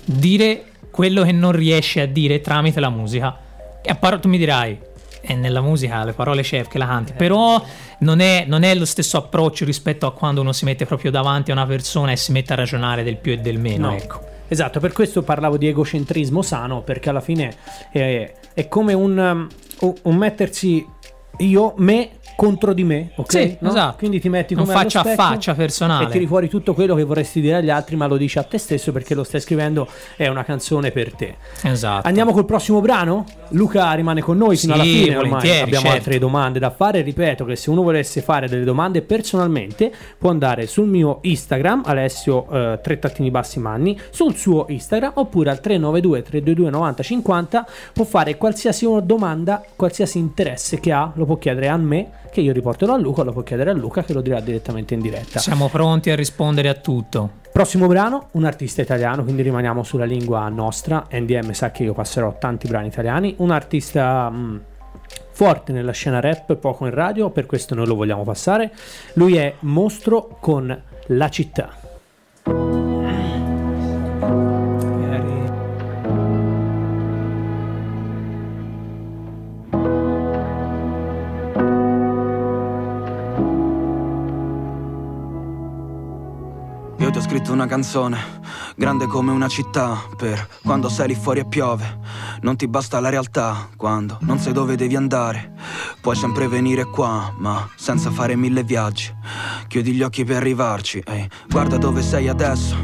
dire 0.05 0.65
quello 0.91 1.23
che 1.23 1.33
non 1.33 1.53
riesci 1.53 2.01
a 2.01 2.07
dire 2.07 2.41
tramite 2.41 2.81
la 2.81 2.89
musica. 2.89 3.37
E 3.83 3.91
a 3.91 3.95
par- 3.97 4.19
tu 4.19 4.29
mi 4.29 4.39
dirai, 4.39 4.79
è 5.27 5.35
nella 5.35 5.61
musica 5.61 6.05
le 6.05 6.13
parole 6.13 6.43
chef 6.43 6.69
che 6.69 6.79
la 6.79 6.87
canti, 6.87 7.13
però 7.13 7.63
non 8.01 8.21
è, 8.21 8.45
non 8.47 8.63
è 8.63 8.75
lo 8.75 8.85
stesso 8.85 9.17
approccio 9.19 9.65
rispetto 9.65 10.07
a 10.07 10.13
quando 10.13 10.41
uno 10.41 10.53
si 10.53 10.65
mette 10.65 10.87
proprio 10.87 11.11
davanti 11.11 11.51
a 11.51 11.55
una 11.55 11.67
persona 11.67 12.13
e 12.13 12.17
si 12.17 12.33
mette 12.33 12.53
a 12.53 12.57
ragionare 12.57 13.03
del 13.03 13.17
più 13.17 13.33
e 13.33 13.39
del 13.39 13.59
meno, 13.59 13.89
No. 13.91 13.97
ecco. 13.97 14.21
Esatto, 14.49 14.79
per 14.79 14.93
questo 14.93 15.23
parlavo 15.23 15.57
di 15.57 15.67
egocentrismo 15.67 16.41
sano, 16.41 16.83
perché 16.83 17.09
alla 17.09 17.21
fine 17.21 17.53
è, 17.91 18.33
è 18.55 18.69
come 18.69 18.93
un, 18.93 19.19
um, 19.19 19.49
un- 19.81 19.95
un 20.03 20.15
mettersi 20.17 20.87
io, 21.39 21.75
me 21.77 22.11
contro 22.37 22.75
di 22.75 22.85
me, 22.85 23.13
ok? 23.17 23.31
Sì, 23.31 23.57
No? 23.61 23.71
esatto. 23.71 23.97
Quindi 23.99 24.21
ti 24.21 24.29
metti 24.29 24.55
come 24.55 24.71
allo 24.71 24.81
faccia 24.81 25.01
a 25.01 25.15
faccia 25.15 25.55
personale. 25.55 26.05
E 26.05 26.09
tiri 26.09 26.27
fuori 26.27 26.49
tutto 26.49 26.75
quello 26.75 26.95
che 26.95 27.03
vorresti 27.05 27.41
dire 27.41 27.57
agli 27.57 27.71
altri, 27.71 27.97
ma 27.97 28.07
lo 28.07 28.17
dici 28.19 28.39
a 28.39 28.43
te 28.43 28.59
stesso 28.59 28.93
perché 28.93 29.15
lo 29.15 29.25
stai 29.25 29.41
scrivendo, 29.41 29.89
è 30.17 30.27
una 30.29 30.45
canzone 30.45 30.91
per 30.91 31.15
te. 31.15 31.37
Esatto. 31.63 32.07
Andiamo 32.07 32.33
col 32.33 32.45
prossimo 32.45 32.81
brano? 32.81 33.25
Luca 33.51 33.91
rimane 33.93 34.21
con 34.21 34.37
noi 34.37 34.57
fino 34.57 34.75
Sì, 34.75 34.81
alla 34.81 34.89
fine, 34.91 35.17
ormai 35.17 35.61
abbiamo 35.61 35.85
certo. 35.87 35.97
altre 35.97 36.19
domande 36.19 36.59
da 36.59 36.71
fare. 36.71 37.01
Ripeto 37.03 37.45
che 37.47 37.57
se 37.57 37.71
uno 37.71 37.83
volesse 37.83 38.21
fare 38.21 38.49
delle 38.49 38.65
domande 38.65 39.01
personalmente 39.03 39.91
può 40.19 40.31
andare 40.31 40.67
sul 40.67 40.87
mio 40.89 41.19
Instagram, 41.23 41.83
Alessio 41.87 42.47
eh, 42.51 42.81
tre 42.83 42.99
trattini 42.99 43.31
bassi 43.31 43.59
Manni, 43.61 43.99
sul 44.11 44.37
suo 44.37 44.67
Instagram 44.69 45.13
oppure 45.15 45.51
al 45.51 45.61
392 45.61 46.23
322 46.23 46.71
9050 46.71 47.67
può 47.93 48.05
fare 48.05 48.37
qualsiasi 48.37 48.87
domanda, 49.03 49.63
qualsiasi 49.75 50.19
interesse 50.19 50.81
che 50.81 50.93
ha, 50.93 51.11
lo 51.15 51.25
può 51.27 51.37
chiedere 51.37 51.69
a 51.69 51.77
me 51.77 52.11
che 52.31 52.41
io 52.41 52.53
riporterò 52.53 52.95
a 52.95 52.99
Luca, 52.99 53.23
lo 53.23 53.33
può 53.33 53.43
chiedere 53.43 53.71
a 53.71 53.75
Luca 53.75 54.03
che 54.03 54.15
lo 54.15 54.23
dirà 54.23 54.41
direttamente 54.41 54.95
in 54.95 55.01
diretta. 55.01 55.39
Siamo 55.39 55.69
pronti 55.69 56.11
a 56.11 56.17
rispondere 56.17 56.69
a 56.71 56.75
tutto. 56.75 57.31
Prossimo 57.53 57.87
brano, 57.87 58.29
un 58.33 58.45
artista 58.45 58.83
italiano, 58.83 59.23
quindi 59.23 59.43
rimaniamo 59.43 59.83
sulla 59.83 60.05
lingua 60.05 60.49
nostra. 60.49 61.07
NDM 61.11 61.53
sa 61.53 61.71
che 61.71 61.83
io 61.83 61.93
passerò 61.93 62.37
tanti 62.39 62.67
brani 62.69 62.89
italiani. 62.89 63.35
Un 63.39 63.51
artista 63.51 64.31
mh, 64.31 64.61
forte 65.33 65.73
nella 65.73 65.93
scena 65.93 66.21
rap, 66.21 66.55
poco 66.57 66.87
in 66.87 66.95
radio, 66.95 67.31
per 67.31 67.47
questo 67.47 67.75
noi 67.75 67.87
lo 67.87 67.95
vogliamo 67.95 68.25
passare. 68.25 68.73
Lui 69.15 69.37
è 69.37 69.55
Mostro 69.61 70.37
con 70.41 70.83
La 71.09 71.29
città. 71.29 71.86
Una 87.57 87.67
canzone, 87.67 88.19
grande 88.77 89.07
come 89.07 89.33
una 89.33 89.49
città, 89.49 89.99
per 90.15 90.47
quando 90.63 90.91
sei 90.91 91.09
lì 91.09 91.15
fuori 91.15 91.41
e 91.41 91.47
piove. 91.47 92.01
Non 92.43 92.55
ti 92.55 92.69
basta 92.69 93.01
la 93.01 93.09
realtà 93.09 93.71
quando 93.77 94.19
non 94.21 94.39
sai 94.39 94.53
dove 94.53 94.77
devi 94.77 94.95
andare. 94.95 95.55
Puoi 96.03 96.15
sempre 96.15 96.49
venire 96.49 96.85
qua, 96.85 97.33
ma 97.39 97.67
senza 97.75 98.11
fare 98.11 98.37
mille 98.37 98.63
viaggi. 98.63 99.11
Chiudi 99.69 99.93
gli 99.93 100.03
occhi 100.03 100.25
per 100.25 100.37
arrivarci, 100.37 101.03
ehi, 101.05 101.27
guarda 101.49 101.79
dove 101.79 102.03
sei 102.03 102.29
adesso. 102.29 102.77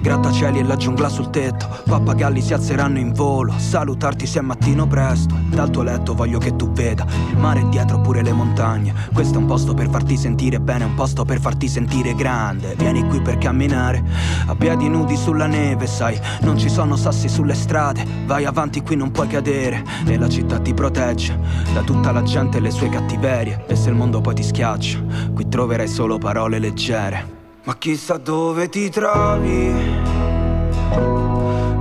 Grattacieli 0.00 0.58
e 0.58 0.64
la 0.64 0.76
giungla 0.76 1.08
sul 1.08 1.30
tetto. 1.30 1.75
Pappagalli 1.86 2.40
si 2.40 2.52
alzeranno 2.52 2.98
in 2.98 3.12
volo. 3.12 3.52
a 3.52 3.58
Salutarti 3.60 4.26
se 4.26 4.40
è 4.40 4.42
mattino 4.42 4.88
presto. 4.88 5.36
Dal 5.50 5.70
tuo 5.70 5.82
letto 5.82 6.14
voglio 6.14 6.38
che 6.38 6.56
tu 6.56 6.72
veda 6.72 7.06
il 7.30 7.38
mare 7.38 7.68
dietro 7.68 8.00
pure 8.00 8.22
le 8.22 8.32
montagne. 8.32 8.92
Questo 9.12 9.34
è 9.34 9.38
un 9.38 9.46
posto 9.46 9.72
per 9.72 9.88
farti 9.88 10.16
sentire 10.16 10.58
bene, 10.58 10.84
un 10.84 10.94
posto 10.94 11.24
per 11.24 11.40
farti 11.40 11.68
sentire 11.68 12.16
grande. 12.16 12.74
Vieni 12.76 13.06
qui 13.06 13.20
per 13.20 13.38
camminare 13.38 14.02
a 14.46 14.56
piedi 14.56 14.88
nudi 14.88 15.16
sulla 15.16 15.46
neve, 15.46 15.86
sai, 15.86 16.20
non 16.40 16.58
ci 16.58 16.68
sono 16.68 16.96
sassi 16.96 17.28
sulle 17.28 17.54
strade. 17.54 18.04
Vai 18.26 18.44
avanti, 18.46 18.82
qui 18.82 18.96
non 18.96 19.12
puoi 19.12 19.28
cadere. 19.28 19.84
E 20.04 20.18
la 20.18 20.28
città 20.28 20.58
ti 20.58 20.74
protegge 20.74 21.38
da 21.72 21.82
tutta 21.82 22.10
la 22.10 22.24
gente 22.24 22.58
e 22.58 22.60
le 22.60 22.72
sue 22.72 22.88
cattiverie. 22.88 23.64
E 23.68 23.76
se 23.76 23.90
il 23.90 23.94
mondo 23.94 24.20
poi 24.20 24.34
ti 24.34 24.42
schiaccia, 24.42 24.98
qui 25.32 25.48
troverai 25.48 25.86
solo 25.86 26.18
parole 26.18 26.58
leggere. 26.58 27.34
Ma 27.62 27.76
chissà 27.78 28.16
dove 28.16 28.68
ti 28.68 28.90
trovi. 28.90 30.15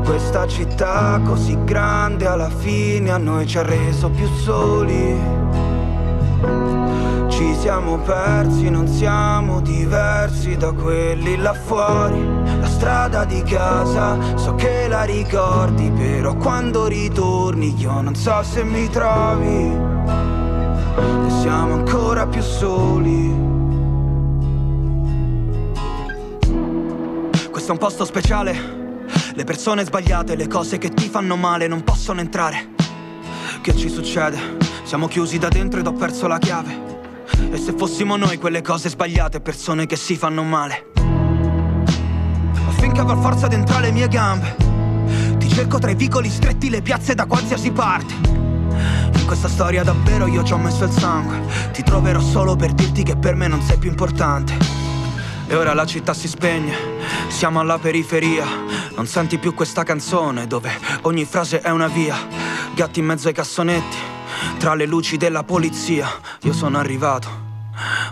Questa 0.05 0.45
città 0.47 1.19
così 1.25 1.57
grande 1.63 2.27
alla 2.27 2.49
fine 2.49 3.09
a 3.09 3.17
noi 3.17 3.47
ci 3.47 3.57
ha 3.57 3.63
reso 3.63 4.09
più 4.11 4.27
soli. 4.27 5.19
Ci 7.27 7.55
siamo 7.55 7.97
persi, 7.97 8.69
non 8.69 8.87
siamo 8.87 9.61
diversi 9.61 10.57
da 10.57 10.71
quelli 10.73 11.37
là 11.37 11.53
fuori. 11.53 12.23
La 12.59 12.67
strada 12.67 13.25
di 13.25 13.41
casa, 13.41 14.37
so 14.37 14.53
che 14.53 14.87
la 14.87 15.03
ricordi, 15.03 15.89
però 15.89 16.35
quando 16.35 16.85
ritorni 16.85 17.73
io 17.75 17.99
non 17.99 18.13
so 18.13 18.43
se 18.43 18.63
mi 18.63 18.87
trovi. 18.89 19.75
E 21.25 21.29
siamo 21.41 21.73
ancora 21.73 22.27
più 22.27 22.41
soli. 22.41 23.33
Questo 27.49 27.69
è 27.69 27.71
un 27.71 27.79
posto 27.79 28.05
speciale. 28.05 28.84
Le 29.37 29.43
persone 29.43 29.83
sbagliate, 29.83 30.37
le 30.37 30.47
cose 30.47 30.77
che 30.77 30.93
ti 30.93 31.09
fanno 31.09 31.35
male 31.35 31.67
non 31.67 31.83
possono 31.83 32.21
entrare. 32.21 32.69
Che 33.59 33.75
ci 33.75 33.89
succede? 33.89 34.55
Siamo 34.85 35.09
chiusi 35.09 35.37
da 35.37 35.49
dentro 35.49 35.81
ed 35.81 35.87
ho 35.87 35.91
perso 35.91 36.25
la 36.25 36.37
chiave. 36.37 36.73
E 37.51 37.57
se 37.57 37.73
fossimo 37.77 38.15
noi 38.15 38.37
quelle 38.37 38.61
cose 38.61 38.87
sbagliate, 38.87 39.41
persone 39.41 39.87
che 39.87 39.97
si 39.97 40.15
fanno 40.15 40.41
male. 40.43 40.91
Affinché 42.65 43.01
avrò 43.01 43.19
forza 43.19 43.47
dentro 43.47 43.77
le 43.79 43.91
mie 43.91 44.07
gambe, 44.07 44.55
ti 45.37 45.49
cerco 45.49 45.79
tra 45.79 45.91
i 45.91 45.95
vicoli 45.95 46.29
stretti, 46.29 46.69
le 46.69 46.81
piazze 46.81 47.13
da 47.13 47.25
qualsiasi 47.25 47.71
parte. 47.71 48.13
In 49.17 49.25
questa 49.25 49.49
storia 49.49 49.83
davvero 49.83 50.27
io 50.27 50.43
ci 50.43 50.53
ho 50.53 50.57
messo 50.57 50.85
il 50.85 50.91
sangue. 50.91 51.41
Ti 51.73 51.83
troverò 51.83 52.21
solo 52.21 52.55
per 52.55 52.71
dirti 52.71 53.03
che 53.03 53.17
per 53.17 53.35
me 53.35 53.49
non 53.49 53.61
sei 53.61 53.77
più 53.79 53.89
importante. 53.89 54.74
E 55.47 55.55
ora 55.55 55.73
la 55.73 55.85
città 55.85 56.13
si 56.13 56.27
spegne, 56.27 56.75
siamo 57.27 57.59
alla 57.59 57.77
periferia. 57.77 58.45
Non 58.95 59.05
senti 59.05 59.37
più 59.37 59.53
questa 59.53 59.83
canzone 59.83 60.47
dove 60.47 60.71
ogni 61.01 61.25
frase 61.25 61.61
è 61.61 61.69
una 61.69 61.87
via. 61.87 62.15
Gatti 62.73 62.99
in 62.99 63.05
mezzo 63.05 63.27
ai 63.27 63.33
cassonetti, 63.33 63.97
tra 64.57 64.73
le 64.73 64.85
luci 64.85 65.17
della 65.17 65.43
polizia. 65.43 66.07
Io 66.41 66.53
sono 66.53 66.79
arrivato, 66.79 67.27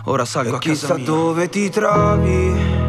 ora 0.04 0.24
salgo 0.24 0.56
a 0.56 0.58
casa 0.60 0.70
chissà 0.70 0.94
dove 0.94 1.48
ti 1.48 1.68
trovi. 1.70 2.82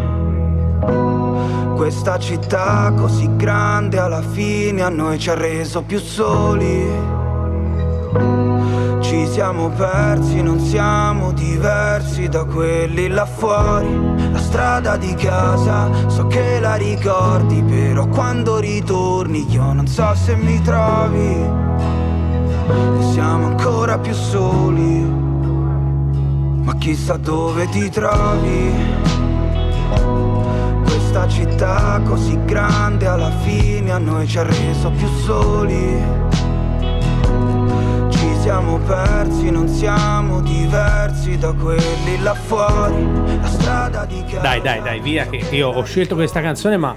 Questa 1.76 2.20
città 2.20 2.94
così 2.96 3.36
grande 3.36 3.98
alla 3.98 4.22
fine 4.22 4.82
a 4.82 4.90
noi 4.90 5.20
ci 5.20 5.30
ha 5.30 5.34
reso 5.34 5.82
più 5.82 6.00
soli. 6.00 6.88
Siamo 9.36 9.68
persi, 9.68 10.42
non 10.42 10.62
siamo 10.62 11.34
diversi 11.34 12.30
da 12.30 12.46
quelli 12.46 13.10
là 13.10 13.26
fuori. 13.26 13.94
La 14.32 14.40
strada 14.40 14.96
di 14.96 15.14
casa, 15.16 15.90
so 16.08 16.26
che 16.28 16.62
la 16.62 16.76
ricordi, 16.76 17.62
però 17.62 18.08
quando 18.08 18.60
ritorni 18.60 19.46
io 19.52 19.74
non 19.74 19.88
so 19.88 20.16
se 20.16 20.38
mi 20.38 20.62
trovi. 20.62 21.50
E 22.70 23.12
siamo 23.12 23.48
ancora 23.48 23.98
più 23.98 24.14
soli. 24.14 25.04
Ma 26.64 26.74
chissà 26.78 27.18
dove 27.18 27.68
ti 27.68 27.90
trovi. 27.90 28.72
Questa 30.86 31.28
città 31.28 32.00
così 32.06 32.40
grande 32.46 33.06
alla 33.06 33.32
fine 33.44 33.92
a 33.92 33.98
noi 33.98 34.26
ci 34.28 34.38
ha 34.38 34.44
reso 34.44 34.92
più 34.92 35.08
soli. 35.26 36.24
Siamo 38.46 38.78
persi, 38.78 39.50
non 39.50 39.68
siamo 39.68 40.40
diversi 40.40 41.36
da 41.36 41.52
quelli 41.52 42.22
là 42.22 42.36
fuori. 42.36 43.04
La 43.42 43.48
strada 43.48 44.06
di 44.06 44.24
casa. 44.24 44.38
Dai, 44.38 44.62
dai, 44.62 44.82
dai, 44.84 45.00
via 45.00 45.26
che 45.28 45.38
io 45.50 45.70
ho 45.70 45.84
scelto 45.84 46.14
questa 46.14 46.42
canzone, 46.42 46.78
ma 46.78 46.96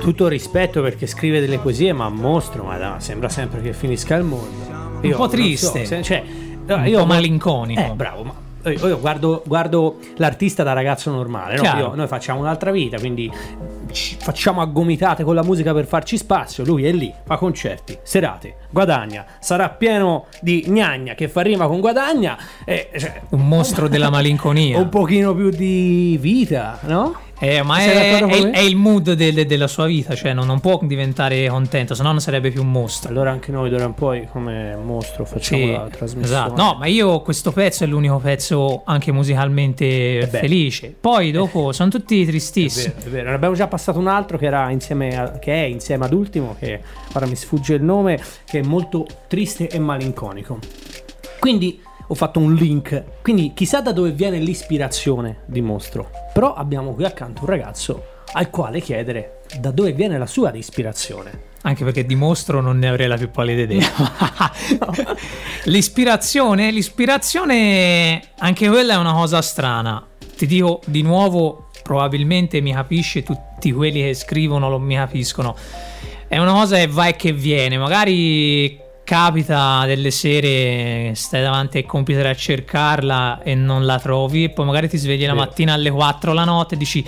tutto 0.00 0.28
rispetto 0.28 0.80
perché 0.80 1.06
scrive 1.06 1.40
delle 1.40 1.58
poesie, 1.58 1.92
ma 1.92 2.08
mostro, 2.08 2.64
ma 2.64 2.78
no, 2.78 2.94
sembra 3.00 3.28
sempre 3.28 3.60
che 3.60 3.74
finisca 3.74 4.14
il 4.14 4.24
mondo. 4.24 4.66
Un 5.02 5.12
po' 5.14 5.28
triste. 5.28 5.84
so, 5.84 5.84
se- 5.84 6.02
cioè, 6.02 6.24
Un 6.66 6.86
io 6.86 7.00
po' 7.00 7.04
malinconico. 7.04 7.80
Eh, 7.82 7.92
bravo, 7.94 8.22
ma 8.22 8.70
io 8.70 8.88
io 8.88 8.98
guardo, 8.98 9.42
guardo 9.44 9.98
l'artista 10.16 10.62
da 10.62 10.72
ragazzo 10.72 11.10
normale, 11.10 11.56
no? 11.56 11.64
Io- 11.64 11.94
noi 11.96 12.06
facciamo 12.06 12.40
un'altra 12.40 12.70
vita, 12.70 12.98
quindi 12.98 13.30
facciamo 13.92 14.60
a 14.60 14.66
gomitate 14.66 15.24
con 15.24 15.34
la 15.34 15.42
musica 15.42 15.72
per 15.72 15.86
farci 15.86 16.16
spazio. 16.16 16.64
Lui 16.64 16.84
è 16.84 16.92
lì, 16.92 17.12
fa 17.24 17.36
concerti, 17.36 17.98
serate, 18.02 18.56
guadagna, 18.70 19.24
sarà 19.40 19.68
pieno 19.70 20.26
di 20.40 20.64
gnagna 20.68 21.14
che 21.14 21.28
fa 21.28 21.42
rima 21.42 21.66
con 21.66 21.80
guadagna. 21.80 22.38
E, 22.64 22.90
cioè, 22.96 23.22
Un 23.30 23.46
mostro 23.46 23.88
della 23.88 24.10
malinconia. 24.10 24.78
un 24.78 24.88
pochino 24.88 25.34
più 25.34 25.50
di 25.50 26.16
vita, 26.20 26.78
no? 26.82 27.26
Eh, 27.40 27.62
ma 27.62 27.78
è, 27.78 28.18
è- 28.18 28.50
è 28.50 28.60
il 28.60 28.74
mood 28.74 29.12
del- 29.12 29.46
della 29.46 29.68
sua 29.68 29.86
vita, 29.86 30.14
cioè 30.16 30.32
non, 30.32 30.44
non 30.46 30.58
può 30.58 30.80
diventare 30.82 31.46
contento, 31.48 31.94
se 31.94 32.02
no 32.02 32.10
non 32.10 32.20
sarebbe 32.20 32.50
più 32.50 32.62
un 32.62 32.70
mostro. 32.72 33.10
Allora 33.10 33.30
anche 33.30 33.52
noi 33.52 33.70
d'ora 33.70 33.84
in 33.84 33.94
poi 33.94 34.26
come 34.30 34.74
mostro 34.76 35.24
facciamo 35.24 35.64
Sì, 35.64 35.70
la 35.70 35.88
trasmissione. 35.88 36.24
esatto. 36.26 36.60
No, 36.60 36.76
ma 36.78 36.86
io 36.86 37.20
questo 37.20 37.52
pezzo 37.52 37.84
è 37.84 37.86
l'unico 37.86 38.18
pezzo 38.18 38.82
anche 38.84 39.12
musicalmente 39.12 40.26
beh. 40.30 40.38
felice. 40.38 40.94
Poi 41.00 41.30
dopo 41.30 41.70
sono 41.72 41.90
tutti 41.90 42.22
È 42.22 42.26
tristissimi. 42.26 42.92
vero, 42.96 43.06
è 43.06 43.10
vero. 43.10 43.28
Ne 43.28 43.34
abbiamo 43.36 43.54
già 43.54 43.68
passato 43.68 43.98
un 44.00 44.08
altro 44.08 44.36
che 44.36 44.46
era 44.46 44.70
insieme 44.70 45.16
a- 45.16 45.38
che 45.38 45.52
è 45.52 45.64
insieme 45.66 46.06
ad 46.06 46.12
Ultimo, 46.12 46.56
che 46.58 46.80
ora 47.12 47.26
mi 47.26 47.36
sfugge 47.36 47.74
il 47.74 47.82
nome, 47.84 48.20
che 48.46 48.58
è 48.58 48.62
molto 48.62 49.06
triste 49.28 49.68
e 49.68 49.78
malinconico. 49.78 50.58
Quindi 51.38 51.80
ho 52.08 52.14
fatto 52.14 52.40
un 52.40 52.54
link. 52.54 53.04
Quindi 53.22 53.52
chissà 53.54 53.80
da 53.80 53.92
dove 53.92 54.10
viene 54.12 54.38
l'ispirazione 54.38 55.42
di 55.46 55.60
Mostro. 55.60 56.10
Però 56.32 56.54
abbiamo 56.54 56.94
qui 56.94 57.04
accanto 57.04 57.42
un 57.42 57.48
ragazzo 57.48 58.16
al 58.32 58.50
quale 58.50 58.80
chiedere 58.80 59.40
da 59.60 59.70
dove 59.70 59.92
viene 59.92 60.18
la 60.18 60.26
sua 60.26 60.52
ispirazione. 60.54 61.46
Anche 61.62 61.84
perché 61.84 62.06
di 62.06 62.14
mostro 62.14 62.60
non 62.60 62.78
ne 62.78 62.88
avrei 62.88 63.08
la 63.08 63.16
più 63.16 63.30
pallida 63.30 63.62
idea. 63.62 63.90
l'ispirazione, 65.64 66.70
l'ispirazione, 66.70 68.22
anche 68.38 68.68
quella 68.68 68.94
è 68.94 68.96
una 68.96 69.12
cosa 69.12 69.42
strana. 69.42 70.06
Ti 70.36 70.46
dico 70.46 70.80
di 70.86 71.02
nuovo, 71.02 71.68
probabilmente 71.82 72.60
mi 72.60 72.72
capisce, 72.72 73.22
tutti 73.22 73.72
quelli 73.72 74.02
che 74.02 74.14
scrivono 74.14 74.68
non 74.68 74.82
mi 74.82 74.94
capiscono. 74.94 75.56
È 76.28 76.38
una 76.38 76.52
cosa 76.52 76.76
che 76.76 76.86
va 76.86 77.08
e 77.08 77.16
che 77.16 77.32
viene. 77.32 77.76
Magari 77.76 78.78
capita 79.08 79.84
delle 79.86 80.10
sere, 80.10 81.12
stai 81.14 81.40
davanti 81.40 81.78
al 81.78 81.86
computer 81.86 82.26
a 82.26 82.34
cercarla 82.34 83.40
e 83.42 83.54
non 83.54 83.86
la 83.86 83.98
trovi, 83.98 84.44
e 84.44 84.50
poi 84.50 84.66
magari 84.66 84.86
ti 84.86 84.98
svegli 84.98 85.22
la 85.24 85.32
Vero. 85.32 85.46
mattina 85.46 85.72
alle 85.72 85.90
4 85.90 86.34
la 86.34 86.44
notte 86.44 86.74
e 86.74 86.76
dici. 86.78 87.04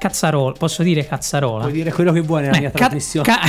Cazzarola, 0.00 0.54
posso 0.58 0.82
dire 0.82 1.06
cazzarola? 1.06 1.60
Puoi 1.60 1.72
dire 1.72 1.92
quello 1.92 2.10
che 2.10 2.20
vuoi 2.22 2.40
nella 2.42 2.56
Eh, 2.56 2.60
mia 2.60 2.70
ca- 2.70 2.78
trasmissione. 2.78 3.28
ca- 3.28 3.40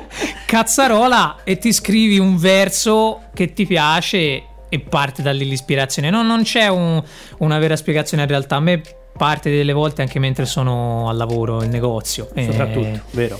cazzarola 0.46 1.38
e 1.44 1.58
ti 1.58 1.72
scrivi 1.72 2.18
un 2.18 2.36
verso 2.38 3.22
che 3.34 3.52
ti 3.52 3.66
piace 3.66 4.42
e 4.68 4.78
parte 4.80 5.20
da 5.20 5.32
lì 5.32 5.46
l'ispirazione. 5.48 6.08
No, 6.08 6.22
non 6.22 6.44
c'è 6.44 6.68
un- 6.68 7.02
una 7.38 7.58
vera 7.58 7.76
spiegazione 7.76 8.22
in 8.22 8.28
realtà. 8.28 8.56
A 8.56 8.60
me 8.60 8.80
parte 9.18 9.50
delle 9.50 9.72
volte 9.72 10.00
anche 10.02 10.18
mentre 10.18 10.46
sono 10.46 11.08
al 11.10 11.16
lavoro, 11.16 11.62
in 11.62 11.70
negozio. 11.70 12.30
Eh, 12.34 12.44
Soprattutto, 12.44 13.00
vero. 13.10 13.38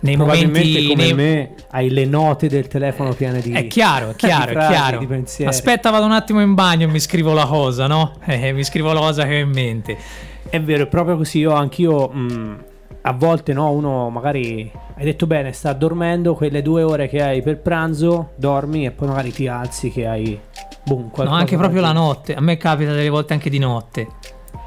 Nei 0.00 0.16
momenti 0.16 0.86
come 0.86 1.02
nei- 1.02 1.14
me 1.14 1.54
hai 1.70 1.90
le 1.90 2.04
note 2.04 2.48
del 2.48 2.68
telefono 2.68 3.12
piene 3.12 3.40
di 3.40 3.52
È 3.52 3.66
chiaro, 3.66 4.10
è 4.12 4.14
chiaro, 4.14 4.44
di 4.44 4.50
è 4.50 5.06
frasi, 5.08 5.36
chiaro. 5.36 5.50
Aspetta, 5.50 5.90
vado 5.90 6.04
un 6.04 6.12
attimo 6.12 6.40
in 6.40 6.54
bagno 6.54 6.86
e 6.86 6.90
mi 6.90 7.00
scrivo 7.00 7.32
la 7.32 7.46
cosa, 7.46 7.86
no? 7.86 8.12
Eh, 8.24 8.52
mi 8.52 8.64
scrivo 8.64 8.92
la 8.92 9.00
cosa 9.00 9.24
che 9.24 9.36
ho 9.36 9.44
in 9.44 9.50
mente. 9.50 9.96
È 10.48 10.60
vero, 10.60 10.84
è 10.84 10.86
proprio 10.86 11.16
così. 11.16 11.38
Io 11.38 11.52
anch'io. 11.52 12.08
mh, 12.08 12.64
a 13.02 13.12
volte 13.12 13.52
no, 13.52 13.70
uno 13.70 14.10
magari 14.10 14.70
hai 14.96 15.04
detto 15.04 15.26
bene, 15.26 15.52
sta 15.52 15.72
dormendo 15.72 16.34
quelle 16.34 16.60
due 16.60 16.82
ore 16.82 17.08
che 17.08 17.22
hai 17.22 17.42
per 17.42 17.60
pranzo, 17.60 18.32
dormi 18.36 18.84
e 18.84 18.90
poi 18.90 19.08
magari 19.08 19.32
ti 19.32 19.46
alzi 19.48 19.90
che 19.90 20.06
hai 20.06 20.38
boom, 20.84 21.10
No, 21.16 21.30
anche 21.30 21.56
proprio 21.56 21.80
la 21.80 21.92
notte. 21.92 22.34
A 22.34 22.40
me 22.40 22.56
capita 22.56 22.92
delle 22.92 23.08
volte 23.08 23.32
anche 23.32 23.48
di 23.48 23.58
notte. 23.58 24.06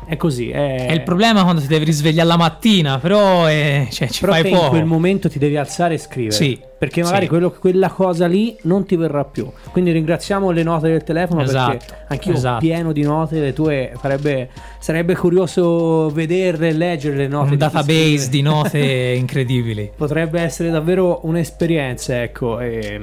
È 0.06 0.18
così. 0.18 0.50
È, 0.50 0.88
È 0.88 0.92
il 0.92 1.02
problema 1.04 1.44
quando 1.44 1.62
ti 1.62 1.68
devi 1.68 1.86
risvegliare 1.86 2.28
la 2.28 2.38
mattina, 2.38 3.00
però 3.00 3.50
eh, 3.50 3.88
cioè, 3.92 4.08
ci 4.10 4.20
Però 4.22 4.32
fai 4.34 4.42
te 4.44 4.48
in 4.50 4.56
poco. 4.56 4.70
quel 4.70 4.86
momento 4.86 5.30
ti 5.30 5.40
devi 5.40 5.58
alzare 5.58 5.96
e 5.96 5.98
scrivere. 5.98 6.34
Sì, 6.36 6.60
Perché 6.78 7.02
magari 7.02 7.24
sì. 7.24 7.30
quello- 7.30 7.52
quella 7.52 7.90
cosa 7.90 8.28
lì 8.28 8.56
non 8.64 8.86
ti 8.86 8.96
verrà 8.96 9.24
più. 9.24 9.50
Quindi 9.72 9.92
ringraziamo 9.92 10.52
le 10.52 10.64
note 10.64 10.90
del 10.90 11.04
telefono 11.04 11.42
Esatto, 11.44 11.78
perché 11.78 11.96
anch'io 12.10 12.34
esatto. 12.34 12.60
pieno 12.60 12.92
di 12.92 13.02
note, 13.04 13.40
le 13.40 13.54
tue 13.54 13.94
farebbe, 13.98 14.50
sarebbe 14.80 15.16
curioso 15.16 16.10
vederle 16.10 16.68
e 16.70 16.74
leggere 16.74 17.16
le 17.16 17.28
note. 17.28 17.52
un 17.52 17.58
database 17.58 18.28
di 18.30 18.42
note 18.42 18.80
incredibili. 19.18 19.92
Potrebbe 19.96 20.42
essere 20.42 20.70
davvero 20.70 21.20
un'esperienza, 21.24 22.22
ecco. 22.22 22.60
E, 22.60 23.00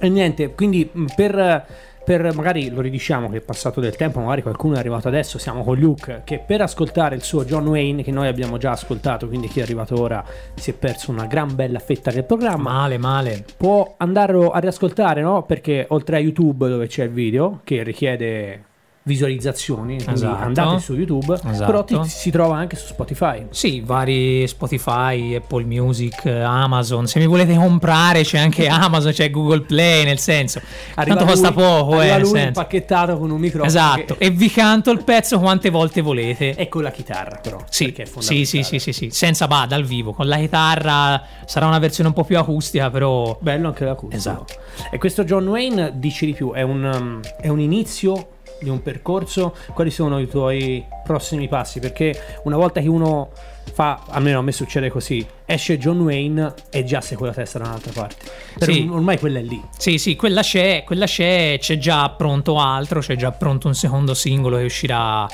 e 0.00 0.08
niente, 0.08 0.54
quindi 0.54 0.90
per, 1.14 1.66
per- 2.04 2.34
magari 2.34 2.68
lo 2.68 2.80
ridiciamo 2.80 3.28
che 3.30 3.38
è 3.38 3.40
passato 3.40 3.80
del 3.80 3.96
tempo, 3.96 4.20
magari 4.20 4.42
qualcuno 4.42 4.76
è 4.76 4.78
arrivato 4.78 5.08
adesso, 5.08 5.38
siamo 5.38 5.64
con 5.64 5.78
Luke, 5.78 6.22
che 6.24 6.42
per 6.44 6.60
ascoltare 6.60 7.14
il 7.14 7.22
suo 7.22 7.44
John 7.44 7.66
Wayne, 7.66 8.02
che 8.02 8.10
noi 8.10 8.28
abbiamo 8.28 8.58
già 8.58 8.72
ascoltato, 8.72 9.26
quindi 9.26 9.48
chi 9.48 9.60
è 9.60 9.62
arrivato 9.62 10.00
ora 10.00 10.24
si 10.54 10.70
è 10.70 10.74
perso 10.74 11.10
una 11.10 11.26
gran 11.26 11.54
bella 11.54 11.78
fetta 11.78 12.10
del 12.10 12.24
programma. 12.24 12.72
Male, 12.72 12.98
male. 12.98 13.44
Può 13.56 13.94
andarlo 13.96 14.50
a 14.50 14.58
riascoltare, 14.58 15.22
no? 15.22 15.42
Perché 15.44 15.86
oltre 15.88 16.16
a 16.16 16.20
YouTube 16.20 16.68
dove 16.68 16.86
c'è 16.86 17.04
il 17.04 17.10
video, 17.10 17.60
che 17.64 17.82
richiede 17.82 18.72
visualizzazioni, 19.06 19.96
Esatto. 19.96 20.42
andate 20.44 20.80
su 20.80 20.94
YouTube, 20.94 21.34
Esatto. 21.34 21.64
però 21.66 21.84
ti- 21.84 22.00
si 22.04 22.30
trova 22.30 22.56
anche 22.56 22.74
su 22.76 22.86
Spotify. 22.86 23.46
Sì, 23.50 23.80
vari 23.84 24.46
Spotify, 24.48 25.34
Apple 25.34 25.64
Music, 25.64 26.24
Amazon. 26.26 27.06
Se 27.06 27.18
mi 27.18 27.26
volete 27.26 27.54
comprare 27.54 28.22
c'è 28.22 28.38
anche 28.38 28.66
Amazon, 28.68 29.12
c'è 29.12 29.30
Google 29.30 29.60
Play, 29.60 30.04
nel 30.04 30.18
senso. 30.18 30.60
Arriva 30.94 31.16
tanto 31.16 31.30
costa 31.32 31.48
lui- 31.50 31.62
poco, 31.62 32.00
eh, 32.00 32.18
lui 32.18 32.28
senso. 32.28 32.46
impacchettato 32.46 33.18
con 33.18 33.30
un 33.30 33.40
microfono. 33.40 33.66
Esatto, 33.68 34.16
che- 34.16 34.24
e 34.24 34.30
vi 34.30 34.50
canto 34.50 34.90
il 34.90 35.04
pezzo 35.04 35.38
quante 35.38 35.68
volte 35.70 36.00
volete. 36.00 36.54
E 36.54 36.68
con 36.68 36.82
la 36.82 36.90
chitarra, 36.90 37.38
però. 37.42 37.58
Sì, 37.68 37.84
perché 37.84 38.02
è 38.02 38.06
sì, 38.06 38.12
fondamentale. 38.12 38.44
sì, 38.46 38.62
sì, 38.62 38.78
sì, 38.78 38.92
sì, 38.92 39.10
senza 39.10 39.46
bah, 39.46 39.66
dal 39.66 39.84
vivo. 39.84 40.12
Con 40.14 40.26
la 40.26 40.36
chitarra 40.38 41.22
sarà 41.44 41.66
una 41.66 41.78
versione 41.78 42.08
un 42.08 42.14
po' 42.14 42.24
più 42.24 42.38
acustica, 42.38 42.88
però. 42.90 43.36
Bello 43.40 43.68
anche 43.68 43.84
l'acustico. 43.84 44.16
Esatto. 44.18 44.54
E 44.90 44.96
questo 44.98 45.24
John 45.24 45.46
Wayne, 45.46 45.92
dici 45.96 46.24
di 46.24 46.32
più, 46.32 46.52
è 46.52 46.62
un, 46.62 46.82
um, 46.84 47.20
è 47.38 47.48
un 47.48 47.60
inizio 47.60 48.28
di 48.64 48.70
un 48.70 48.82
percorso? 48.82 49.54
Quali 49.72 49.90
sono 49.90 50.18
i 50.18 50.26
tuoi 50.26 50.84
prossimi 51.04 51.46
passi? 51.46 51.78
Perché 51.78 52.40
una 52.44 52.56
volta 52.56 52.80
che 52.80 52.88
uno 52.88 53.30
fa, 53.72 54.02
almeno 54.08 54.40
a 54.40 54.42
me 54.42 54.50
succede 54.52 54.90
così, 54.90 55.24
esce 55.44 55.78
John 55.78 56.00
Wayne 56.00 56.52
e 56.70 56.84
già 56.84 57.00
sei 57.00 57.16
con 57.16 57.28
la 57.28 57.32
testa 57.32 57.58
da 57.60 57.66
un'altra 57.66 57.92
parte. 57.94 58.16
Per 58.58 58.72
Sì. 58.72 58.88
ormai 58.90 59.18
quella 59.18 59.38
è 59.38 59.42
lì. 59.42 59.62
Sì, 59.76 59.98
sì, 59.98 60.16
quella 60.16 60.42
c'è, 60.42 60.82
quella 60.84 61.06
c'è, 61.06 61.56
c'è 61.60 61.78
già 61.78 62.08
pronto 62.10 62.58
altro, 62.58 63.00
c'è 63.00 63.14
già 63.16 63.30
pronto 63.30 63.68
un 63.68 63.74
secondo 63.74 64.14
singolo 64.14 64.56
che 64.56 64.64
uscirà 64.64 65.26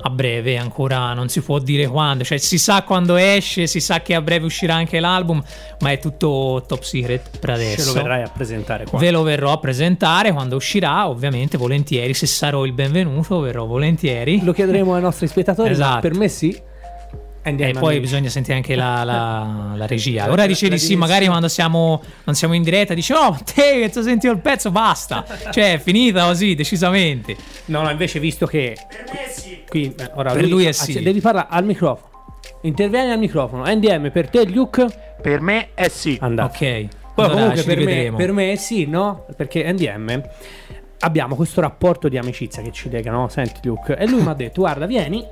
a 0.00 0.10
breve, 0.10 0.56
ancora 0.56 1.12
non 1.12 1.28
si 1.28 1.40
può 1.40 1.58
dire 1.58 1.86
quando, 1.86 2.24
cioè 2.24 2.38
si 2.38 2.58
sa 2.58 2.82
quando 2.82 3.16
esce, 3.16 3.66
si 3.66 3.80
sa 3.80 4.00
che 4.00 4.14
a 4.14 4.20
breve 4.20 4.46
uscirà 4.46 4.74
anche 4.74 4.98
l'album, 5.00 5.42
ma 5.80 5.90
è 5.92 5.98
tutto 5.98 6.64
top 6.66 6.82
secret 6.82 7.38
per 7.38 7.50
adesso. 7.50 7.80
Ce 7.80 7.86
lo 7.86 7.92
verrai 8.02 8.22
a 8.22 8.28
presentare 8.28 8.84
qua. 8.84 8.98
Ve 8.98 9.10
lo 9.10 9.22
verrò 9.22 9.52
a 9.52 9.58
presentare 9.58 10.32
quando 10.32 10.56
uscirà, 10.56 11.08
ovviamente 11.08 11.56
volentieri, 11.56 12.14
se 12.14 12.26
sarò 12.26 12.64
il 12.64 12.72
benvenuto 12.72 13.40
verrò 13.40 13.64
volentieri. 13.66 14.42
Lo 14.42 14.52
chiederemo 14.52 14.94
ai 14.94 15.02
nostri 15.02 15.26
spettatori, 15.26 15.70
Esatto. 15.70 16.00
per 16.00 16.14
me 16.14 16.28
sì. 16.28 16.70
Andiamo 17.44 17.72
E 17.72 17.74
poi 17.80 17.98
bisogna 17.98 18.28
sentire 18.28 18.54
anche 18.56 18.76
la, 18.76 19.02
la- 19.02 19.72
la 19.74 19.86
regia. 19.86 20.24
Ora 20.26 20.42
La- 20.42 20.46
dice 20.46 20.68
la 20.68 20.74
di 20.74 20.80
sì, 20.80 20.94
magari 20.94 21.26
quando 21.26 21.48
siamo, 21.48 22.00
non 22.24 22.36
siamo 22.36 22.54
in 22.54 22.62
diretta, 22.62 22.94
dice: 22.94 23.14
Oh, 23.14 23.36
te 23.44 23.80
che 23.80 23.88
ti 23.90 23.98
ho 23.98 24.02
sentito 24.02 24.32
il 24.32 24.38
pezzo, 24.38 24.70
basta. 24.70 25.24
cioè, 25.50 25.72
è 25.72 25.78
finita 25.78 26.24
così, 26.26 26.54
decisamente. 26.54 27.34
No, 27.66 27.82
no, 27.82 27.90
invece 27.90 28.20
visto 28.20 28.46
che... 28.46 28.76
Qui, 29.68 29.92
eh, 29.98 30.10
ora 30.14 30.32
Per 30.32 30.46
lui 30.46 30.66
è 30.66 30.72
sì. 30.72 31.02
Devi 31.02 31.20
parlare 31.20 31.48
al 31.50 31.64
microfono. 31.64 32.10
Intervieni 32.62 33.10
al 33.10 33.18
microfono. 33.18 33.64
NDM 33.66 34.10
per 34.12 34.28
te, 34.28 34.44
Luke? 34.48 34.86
Per 35.20 35.40
me 35.40 35.70
è 35.74 35.88
sì. 35.88 36.16
Andate. 36.20 36.52
Ok. 36.84 36.88
Poi 37.14 37.24
Allora, 37.24 37.40
comunque 37.40 37.62
per 37.64 37.84
me, 37.84 38.12
per 38.16 38.32
me 38.32 38.56
sì, 38.56 38.86
no? 38.86 39.26
Perché 39.36 39.70
NDM 39.72 40.22
abbiamo 41.00 41.34
questo 41.34 41.60
rapporto 41.60 42.08
di 42.08 42.16
amicizia 42.16 42.62
che 42.62 42.70
ci 42.70 42.88
lega, 42.88 43.10
no? 43.10 43.28
Senti 43.28 43.60
Luke. 43.64 43.96
E 43.96 44.06
lui 44.06 44.20
mi 44.22 44.28
ha 44.28 44.34
detto, 44.34 44.60
guarda, 44.60 44.86
vieni, 44.86 45.24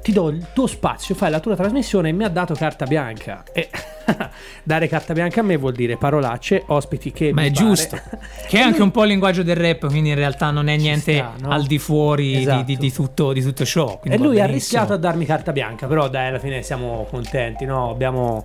ti 0.00 0.12
do 0.12 0.28
il 0.28 0.48
tuo 0.52 0.66
spazio, 0.66 1.14
fai 1.14 1.30
la 1.30 1.40
tua 1.40 1.56
trasmissione 1.56 2.08
e 2.08 2.12
mi 2.12 2.24
ha 2.24 2.28
dato 2.28 2.54
carta 2.54 2.86
bianca. 2.86 3.44
E 3.52 3.68
dare 4.62 4.88
carta 4.88 5.12
bianca 5.12 5.40
a 5.40 5.42
me 5.42 5.56
vuol 5.56 5.72
dire 5.72 5.96
parolacce, 5.96 6.62
ospiti 6.66 7.12
che... 7.12 7.32
Ma 7.32 7.42
è 7.44 7.50
giusto. 7.50 7.98
Che 8.52 8.58
è 8.58 8.60
anche 8.60 8.82
un 8.82 8.90
po' 8.90 9.02
il 9.02 9.08
linguaggio 9.08 9.42
del 9.42 9.56
rap, 9.56 9.86
quindi 9.88 10.10
in 10.10 10.14
realtà 10.14 10.50
non 10.50 10.68
è 10.68 10.76
niente 10.76 11.14
sta, 11.14 11.32
no? 11.40 11.50
al 11.50 11.64
di 11.64 11.78
fuori 11.78 12.32
di- 12.32 12.36
Esatto. 12.42 12.62
di, 12.64 12.76
di 12.76 12.92
tutto, 12.92 13.32
di 13.32 13.42
tutto 13.42 13.64
ciò. 13.64 14.00
E 14.02 14.18
lui 14.18 14.40
ha 14.40 14.46
rischiato 14.46 14.92
a 14.92 14.96
darmi 14.96 15.24
carta 15.24 15.52
bianca, 15.52 15.86
però 15.86 16.08
dai, 16.08 16.28
alla 16.28 16.38
fine 16.38 16.62
siamo 16.62 17.06
contenti, 17.08 17.64
no? 17.64 17.90
Abbiamo 17.90 18.42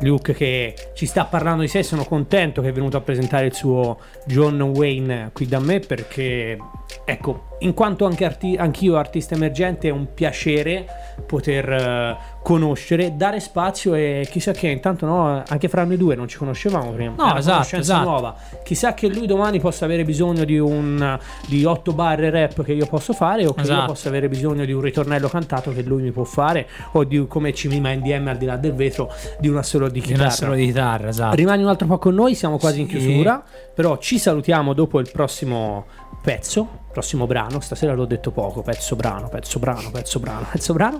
Luke 0.00 0.32
che 0.32 0.74
ci 0.94 1.04
sta 1.04 1.24
parlando 1.24 1.60
di 1.62 1.68
sé, 1.68 1.82
sono 1.82 2.04
contento 2.04 2.62
che 2.62 2.68
è 2.68 2.72
venuto 2.72 2.96
a 2.96 3.00
presentare 3.00 3.46
il 3.46 3.54
suo 3.54 3.98
John 4.24 4.60
Wayne 4.62 5.30
qui 5.32 5.46
da 5.46 5.58
me 5.58 5.80
perché, 5.80 6.56
ecco, 7.04 7.48
in 7.60 7.74
quanto 7.74 8.06
anche 8.06 8.24
arti- 8.24 8.56
anch'io 8.56 8.96
artista 8.96 9.34
emergente 9.34 9.88
è 9.88 9.90
un 9.90 10.14
piacere 10.14 10.86
poter 11.26 11.68
eh, 11.70 12.16
conoscere, 12.42 13.16
dare 13.16 13.38
spazio 13.38 13.94
e 13.94 14.26
chissà 14.30 14.52
che 14.52 14.68
intanto 14.68 15.04
no, 15.06 15.42
anche 15.46 15.68
fra 15.68 15.84
noi 15.84 15.96
due 15.98 16.14
non 16.14 16.26
ci 16.26 16.38
conoscevamo 16.38 16.90
prima. 16.92 17.14
No, 17.16 17.24
una 17.24 17.38
esatto, 17.38 17.76
esatto. 17.76 18.08
nuova. 18.08 18.34
Chissà 18.64 18.94
che 18.94 19.08
lui 19.08 19.26
domani 19.26 19.60
possa 19.60 19.84
avere 19.84 20.04
bisogno 20.04 20.44
di 20.44 20.58
un 20.58 21.18
di 21.46 21.64
8 21.64 21.92
barre 21.92 22.30
rap 22.30 22.62
che 22.64 22.72
io 22.72 22.86
posso 22.86 23.12
fare 23.12 23.46
o 23.46 23.52
che 23.52 23.60
io 23.60 23.66
Esatto. 23.66 23.86
possa 23.92 24.08
avere 24.08 24.28
bisogno 24.28 24.64
di 24.64 24.72
un 24.72 24.80
ritornello 24.80 25.28
cantato 25.28 25.70
che 25.72 25.82
lui 25.82 26.02
mi 26.02 26.12
può 26.12 26.24
fare 26.24 26.66
o 26.92 27.04
di 27.04 27.26
come 27.28 27.52
ci 27.52 27.68
mima 27.68 27.92
NDM 27.92 28.28
al 28.28 28.36
di 28.38 28.46
là 28.46 28.56
del 28.56 28.74
vetro 28.74 29.12
di 29.38 29.48
una 29.48 29.62
solo 29.62 29.88
di 29.88 30.00
Di 30.00 30.00
chitarra. 30.00 30.22
una 30.24 30.30
solo 30.32 30.54
di 30.54 30.64
chitarra, 30.66 31.08
esatto. 31.08 31.34
Rimani 31.36 31.62
un 31.62 31.68
altro 31.68 31.86
po' 31.86 31.98
con 31.98 32.14
noi, 32.14 32.34
siamo 32.34 32.56
quasi 32.58 32.80
in 32.80 32.88
Sì. 32.88 32.96
chiusura, 32.96 33.42
però 33.74 33.98
ci 33.98 34.18
salutiamo 34.18 34.72
dopo 34.72 34.98
il 34.98 35.10
prossimo 35.12 35.84
pezzo, 36.22 36.66
prossimo 36.92 37.26
brano, 37.26 37.60
stasera 37.60 37.94
l'ho 37.94 38.04
detto 38.06 38.30
poco, 38.30 38.62
pezzo 38.62 38.96
brano, 38.96 39.28
pezzo 39.28 39.58
brano, 39.58 39.90
pezzo 39.90 40.18
brano, 40.20 40.46
pezzo 40.50 40.72
brano. 40.72 40.98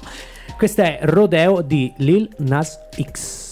Questo 0.61 0.83
è 0.83 0.99
Rodeo 1.01 1.63
di 1.63 1.91
Lil 1.97 2.29
Nas 2.37 2.79
X. 2.95 3.51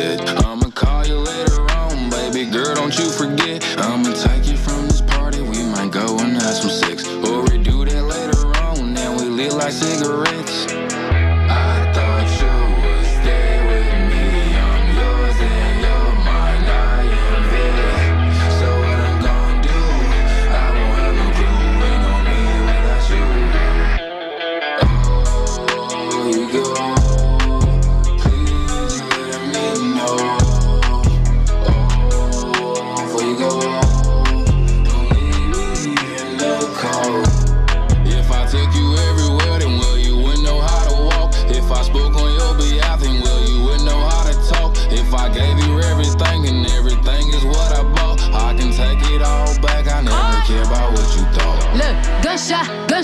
upset. 0.00 0.44
I'ma 0.44 0.70
call 0.70 1.06
you 1.06 1.18
later 1.18 1.60
on, 1.60 2.10
baby 2.10 2.50
girl. 2.50 2.74
Don't 2.74 2.96
you 2.98 3.10
forget. 3.10 3.62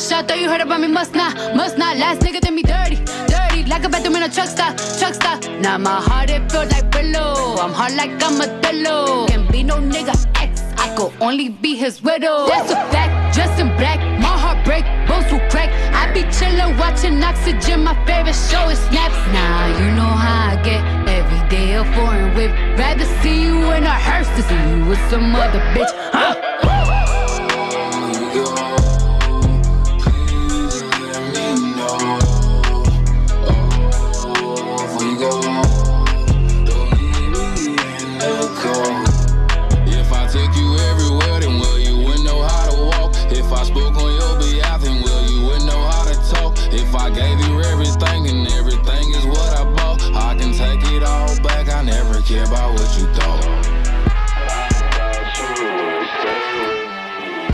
Gunshot, 0.09 0.29
thought 0.29 0.41
you 0.41 0.49
heard 0.49 0.61
about 0.61 0.81
me, 0.81 0.89
must 0.89 1.15
not, 1.15 1.35
must 1.55 1.79
not. 1.79 1.97
Last 1.97 2.21
nigga 2.21 2.41
did 2.41 2.53
me 2.53 2.63
dirty, 2.63 2.97
dirty. 3.27 3.65
like 3.65 3.85
a 3.85 3.89
bathroom 3.89 4.17
in 4.17 4.23
a 4.23 4.29
truck 4.29 4.49
stop, 4.49 4.77
truck 4.99 5.15
stop. 5.15 5.43
Now 5.61 5.79
my 5.79 6.01
heart 6.01 6.31
it 6.31 6.51
feels 6.51 6.71
like 6.71 6.91
Brillo. 6.91 7.59
I'm 7.59 7.73
hard 7.73 7.95
like 7.95 8.11
I'm 8.23 8.41
a 8.41 8.49
pillow. 8.61 9.27
Can't 9.27 9.51
be 9.51 9.63
no 9.63 9.77
nigga 9.77 10.15
ex. 10.37 10.63
I 10.79 10.95
could 10.97 11.13
only 11.21 11.49
be 11.49 11.75
his 11.75 12.03
widow. 12.03 12.47
That's 12.47 12.71
a 12.71 12.77
fact, 12.93 13.35
dressed 13.35 13.61
in 13.61 13.69
black. 13.77 13.99
My 14.21 14.35
heart 14.43 14.65
break, 14.65 14.85
bones 15.09 15.31
will 15.33 15.47
crack. 15.51 15.71
I 15.95 16.13
be 16.13 16.23
chillin', 16.37 16.79
watching 16.79 17.23
Oxygen. 17.23 17.85
My 17.85 17.95
favorite 18.07 18.35
show 18.51 18.69
is 18.69 18.79
Snaps. 18.89 19.17
Now 19.33 19.67
you 19.79 19.91
know 19.97 20.13
how 20.25 20.53
I 20.53 20.63
get. 20.63 20.83
Every 21.09 21.49
day 21.49 21.75
a 21.75 21.85
foreign 21.95 22.35
whip. 22.37 22.53
Rather 22.79 23.07
see 23.23 23.43
you 23.43 23.73
in 23.73 23.85
a 23.85 23.99
hearse 24.07 24.29
than 24.29 24.45
see 24.51 24.63
you 24.71 24.87
with 24.87 25.03
some 25.11 25.35
other 25.35 25.61
bitch. 25.75 25.91
Huh? 26.13 26.56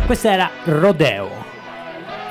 Questa 0.06 0.32
era 0.32 0.50
Rodeo. 0.64 1.28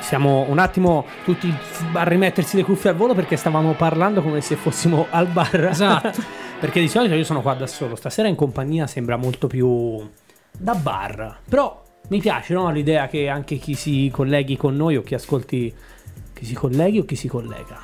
Siamo 0.00 0.44
un 0.48 0.58
attimo 0.58 1.06
tutti 1.24 1.52
a 1.94 2.02
rimettersi 2.04 2.56
le 2.56 2.64
cuffie 2.64 2.90
al 2.90 2.96
volo 2.96 3.14
perché 3.14 3.36
stavamo 3.36 3.72
parlando 3.72 4.22
come 4.22 4.40
se 4.42 4.56
fossimo 4.56 5.06
al 5.10 5.26
bar. 5.26 5.68
Esatto. 5.70 6.22
perché 6.60 6.80
di 6.80 6.88
solito 6.88 7.14
io 7.14 7.24
sono 7.24 7.40
qua 7.40 7.54
da 7.54 7.66
solo. 7.66 7.96
Stasera 7.96 8.28
in 8.28 8.34
compagnia 8.34 8.86
sembra 8.86 9.16
molto 9.16 9.46
più 9.46 10.06
da 10.56 10.74
bar. 10.74 11.38
Però 11.48 11.82
mi 12.08 12.20
piace 12.20 12.52
no, 12.52 12.70
l'idea 12.70 13.08
che 13.08 13.28
anche 13.28 13.56
chi 13.56 13.74
si 13.74 14.10
colleghi 14.12 14.56
con 14.56 14.76
noi 14.76 14.96
o 14.96 15.02
chi 15.02 15.14
ascolti, 15.14 15.74
chi 16.34 16.44
si 16.44 16.54
colleghi 16.54 16.98
o 16.98 17.04
chi 17.04 17.16
si 17.16 17.26
collega. 17.26 17.80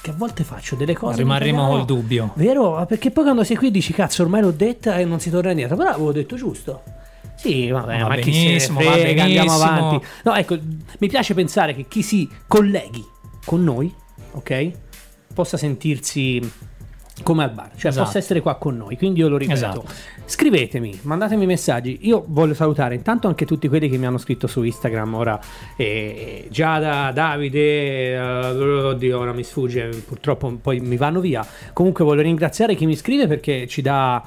Che 0.00 0.10
a 0.10 0.14
volte 0.16 0.44
faccio 0.44 0.76
delle 0.76 0.94
cose. 0.94 1.18
Rimarremo 1.18 1.66
col 1.66 1.84
dubbio. 1.84 2.30
Vero? 2.34 2.84
Perché 2.86 3.10
poi 3.10 3.24
quando 3.24 3.44
sei 3.44 3.56
qui 3.56 3.70
dici 3.70 3.92
cazzo 3.92 4.22
ormai 4.22 4.40
l'ho 4.40 4.52
detta 4.52 4.96
e 4.98 5.04
non 5.04 5.20
si 5.20 5.30
torna 5.30 5.50
indietro. 5.50 5.76
Però 5.76 5.90
avevo 5.90 6.12
detto 6.12 6.36
giusto. 6.36 7.00
Sì, 7.42 7.70
vabbè, 7.70 7.98
Va 8.02 8.08
ma 8.08 8.16
chi 8.16 8.60
se 8.60 8.70
ne 8.72 8.82
frega, 8.84 9.24
andiamo 9.24 9.52
avanti. 9.52 10.06
No, 10.22 10.34
ecco, 10.34 10.56
mi 10.98 11.08
piace 11.08 11.34
pensare 11.34 11.74
che 11.74 11.86
chi 11.88 12.00
si 12.02 12.28
colleghi 12.46 13.04
con 13.44 13.64
noi, 13.64 13.92
ok, 14.30 14.70
possa 15.34 15.56
sentirsi 15.56 16.40
come 17.24 17.42
al 17.44 17.50
bar, 17.50 17.70
cioè 17.76 17.90
Esatto. 17.90 18.06
possa 18.06 18.18
essere 18.18 18.40
qua 18.40 18.54
con 18.54 18.76
noi. 18.76 18.96
Quindi 18.96 19.20
io 19.20 19.28
lo 19.28 19.36
ripeto. 19.36 19.56
Esatto. 19.56 19.84
Scrivetemi, 20.24 21.00
mandatemi 21.02 21.44
messaggi. 21.44 21.98
Io 22.02 22.24
voglio 22.28 22.54
salutare 22.54 22.94
intanto 22.94 23.26
anche 23.26 23.44
tutti 23.44 23.66
quelli 23.68 23.88
che 23.88 23.98
mi 23.98 24.06
hanno 24.06 24.18
scritto 24.18 24.46
su 24.46 24.62
Instagram. 24.62 25.14
Ora, 25.14 25.40
eh, 25.76 26.46
Giada, 26.48 27.10
Davide, 27.12 28.12
eh, 28.12 28.18
oddio, 28.18 29.18
ora 29.18 29.32
mi 29.32 29.42
sfugge, 29.42 29.88
purtroppo 30.06 30.56
poi 30.62 30.78
mi 30.78 30.96
vanno 30.96 31.20
via. 31.20 31.44
Comunque 31.72 32.04
voglio 32.04 32.22
ringraziare 32.22 32.76
chi 32.76 32.86
mi 32.86 32.96
scrive 32.96 33.26
perché 33.26 33.66
ci 33.66 33.82
dà 33.82 34.22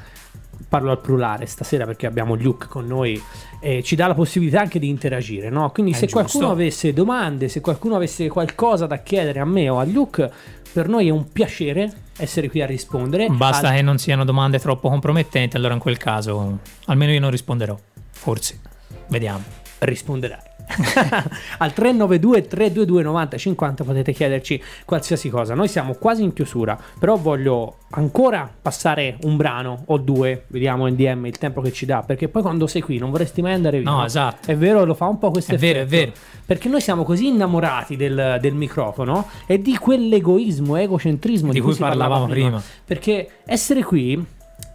parlo 0.67 0.91
al 0.91 0.99
plurale 0.99 1.45
stasera 1.45 1.85
perché 1.85 2.05
abbiamo 2.05 2.35
Luke 2.35 2.67
con 2.67 2.85
noi 2.85 3.21
e 3.59 3.81
ci 3.83 3.95
dà 3.95 4.07
la 4.07 4.13
possibilità 4.13 4.61
anche 4.61 4.79
di 4.79 4.89
interagire, 4.89 5.49
no? 5.49 5.71
Quindi 5.71 5.91
È 5.91 5.95
se 5.95 6.01
giusto. 6.07 6.19
qualcuno 6.19 6.51
avesse 6.51 6.93
domande, 6.93 7.47
se 7.49 7.61
qualcuno 7.61 7.95
avesse 7.95 8.27
qualcosa 8.27 8.85
da 8.85 8.97
chiedere 8.99 9.39
a 9.39 9.45
me 9.45 9.69
o 9.69 9.79
a 9.79 9.83
Luke, 9.85 10.31
per 10.73 10.87
noi 10.87 11.07
è 11.07 11.11
un 11.11 11.31
piacere 11.31 11.91
essere 12.17 12.49
qui 12.49 12.61
a 12.61 12.65
rispondere. 12.65 13.27
Basta 13.29 13.69
Al- 13.69 13.75
che 13.75 13.81
non 13.81 13.97
siano 13.97 14.23
domande 14.25 14.59
troppo 14.59 14.89
compromettenti, 14.89 15.55
allora 15.55 15.73
in 15.73 15.79
quel 15.79 15.97
caso 15.97 16.59
almeno 16.85 17.11
io 17.11 17.19
non 17.19 17.31
risponderò. 17.31 17.77
Forse. 18.11 18.59
Vediamo. 19.07 19.43
risponderai. 19.79 20.53
Al 21.57 21.73
392 21.73 22.47
322 22.47 23.03
90 23.03 23.37
50 23.37 23.83
potete 23.83 24.13
chiederci 24.13 24.61
qualsiasi 24.85 25.29
cosa. 25.29 25.53
Noi 25.53 25.67
siamo 25.67 25.93
quasi 25.93 26.23
in 26.23 26.33
chiusura, 26.33 26.77
però 26.99 27.15
voglio 27.15 27.77
ancora 27.91 28.49
passare 28.61 29.17
un 29.23 29.37
brano 29.37 29.83
o 29.85 29.97
due, 29.97 30.45
vediamo 30.47 30.87
in 30.87 30.95
DM 30.95 31.25
il 31.27 31.37
tempo 31.37 31.61
che 31.61 31.71
ci 31.71 31.85
dà, 31.85 32.01
perché 32.01 32.27
poi 32.27 32.41
quando 32.41 32.67
sei 32.67 32.81
qui 32.81 32.97
non 32.97 33.11
vorresti 33.11 33.41
mai 33.41 33.53
andare 33.53 33.79
via. 33.79 33.89
No, 33.89 34.03
esatto. 34.03 34.51
È 34.51 34.55
vero, 34.55 34.83
lo 34.85 34.93
fa 34.93 35.05
un 35.05 35.17
po' 35.17 35.31
questo 35.31 35.55
È 35.55 35.57
vero, 35.57 35.79
è 35.79 35.81
effetto. 35.83 36.11
vero. 36.11 36.11
Perché 36.45 36.69
noi 36.69 36.81
siamo 36.81 37.03
così 37.03 37.27
innamorati 37.27 37.95
del, 37.95 38.37
del 38.41 38.53
microfono 38.53 39.27
e 39.45 39.61
di 39.61 39.77
quell'egoismo, 39.77 40.75
egocentrismo 40.75 41.51
di, 41.51 41.59
Di 41.59 41.61
cui 41.61 41.73
si 41.73 41.79
parlavamo 41.79 42.27
prima. 42.27 42.61
Perché 42.83 43.29
essere 43.45 43.83
qui 43.83 44.23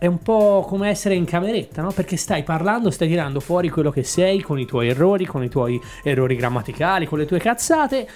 è 0.00 0.06
un 0.06 0.22
po' 0.22 0.64
come 0.66 0.88
essere 0.88 1.14
in 1.14 1.26
cameretta, 1.26 1.82
no? 1.82 1.92
Perché 1.92 2.16
stai 2.16 2.42
parlando, 2.42 2.90
stai 2.90 3.06
tirando 3.06 3.38
fuori 3.38 3.68
quello 3.68 3.90
che 3.90 4.02
sei 4.02 4.40
con 4.40 4.58
i 4.58 4.64
tuoi 4.64 4.88
errori, 4.88 5.26
con 5.26 5.44
i 5.44 5.50
tuoi 5.50 5.78
errori 6.02 6.36
grammaticali, 6.36 7.04
con 7.04 7.18
le 7.18 7.26
tue 7.26 7.38
cazzate. 7.38 8.08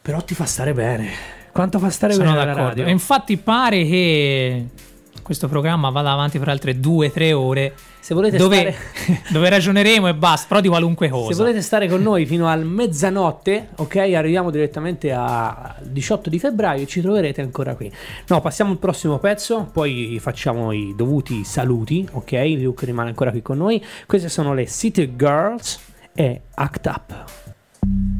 Però 0.00 0.22
ti 0.22 0.34
fa 0.34 0.46
stare 0.46 0.72
bene. 0.72 1.10
Quanto 1.52 1.78
fa 1.78 1.90
stare 1.90 2.14
Sono 2.14 2.24
bene 2.30 2.38
la 2.38 2.44
d'accordo. 2.46 2.68
radio? 2.68 2.86
E 2.86 2.90
infatti 2.90 3.36
pare 3.36 3.84
che 3.84 4.64
questo 5.28 5.46
programma 5.46 5.90
vada 5.90 6.10
avanti 6.10 6.38
per 6.38 6.48
altre 6.48 6.80
2-3 6.80 7.32
ore. 7.34 7.74
Se 8.00 8.14
volete 8.14 8.38
dove, 8.38 8.72
stare- 8.72 9.22
dove 9.30 9.50
ragioneremo 9.50 10.08
e 10.08 10.14
basta, 10.14 10.46
però 10.48 10.62
di 10.62 10.68
qualunque 10.68 11.10
cosa. 11.10 11.34
Se 11.34 11.38
volete 11.38 11.60
stare 11.60 11.86
con 11.86 12.00
noi 12.00 12.24
fino 12.24 12.48
al 12.48 12.64
mezzanotte, 12.64 13.68
ok, 13.76 13.96
arriviamo 13.96 14.50
direttamente 14.50 15.12
al 15.12 15.74
18 15.82 16.30
di 16.30 16.38
febbraio 16.38 16.84
e 16.84 16.86
ci 16.86 17.02
troverete 17.02 17.42
ancora 17.42 17.74
qui. 17.74 17.92
No, 18.28 18.40
passiamo 18.40 18.70
al 18.70 18.78
prossimo 18.78 19.18
pezzo, 19.18 19.68
poi 19.70 20.16
facciamo 20.18 20.72
i 20.72 20.94
dovuti 20.96 21.44
saluti, 21.44 22.08
ok? 22.10 22.32
Luke 22.56 22.86
rimane 22.86 23.10
ancora 23.10 23.30
qui 23.30 23.42
con 23.42 23.58
noi. 23.58 23.84
Queste 24.06 24.30
sono 24.30 24.54
le 24.54 24.66
City 24.66 25.14
Girls 25.14 25.78
e 26.14 26.40
Act 26.54 26.86
Up. 26.86 28.17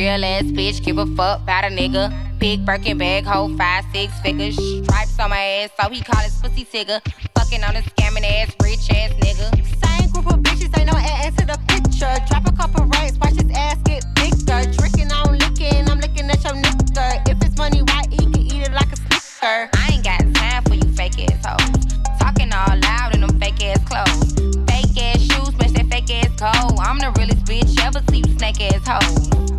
Real 0.00 0.24
ass 0.24 0.44
bitch, 0.44 0.82
give 0.82 0.96
a 0.96 1.04
fuck 1.14 1.42
about 1.42 1.64
a 1.64 1.68
nigga. 1.68 2.10
Big 2.38 2.64
Birkin 2.64 2.96
bag, 2.96 3.26
hold 3.26 3.58
five, 3.58 3.84
six 3.92 4.18
figures. 4.20 4.56
Stripes 4.56 5.18
on 5.18 5.28
my 5.28 5.36
ass, 5.36 5.70
so 5.78 5.90
he 5.90 6.00
call 6.00 6.22
his 6.22 6.34
pussy 6.40 6.64
tigger. 6.64 7.02
Fucking 7.34 7.62
on 7.62 7.76
a 7.76 7.82
scamming 7.82 8.24
ass, 8.24 8.48
rich 8.62 8.88
ass 8.96 9.12
nigga. 9.20 9.52
Same 9.84 10.10
group 10.10 10.32
of 10.32 10.40
bitches, 10.40 10.72
ain't 10.78 10.90
no 10.90 10.96
ass 10.96 11.36
to 11.36 11.44
the 11.44 11.58
picture. 11.68 12.16
Drop 12.30 12.48
a 12.48 12.52
couple 12.56 12.86
rights, 12.86 13.18
watch 13.18 13.34
his 13.34 13.50
ass 13.54 13.76
get 13.84 14.02
bigger. 14.14 14.72
Tricking 14.72 15.12
on 15.12 15.36
licking, 15.36 15.86
I'm 15.90 16.00
looking 16.00 16.30
at 16.30 16.42
your 16.44 16.54
nigga. 16.54 17.28
If 17.28 17.36
it's 17.44 17.58
money 17.58 17.82
right, 17.82 18.08
he 18.08 18.24
can 18.24 18.40
eat 18.40 18.68
it 18.68 18.72
like 18.72 18.90
a 18.90 18.96
snicker. 18.96 19.68
I 19.76 19.88
ain't 19.92 20.02
got 20.02 20.20
time 20.32 20.64
for 20.64 20.76
you 20.76 20.90
fake 20.96 21.28
ass 21.28 21.44
hoes. 21.44 21.92
Talking 22.18 22.50
all 22.54 22.74
loud 22.88 23.14
in 23.14 23.20
them 23.20 23.38
fake 23.38 23.62
ass 23.64 23.84
clothes. 23.84 24.32
Fake 24.64 24.96
ass 24.96 25.20
shoes, 25.20 25.52
match 25.58 25.72
that 25.76 25.88
fake 25.90 26.08
ass 26.24 26.32
coat. 26.40 26.80
I'm 26.80 26.96
the 26.96 27.12
realest 27.18 27.44
bitch 27.44 27.78
ever 27.84 28.00
see 28.08 28.24
you 28.24 28.38
snake 28.38 28.62
ass 28.62 28.88
hoes. 28.88 29.50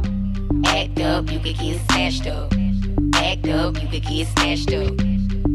Act 0.71 1.01
up, 1.01 1.29
you 1.29 1.39
could 1.39 1.57
get 1.57 1.81
snatched 1.91 2.27
up. 2.27 2.53
Act 3.15 3.47
up, 3.49 3.81
you 3.81 3.87
could 3.89 4.03
get 4.03 4.27
snatched 4.27 4.73
up. 4.73 4.93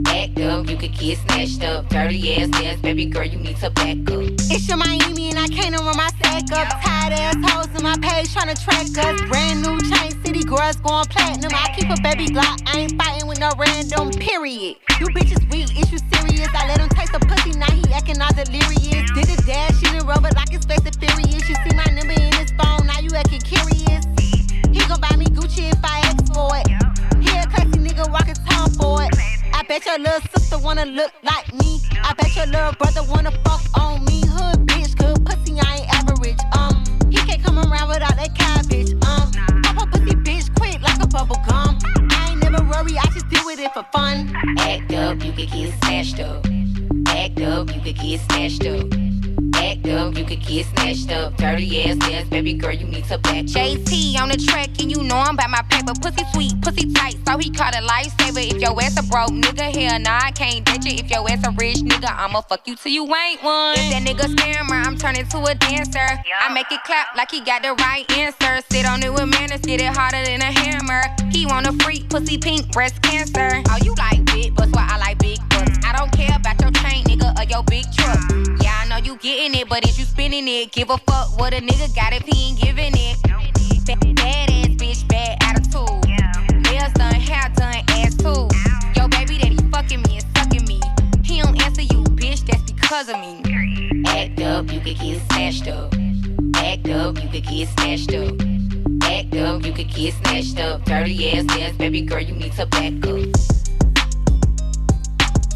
Act 0.09 0.39
up, 0.41 0.69
you 0.69 0.77
could 0.77 0.93
get 0.93 1.19
snatched 1.19 1.65
up. 1.65 1.89
Dirty 1.89 2.35
ass 2.35 2.49
dance, 2.49 2.81
baby 2.83 3.07
girl, 3.07 3.25
you 3.25 3.39
need 3.39 3.57
to 3.57 3.71
back 3.71 3.97
up. 4.11 4.21
It's 4.53 4.69
your 4.69 4.77
Miami 4.77 5.31
and 5.31 5.39
I 5.39 5.49
can't 5.49 5.75
run 5.75 5.97
my 5.97 6.11
sack 6.23 6.53
up. 6.53 6.69
Tired 6.85 7.15
ass 7.15 7.37
hoes 7.51 7.75
in 7.75 7.83
my 7.83 7.97
page 7.97 8.31
trying 8.33 8.55
to 8.55 8.63
track 8.63 8.87
us. 8.87 9.21
Brand 9.31 9.63
new 9.63 9.81
chain 9.89 10.13
city 10.23 10.45
girls 10.45 10.77
going 10.77 11.07
platinum. 11.07 11.51
I 11.55 11.73
keep 11.75 11.89
a 11.89 11.97
baby 12.03 12.29
Glock. 12.29 12.61
I 12.67 12.81
ain't 12.81 13.03
fighting 13.03 13.27
with 13.27 13.41
no 13.41 13.51
random 13.59 14.11
period. 14.21 14.77
You 15.01 15.07
bitches 15.17 15.41
weak, 15.51 15.73
is 15.81 15.91
you 15.91 15.99
serious? 16.13 16.49
I 16.53 16.69
let 16.69 16.79
him 16.79 16.91
taste 16.91 17.13
the 17.13 17.21
pussy, 17.21 17.59
now 17.59 17.73
he 17.73 17.83
acting 17.93 18.21
all 18.21 18.33
delirious. 18.37 19.11
Did 19.17 19.31
a 19.33 19.43
dash, 19.47 19.79
she 19.79 19.87
didn't 19.87 20.07
rubber 20.07 20.29
like 20.37 20.51
his 20.51 20.67
face 20.67 20.85
is 20.85 20.97
furious. 20.97 21.49
You 21.49 21.55
see 21.65 21.75
my 21.75 21.85
number 21.87 22.13
in 22.13 22.33
his 22.37 22.53
phone, 22.53 22.87
now 22.87 23.01
you 23.01 23.11
acting 23.17 23.41
curious. 23.41 24.05
He 24.77 24.87
gon' 24.87 25.01
buy 25.01 25.17
me 25.17 25.25
Gucci 25.25 25.73
if 25.73 25.81
I 25.83 26.01
ask 26.05 26.21
for 26.35 26.51
it. 26.53 26.69
He 27.25 27.31
a 27.39 27.47
classy 27.47 27.81
nigga 27.81 28.13
walking 28.13 28.35
tongue 28.47 28.71
for 28.73 29.03
it. 29.03 29.11
I 29.55 29.63
bet 29.63 29.87
your 29.87 29.99
little 29.99 30.21
sister 30.37 30.59
wanna 30.59 30.85
look 30.85 31.13
like 31.23 31.49
me. 31.55 31.81
I 32.03 32.13
bet 32.13 32.37
your 32.37 32.47
little 32.47 32.73
brother 32.73 33.03
wanna 33.05 33.31
fuck 33.43 33.63
on 33.81 34.05
me. 34.05 34.21
Hood 34.27 34.67
bitch, 34.67 34.95
good 34.99 35.25
pussy, 35.25 35.59
I 35.59 35.79
ain't 35.79 35.95
average. 35.95 36.41
Um, 36.59 36.85
he 37.11 37.17
can't 37.17 37.43
come 37.43 37.59
around 37.59 37.89
without 37.89 38.17
that 38.21 38.35
cabbage. 38.35 38.93
Um, 39.09 39.33
pop 39.63 39.89
a 39.89 39.99
pussy 39.99 40.15
bitch 40.27 40.55
quick 40.57 40.79
like 40.83 41.03
a 41.03 41.07
bubble 41.07 41.41
gum. 41.49 41.79
I 42.11 42.33
ain't 42.33 42.43
never 42.43 42.63
worry, 42.63 42.99
I 42.99 43.07
just 43.15 43.27
with 43.47 43.59
it 43.59 43.73
for 43.73 43.87
fun. 43.95 44.31
Act 44.59 44.93
up, 44.93 45.25
you 45.25 45.33
could 45.33 45.51
get 45.51 45.73
snatched 45.85 46.21
up. 46.21 46.45
Act 47.09 47.41
up, 47.41 47.75
you 47.75 47.81
could 47.81 47.97
get 47.97 48.21
snatched 48.21 48.67
up. 48.67 49.06
Act 49.57 49.87
up, 49.89 50.17
you 50.17 50.25
could 50.25 50.41
get 50.41 50.57
get 50.57 50.67
snatched 50.67 51.11
up. 51.13 51.37
Dirty 51.37 51.85
ass 51.85 51.99
ass, 52.03 52.29
baby 52.29 52.55
girl, 52.55 52.73
you 52.73 52.87
need 52.87 53.05
to 53.05 53.19
back. 53.19 53.45
JT 53.45 54.19
on 54.21 54.29
the 54.29 54.37
track, 54.37 54.71
and 54.81 54.91
you 54.91 55.03
know 55.03 55.17
I'm 55.17 55.35
about 55.35 55.51
my 55.51 55.63
paper. 55.69 55.93
Pussy 56.01 56.25
sweet, 56.33 56.61
pussy 56.63 56.91
tight, 56.93 57.17
so 57.27 57.37
he 57.39 57.51
caught 57.51 57.75
a 57.75 57.81
lifesaver. 57.81 58.45
If 58.45 58.61
your 58.61 58.81
ass 58.81 58.99
a 58.99 59.03
broke 59.05 59.31
nigga, 59.31 59.75
hell 59.75 59.99
nah, 60.01 60.21
I 60.23 60.31
can't 60.33 60.65
ditch 60.65 60.87
it. 60.87 61.01
If 61.01 61.11
your 61.11 61.29
ass 61.31 61.47
a 61.47 61.51
rich 61.51 61.79
nigga, 61.79 62.11
I'ma 62.11 62.41
fuck 62.43 62.67
you 62.67 62.77
till 62.77 62.93
you 62.93 63.05
ain't 63.15 63.43
one. 63.43 63.77
If 63.79 63.91
that 63.91 64.03
nigga 64.07 64.35
scammer, 64.35 64.85
I'm 64.87 64.97
turning 64.97 65.27
to 65.29 65.39
a 65.45 65.55
dancer. 65.55 66.09
I 66.41 66.53
make 66.53 66.71
it 66.71 66.83
clap 66.85 67.17
like 67.17 67.31
he 67.31 67.41
got 67.41 67.63
the 67.63 67.75
right 67.75 68.11
answer. 68.13 68.63
Sit 68.71 68.87
on 68.87 69.03
it 69.03 69.13
with 69.13 69.29
manners, 69.29 69.61
get 69.61 69.81
it 69.81 69.95
harder 69.95 70.25
than 70.25 70.41
a 70.41 70.53
hammer. 70.53 71.03
He 71.33 71.47
want 71.47 71.67
a 71.67 71.73
freak, 71.85 72.09
pussy 72.09 72.39
pink, 72.39 72.73
breast 72.73 73.03
cancer. 73.03 73.63
Oh, 73.71 73.79
you 73.83 73.95
like 73.97 74.25
big 74.27 74.55
butts, 74.55 74.73
why 74.73 74.87
I 74.89 74.99
like 74.99 75.19
big 75.19 75.39
butts. 75.51 75.71
Mm. 75.71 75.85
I 75.85 75.97
don't 75.97 76.13
care 76.13 76.37
about 76.37 76.61
your 76.61 76.71
chain, 76.71 77.05
nigga, 77.05 77.37
or 77.39 77.45
your 77.45 77.63
big 77.65 77.85
truck. 77.93 78.19
Yeah, 78.63 78.73
I 78.73 78.76
know 78.76 78.76
you 79.07 79.17
getting 79.19 79.55
it, 79.55 79.69
but 79.69 79.85
if 79.89 80.01
you 80.01 80.05
spinning 80.05 80.49
it, 80.49 80.73
give 80.73 80.91
a 80.91 80.99
fuck 80.99 81.39
what 81.39 81.55
a 81.55 81.59
nigga 81.59 81.95
got 81.95 82.13
if 82.13 82.23
he 82.23 82.49
ain't 82.49 82.61
giving 82.61 82.93
it. 82.93 83.17
Bad, 84.17 84.51
ass 84.51 84.75
bitch, 84.75 85.07
bad 85.07 85.39
attitude. 85.43 86.09
Nails 86.65 86.93
done, 86.95 87.15
hair 87.15 87.49
done, 87.55 87.85
ass 87.89 88.17
too. 88.17 88.49
Yo, 88.97 89.07
baby, 89.07 89.39
that 89.39 89.53
he 89.53 89.59
fucking 89.71 90.03
me 90.03 90.19
and 90.19 90.27
sucking 90.37 90.65
me. 90.67 90.81
He 91.23 91.41
don't 91.41 91.63
answer 91.63 91.83
you, 91.83 92.03
bitch, 92.19 92.45
that's 92.47 92.73
because 92.73 93.09
of 93.09 93.21
me. 93.21 93.43
Act 94.09 94.41
up, 94.41 94.73
you 94.73 94.81
could 94.81 94.99
get 94.99 95.23
snatched 95.31 95.69
up. 95.69 95.95
Act 96.57 96.89
up, 96.89 97.23
you 97.23 97.29
could 97.29 97.47
get 97.47 97.69
snatched 97.69 98.13
up. 98.13 98.35
Act 99.03 99.37
up, 99.37 99.65
you 99.65 99.73
could 99.73 99.95
get 99.95 100.15
snatched 100.15 100.59
up. 100.59 100.85
Dirty 100.85 101.31
ass 101.31 101.47
ass, 101.51 101.77
baby 101.77 102.03
girl, 102.03 102.21
you 102.21 102.35
need 102.35 102.53
to 102.55 102.67
back 102.67 102.93
up. 103.07 103.66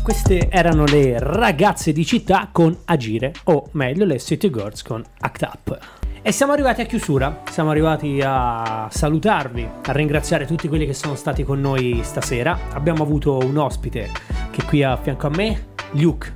Queste 0.02 0.48
erano 0.50 0.86
le 0.86 1.18
ragazze 1.18 1.92
di 1.92 2.06
città 2.06 2.48
con 2.50 2.76
Agire, 2.86 3.34
o 3.44 3.68
meglio 3.72 4.06
le 4.06 4.18
City 4.18 4.50
Girls 4.50 4.82
con 4.82 5.04
Act 5.18 5.42
Up. 5.42 5.78
E 6.22 6.32
siamo 6.32 6.52
arrivati 6.52 6.80
a 6.80 6.86
chiusura, 6.86 7.42
siamo 7.50 7.70
arrivati 7.70 8.20
a 8.24 8.88
salutarvi, 8.90 9.68
a 9.84 9.92
ringraziare 9.92 10.46
tutti 10.46 10.68
quelli 10.68 10.86
che 10.86 10.94
sono 10.94 11.14
stati 11.14 11.44
con 11.44 11.60
noi 11.60 12.00
stasera. 12.02 12.58
Abbiamo 12.72 13.02
avuto 13.02 13.38
un 13.38 13.56
ospite 13.58 14.10
che 14.50 14.62
è 14.62 14.64
qui 14.64 14.82
a 14.82 14.96
fianco 14.96 15.26
a 15.26 15.30
me, 15.30 15.66
Luke. 15.92 16.32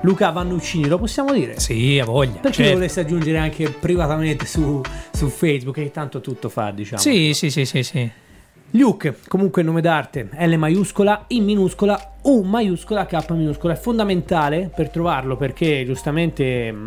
Luca 0.00 0.30
Vannuccini, 0.30 0.88
lo 0.88 0.98
possiamo 0.98 1.32
dire? 1.32 1.60
Sì, 1.60 1.98
a 2.00 2.04
voglia. 2.04 2.40
Perché 2.40 2.62
certo. 2.62 2.72
volessi 2.72 2.98
aggiungere 2.98 3.38
anche 3.38 3.70
privatamente 3.70 4.46
su, 4.46 4.80
su 5.12 5.28
Facebook, 5.28 5.76
che 5.76 5.90
tanto 5.90 6.20
tutto 6.20 6.48
fa, 6.48 6.70
diciamo. 6.70 7.00
Sì, 7.00 7.34
sì, 7.34 7.50
sì, 7.50 7.64
sì, 7.66 7.82
sì. 7.82 8.10
Luke, 8.74 9.18
comunque 9.28 9.62
nome 9.62 9.82
d'arte, 9.82 10.30
L 10.32 10.54
maiuscola, 10.56 11.24
I 11.28 11.40
minuscola, 11.40 12.14
U 12.22 12.40
maiuscola, 12.42 13.04
K 13.04 13.30
minuscola. 13.32 13.74
È 13.74 13.76
fondamentale 13.76 14.70
per 14.74 14.88
trovarlo 14.88 15.36
perché 15.36 15.84
giustamente 15.84 16.72
mh, 16.72 16.84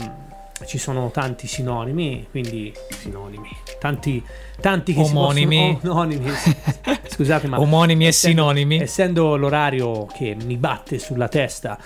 ci 0.66 0.80
sono 0.80 1.12
tanti 1.12 1.46
sinonimi, 1.46 2.26
quindi 2.32 2.74
sinonimi, 2.90 3.50
tanti, 3.80 4.24
tanti 4.60 4.94
che 4.96 5.02
Omonimi. 5.02 5.74
possono... 5.80 5.94
Omonimi. 6.00 6.32
Scusate, 7.08 7.48
ma... 7.48 7.60
Omonimi 7.60 8.06
e 8.06 8.08
essendo- 8.08 8.42
sinonimi. 8.42 8.80
Essendo 8.82 9.36
l'orario 9.36 10.08
che 10.08 10.36
mi 10.44 10.58
batte 10.58 10.98
sulla 10.98 11.28
testa, 11.28 11.78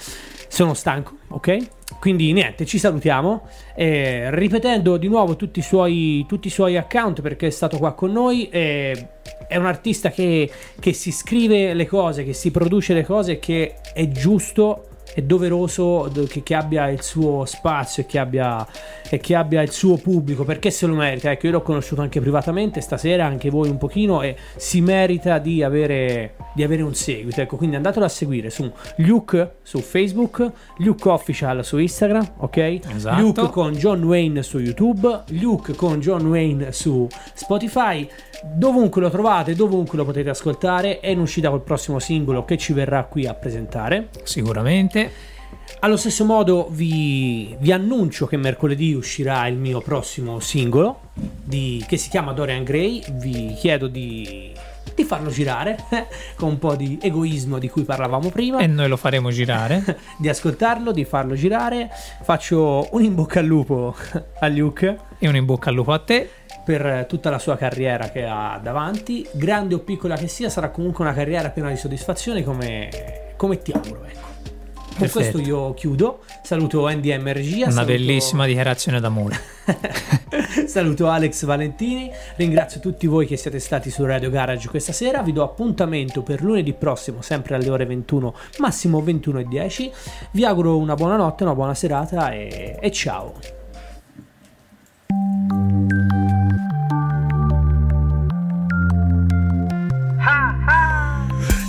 sono 0.48 0.74
stanco, 0.76 1.18
ok? 1.28 1.58
Quindi 2.00 2.32
niente, 2.34 2.66
ci 2.66 2.78
salutiamo. 2.78 3.48
eh, 3.76 4.30
ripetendo 4.36 4.98
di 4.98 5.08
nuovo 5.08 5.36
tutti 5.36 5.60
i, 5.60 5.64
suoi, 5.64 6.26
tutti 6.28 6.48
i 6.48 6.52
suoi 6.52 6.78
account 6.78 7.22
perché 7.22 7.48
è 7.48 7.52
stato 7.52 7.78
qua 7.78 7.94
con 7.94 8.12
noi. 8.12 8.50
eh, 8.50 9.08
è 9.48 9.58
un 9.58 9.66
artista 9.66 10.12
che, 10.12 10.50
che 10.80 10.94
si 10.94 11.12
scrive 11.12 11.74
le 11.74 11.88
cose, 11.88 12.24
che 12.24 12.34
si 12.34 12.52
produce 12.52 12.94
le 12.94 13.04
cose, 13.04 13.40
che 13.40 13.76
è 13.94 14.08
giusto 14.10 14.89
è 15.14 15.22
doveroso 15.22 16.10
do- 16.12 16.26
che, 16.26 16.44
che 16.44 16.56
abbia 16.56 16.90
il 16.90 17.02
suo 17.02 17.46
spazio 17.46 18.04
e 18.04 18.06
che 18.06 18.20
abbia, 18.20 18.66
e 19.10 19.20
che 19.20 19.36
abbia 19.36 19.62
il 19.62 19.72
suo 19.72 19.98
pubblico 19.98 20.44
perché 20.44 20.72
se 20.72 20.86
lo 20.86 20.96
merita. 20.96 21.32
Ecco, 21.32 21.48
io 21.48 21.54
l'ho 21.54 21.62
conosciuto 21.62 22.02
anche 22.02 22.20
privatamente 22.20 22.82
stasera, 22.82 23.26
anche 23.26 23.50
voi 23.50 23.70
un 23.70 23.78
pochino, 23.78 24.22
e 24.22 24.36
si 24.56 24.82
merita 24.82 25.38
di 25.38 25.64
avere, 25.64 26.36
di 26.54 26.64
avere 26.64 26.82
un 26.82 26.94
seguito. 26.94 27.42
Ecco, 27.42 27.58
quindi 27.58 27.76
andatelo 27.76 28.06
a 28.06 28.10
seguire 28.10 28.50
su 28.50 28.72
Luke 28.98 29.58
su 29.64 29.80
Facebook, 29.80 30.52
Luke 30.78 31.10
Official 31.10 31.64
su 31.64 31.78
Instagram, 31.78 32.34
ok? 32.38 32.58
Esatto. 32.96 33.22
Luke 33.22 33.50
con 33.50 33.74
John 33.74 34.04
Wayne 34.04 34.42
su 34.44 34.60
YouTube, 34.60 35.24
Luke 35.30 35.76
con 35.76 36.00
John 36.00 36.26
Wayne 36.26 36.72
su 36.72 37.08
Spotify. 37.34 38.08
Dovunque 38.42 39.02
lo 39.02 39.10
trovate, 39.10 39.54
dovunque 39.54 39.98
lo 39.98 40.06
potete 40.06 40.30
ascoltare. 40.30 41.00
È 41.00 41.10
in 41.10 41.20
uscita 41.20 41.50
col 41.50 41.62
prossimo 41.62 42.00
singolo 42.00 42.46
che 42.46 42.58
ci 42.58 42.74
verrà 42.74 43.04
qui 43.04 43.26
a 43.26 43.34
presentare. 43.34 44.10
Sicuramente. 44.24 45.38
Allo 45.82 45.98
stesso 45.98 46.26
modo 46.26 46.68
vi, 46.70 47.56
vi 47.60 47.72
annuncio 47.72 48.28
che 48.28 48.38
mercoledì 48.38 48.94
uscirà 48.94 49.48
il 49.48 49.56
mio 49.56 49.82
prossimo 49.82 50.40
singolo 50.40 51.12
di- 51.14 51.84
che 51.88 51.98
si 51.98 52.10
chiama 52.10 52.34
Dorian 52.34 52.64
Gray. 52.64 53.04
Vi 53.12 53.54
chiedo 53.58 53.88
di, 53.88 54.52
di 54.96 55.04
farlo 55.04 55.30
girare 55.30 55.78
con 56.36 56.50
un 56.50 56.60
po' 56.60 56.76
di 56.76 56.98
egoismo 57.02 57.60
di 57.60 57.70
cui 57.70 57.84
parlavamo 57.84 58.30
prima. 58.30 58.60
E 58.60 58.68
noi 58.68 58.88
lo 58.88 58.98
faremo 58.98 59.32
girare. 59.32 60.00
di 60.18 60.30
ascoltarlo, 60.30 60.92
di 60.92 61.06
farlo 61.06 61.36
girare. 61.36 61.90
Faccio 62.24 62.88
un 62.92 63.04
in 63.04 63.16
bocca 63.16 63.40
al 63.40 63.46
lupo 63.46 63.96
a 64.40 64.48
Luke. 64.48 64.98
E 65.18 65.28
un 65.28 65.36
in 65.36 65.46
bocca 65.46 65.70
al 65.70 65.76
lupo 65.76 65.92
a 65.92 66.00
te. 66.00 66.30
Per 66.70 67.08
tutta 67.08 67.32
la 67.32 67.40
sua 67.40 67.58
carriera 67.58 68.12
che 68.12 68.28
ha 68.28 68.60
davanti, 68.62 69.28
grande 69.32 69.74
o 69.74 69.80
piccola 69.80 70.16
che 70.16 70.28
sia, 70.28 70.50
sarà 70.50 70.70
comunque 70.70 71.04
una 71.04 71.16
carriera 71.16 71.50
piena 71.50 71.70
di 71.70 71.78
soddisfazione 71.78 72.44
come, 72.44 73.34
come 73.38 73.60
ti 73.60 73.72
auguro. 73.72 74.04
Ecco. 74.04 74.20
Con 74.20 74.98
Perfetto. 75.00 75.32
questo 75.32 75.40
io 75.40 75.74
chiudo. 75.74 76.20
Saluto 76.44 76.88
NDM 76.88 77.34
Regia. 77.34 77.64
Una 77.64 77.74
saluto- 77.74 77.92
bellissima 77.94 78.46
dichiarazione 78.46 79.00
d'amore. 79.00 79.40
Saluto 80.68 81.08
Alex 81.08 81.44
Valentini, 81.46 82.12
ringrazio 82.36 82.80
tutti 82.80 83.08
voi 83.08 83.26
che 83.26 83.36
siete 83.36 83.58
stati 83.58 83.90
su 83.90 84.06
Radio 84.06 84.30
Garage 84.30 84.70
questa 84.70 84.94
sera, 84.94 85.24
vi 85.24 85.34
do 85.34 85.42
appuntamento 85.42 86.22
per 86.22 86.44
lunedì 86.44 86.74
prossimo, 86.74 87.24
sempre 87.24 87.56
alle 87.56 87.70
ore 87.72 87.88
21, 87.88 88.36
massimo 88.60 89.02
21 89.02 89.40
e 89.40 89.44
10. 89.46 89.92
Vi 90.34 90.46
auguro 90.46 90.78
una 90.78 90.94
buona 90.94 91.16
notte, 91.16 91.42
una 91.42 91.56
buona 91.56 91.74
serata 91.74 92.30
e, 92.30 92.78
e 92.80 92.92
ciao. 92.92 93.59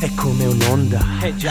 È 0.01 0.15
come 0.15 0.47
un'onda 0.47 1.01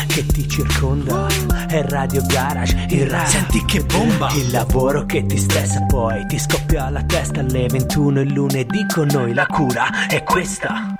che 0.08 0.26
ti 0.26 0.50
circonda. 0.50 1.28
È 1.68 1.84
Radio 1.84 2.24
Garage, 2.26 2.88
il 2.90 3.08
rap. 3.08 3.26
Senti 3.28 3.64
che 3.66 3.84
bomba! 3.84 4.32
Il 4.34 4.50
lavoro 4.50 5.06
che 5.06 5.24
ti 5.26 5.38
stressa 5.38 5.84
poi 5.84 6.26
ti 6.26 6.40
scoppia 6.40 6.90
la 6.90 7.04
testa 7.04 7.42
alle 7.42 7.68
21 7.68 8.22
il 8.22 8.34
lunedì 8.34 8.86
con 8.92 9.08
noi. 9.12 9.34
La 9.36 9.46
cura 9.46 10.08
è 10.08 10.24
questa. 10.24 10.96